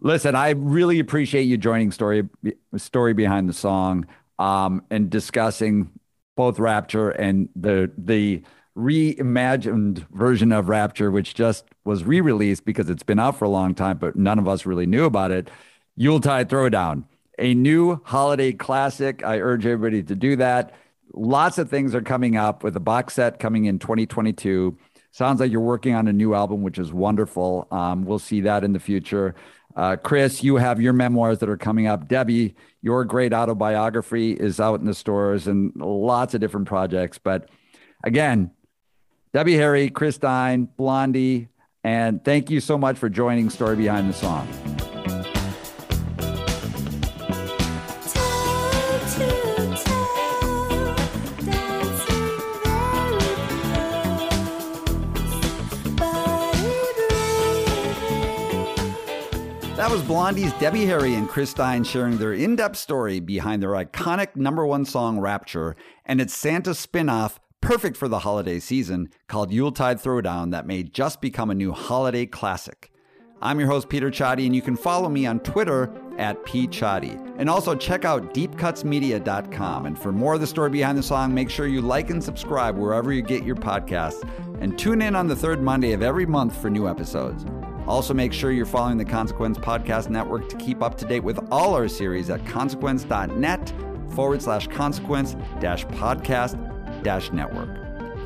Listen, 0.00 0.34
I 0.34 0.50
really 0.50 1.00
appreciate 1.00 1.42
you 1.42 1.58
joining 1.58 1.90
story 1.90 2.28
story 2.76 3.12
behind 3.12 3.48
the 3.48 3.52
song 3.52 4.06
um, 4.38 4.82
and 4.90 5.10
discussing 5.10 5.90
both 6.36 6.58
Rapture 6.58 7.10
and 7.10 7.48
the 7.54 7.90
the 7.98 8.42
reimagined 8.78 10.06
version 10.10 10.52
of 10.52 10.68
Rapture, 10.68 11.10
which 11.10 11.34
just 11.34 11.64
was 11.84 12.04
re-released 12.04 12.64
because 12.64 12.88
it's 12.88 13.02
been 13.02 13.18
out 13.18 13.36
for 13.36 13.44
a 13.44 13.48
long 13.48 13.74
time, 13.74 13.98
but 13.98 14.14
none 14.14 14.38
of 14.38 14.46
us 14.46 14.64
really 14.64 14.86
knew 14.86 15.04
about 15.04 15.32
it. 15.32 15.50
Yuletide 15.96 16.48
Throwdown, 16.48 17.04
a 17.38 17.54
new 17.54 18.00
holiday 18.04 18.52
classic. 18.52 19.24
I 19.24 19.40
urge 19.40 19.66
everybody 19.66 20.02
to 20.04 20.14
do 20.14 20.36
that. 20.36 20.74
Lots 21.12 21.58
of 21.58 21.68
things 21.68 21.94
are 21.94 22.02
coming 22.02 22.36
up 22.36 22.62
with 22.62 22.76
a 22.76 22.80
box 22.80 23.14
set 23.14 23.40
coming 23.40 23.64
in 23.64 23.80
2022. 23.80 24.78
Sounds 25.10 25.40
like 25.40 25.50
you're 25.50 25.60
working 25.60 25.94
on 25.94 26.06
a 26.06 26.12
new 26.12 26.34
album, 26.34 26.62
which 26.62 26.78
is 26.78 26.92
wonderful. 26.92 27.66
Um, 27.72 28.04
we'll 28.04 28.20
see 28.20 28.42
that 28.42 28.62
in 28.62 28.72
the 28.72 28.78
future. 28.78 29.34
Uh, 29.74 29.96
Chris, 29.96 30.44
you 30.44 30.56
have 30.56 30.80
your 30.80 30.92
memoirs 30.92 31.38
that 31.38 31.48
are 31.48 31.56
coming 31.56 31.86
up. 31.86 32.06
Debbie, 32.06 32.54
your 32.82 33.04
great 33.04 33.32
autobiography 33.32 34.32
is 34.32 34.60
out 34.60 34.78
in 34.80 34.86
the 34.86 34.94
stores 34.94 35.48
and 35.48 35.74
lots 35.76 36.34
of 36.34 36.40
different 36.40 36.68
projects. 36.68 37.18
But 37.18 37.48
again, 38.04 38.50
Debbie 39.38 39.54
Harry, 39.54 39.88
Chris 39.88 40.16
Stein, 40.16 40.64
Blondie, 40.64 41.46
and 41.84 42.24
thank 42.24 42.50
you 42.50 42.58
so 42.58 42.76
much 42.76 42.98
for 42.98 43.08
joining 43.08 43.50
Story 43.50 43.76
Behind 43.76 44.10
the 44.10 44.12
Song. 44.12 44.48
That 59.76 59.88
was 59.88 60.02
Blondie's 60.02 60.52
Debbie 60.54 60.84
Harry 60.86 61.14
and 61.14 61.28
Chris 61.28 61.50
Stein 61.50 61.84
sharing 61.84 62.18
their 62.18 62.32
in 62.32 62.56
depth 62.56 62.76
story 62.76 63.20
behind 63.20 63.62
their 63.62 63.70
iconic 63.70 64.34
number 64.34 64.66
one 64.66 64.84
song, 64.84 65.20
Rapture, 65.20 65.76
and 66.04 66.20
its 66.20 66.36
Santa 66.36 66.74
spin 66.74 67.08
off, 67.08 67.38
perfect 67.60 67.96
for 67.96 68.08
the 68.08 68.20
holiday 68.20 68.58
season, 68.58 69.10
called 69.26 69.52
Yuletide 69.52 69.98
Throwdown, 69.98 70.50
that 70.52 70.66
may 70.66 70.82
just 70.82 71.20
become 71.20 71.50
a 71.50 71.54
new 71.54 71.72
holiday 71.72 72.26
classic. 72.26 72.90
I'm 73.40 73.60
your 73.60 73.68
host, 73.68 73.88
Peter 73.88 74.10
Csathy, 74.10 74.46
and 74.46 74.56
you 74.56 74.62
can 74.62 74.76
follow 74.76 75.08
me 75.08 75.24
on 75.24 75.38
Twitter 75.40 75.92
at 76.18 76.42
pcsathy. 76.44 77.34
And 77.38 77.48
also 77.48 77.76
check 77.76 78.04
out 78.04 78.34
deepcutsmedia.com. 78.34 79.86
And 79.86 79.96
for 79.96 80.10
more 80.10 80.34
of 80.34 80.40
the 80.40 80.46
story 80.46 80.70
behind 80.70 80.98
the 80.98 81.02
song, 81.02 81.32
make 81.32 81.48
sure 81.48 81.68
you 81.68 81.80
like 81.80 82.10
and 82.10 82.22
subscribe 82.22 82.76
wherever 82.76 83.12
you 83.12 83.22
get 83.22 83.44
your 83.44 83.54
podcasts. 83.54 84.28
And 84.60 84.76
tune 84.76 85.02
in 85.02 85.14
on 85.14 85.28
the 85.28 85.36
third 85.36 85.62
Monday 85.62 85.92
of 85.92 86.02
every 86.02 86.26
month 86.26 86.60
for 86.60 86.68
new 86.68 86.88
episodes. 86.88 87.44
Also, 87.86 88.12
make 88.12 88.32
sure 88.32 88.50
you're 88.50 88.66
following 88.66 88.98
the 88.98 89.04
Consequence 89.04 89.56
Podcast 89.56 90.10
Network 90.10 90.48
to 90.48 90.56
keep 90.56 90.82
up 90.82 90.98
to 90.98 91.04
date 91.04 91.22
with 91.22 91.38
all 91.52 91.74
our 91.74 91.88
series 91.88 92.28
at 92.30 92.44
consequence.net 92.44 93.72
forward 94.10 94.42
slash 94.42 94.66
consequence 94.66 95.36
dash 95.60 95.86
podcast 95.86 96.77
network. 97.32 97.70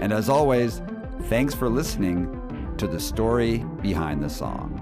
And 0.00 0.12
as 0.12 0.28
always, 0.28 0.82
thanks 1.24 1.54
for 1.54 1.68
listening 1.68 2.74
to 2.78 2.86
the 2.86 2.98
story 2.98 3.58
behind 3.80 4.22
the 4.22 4.30
song. 4.30 4.81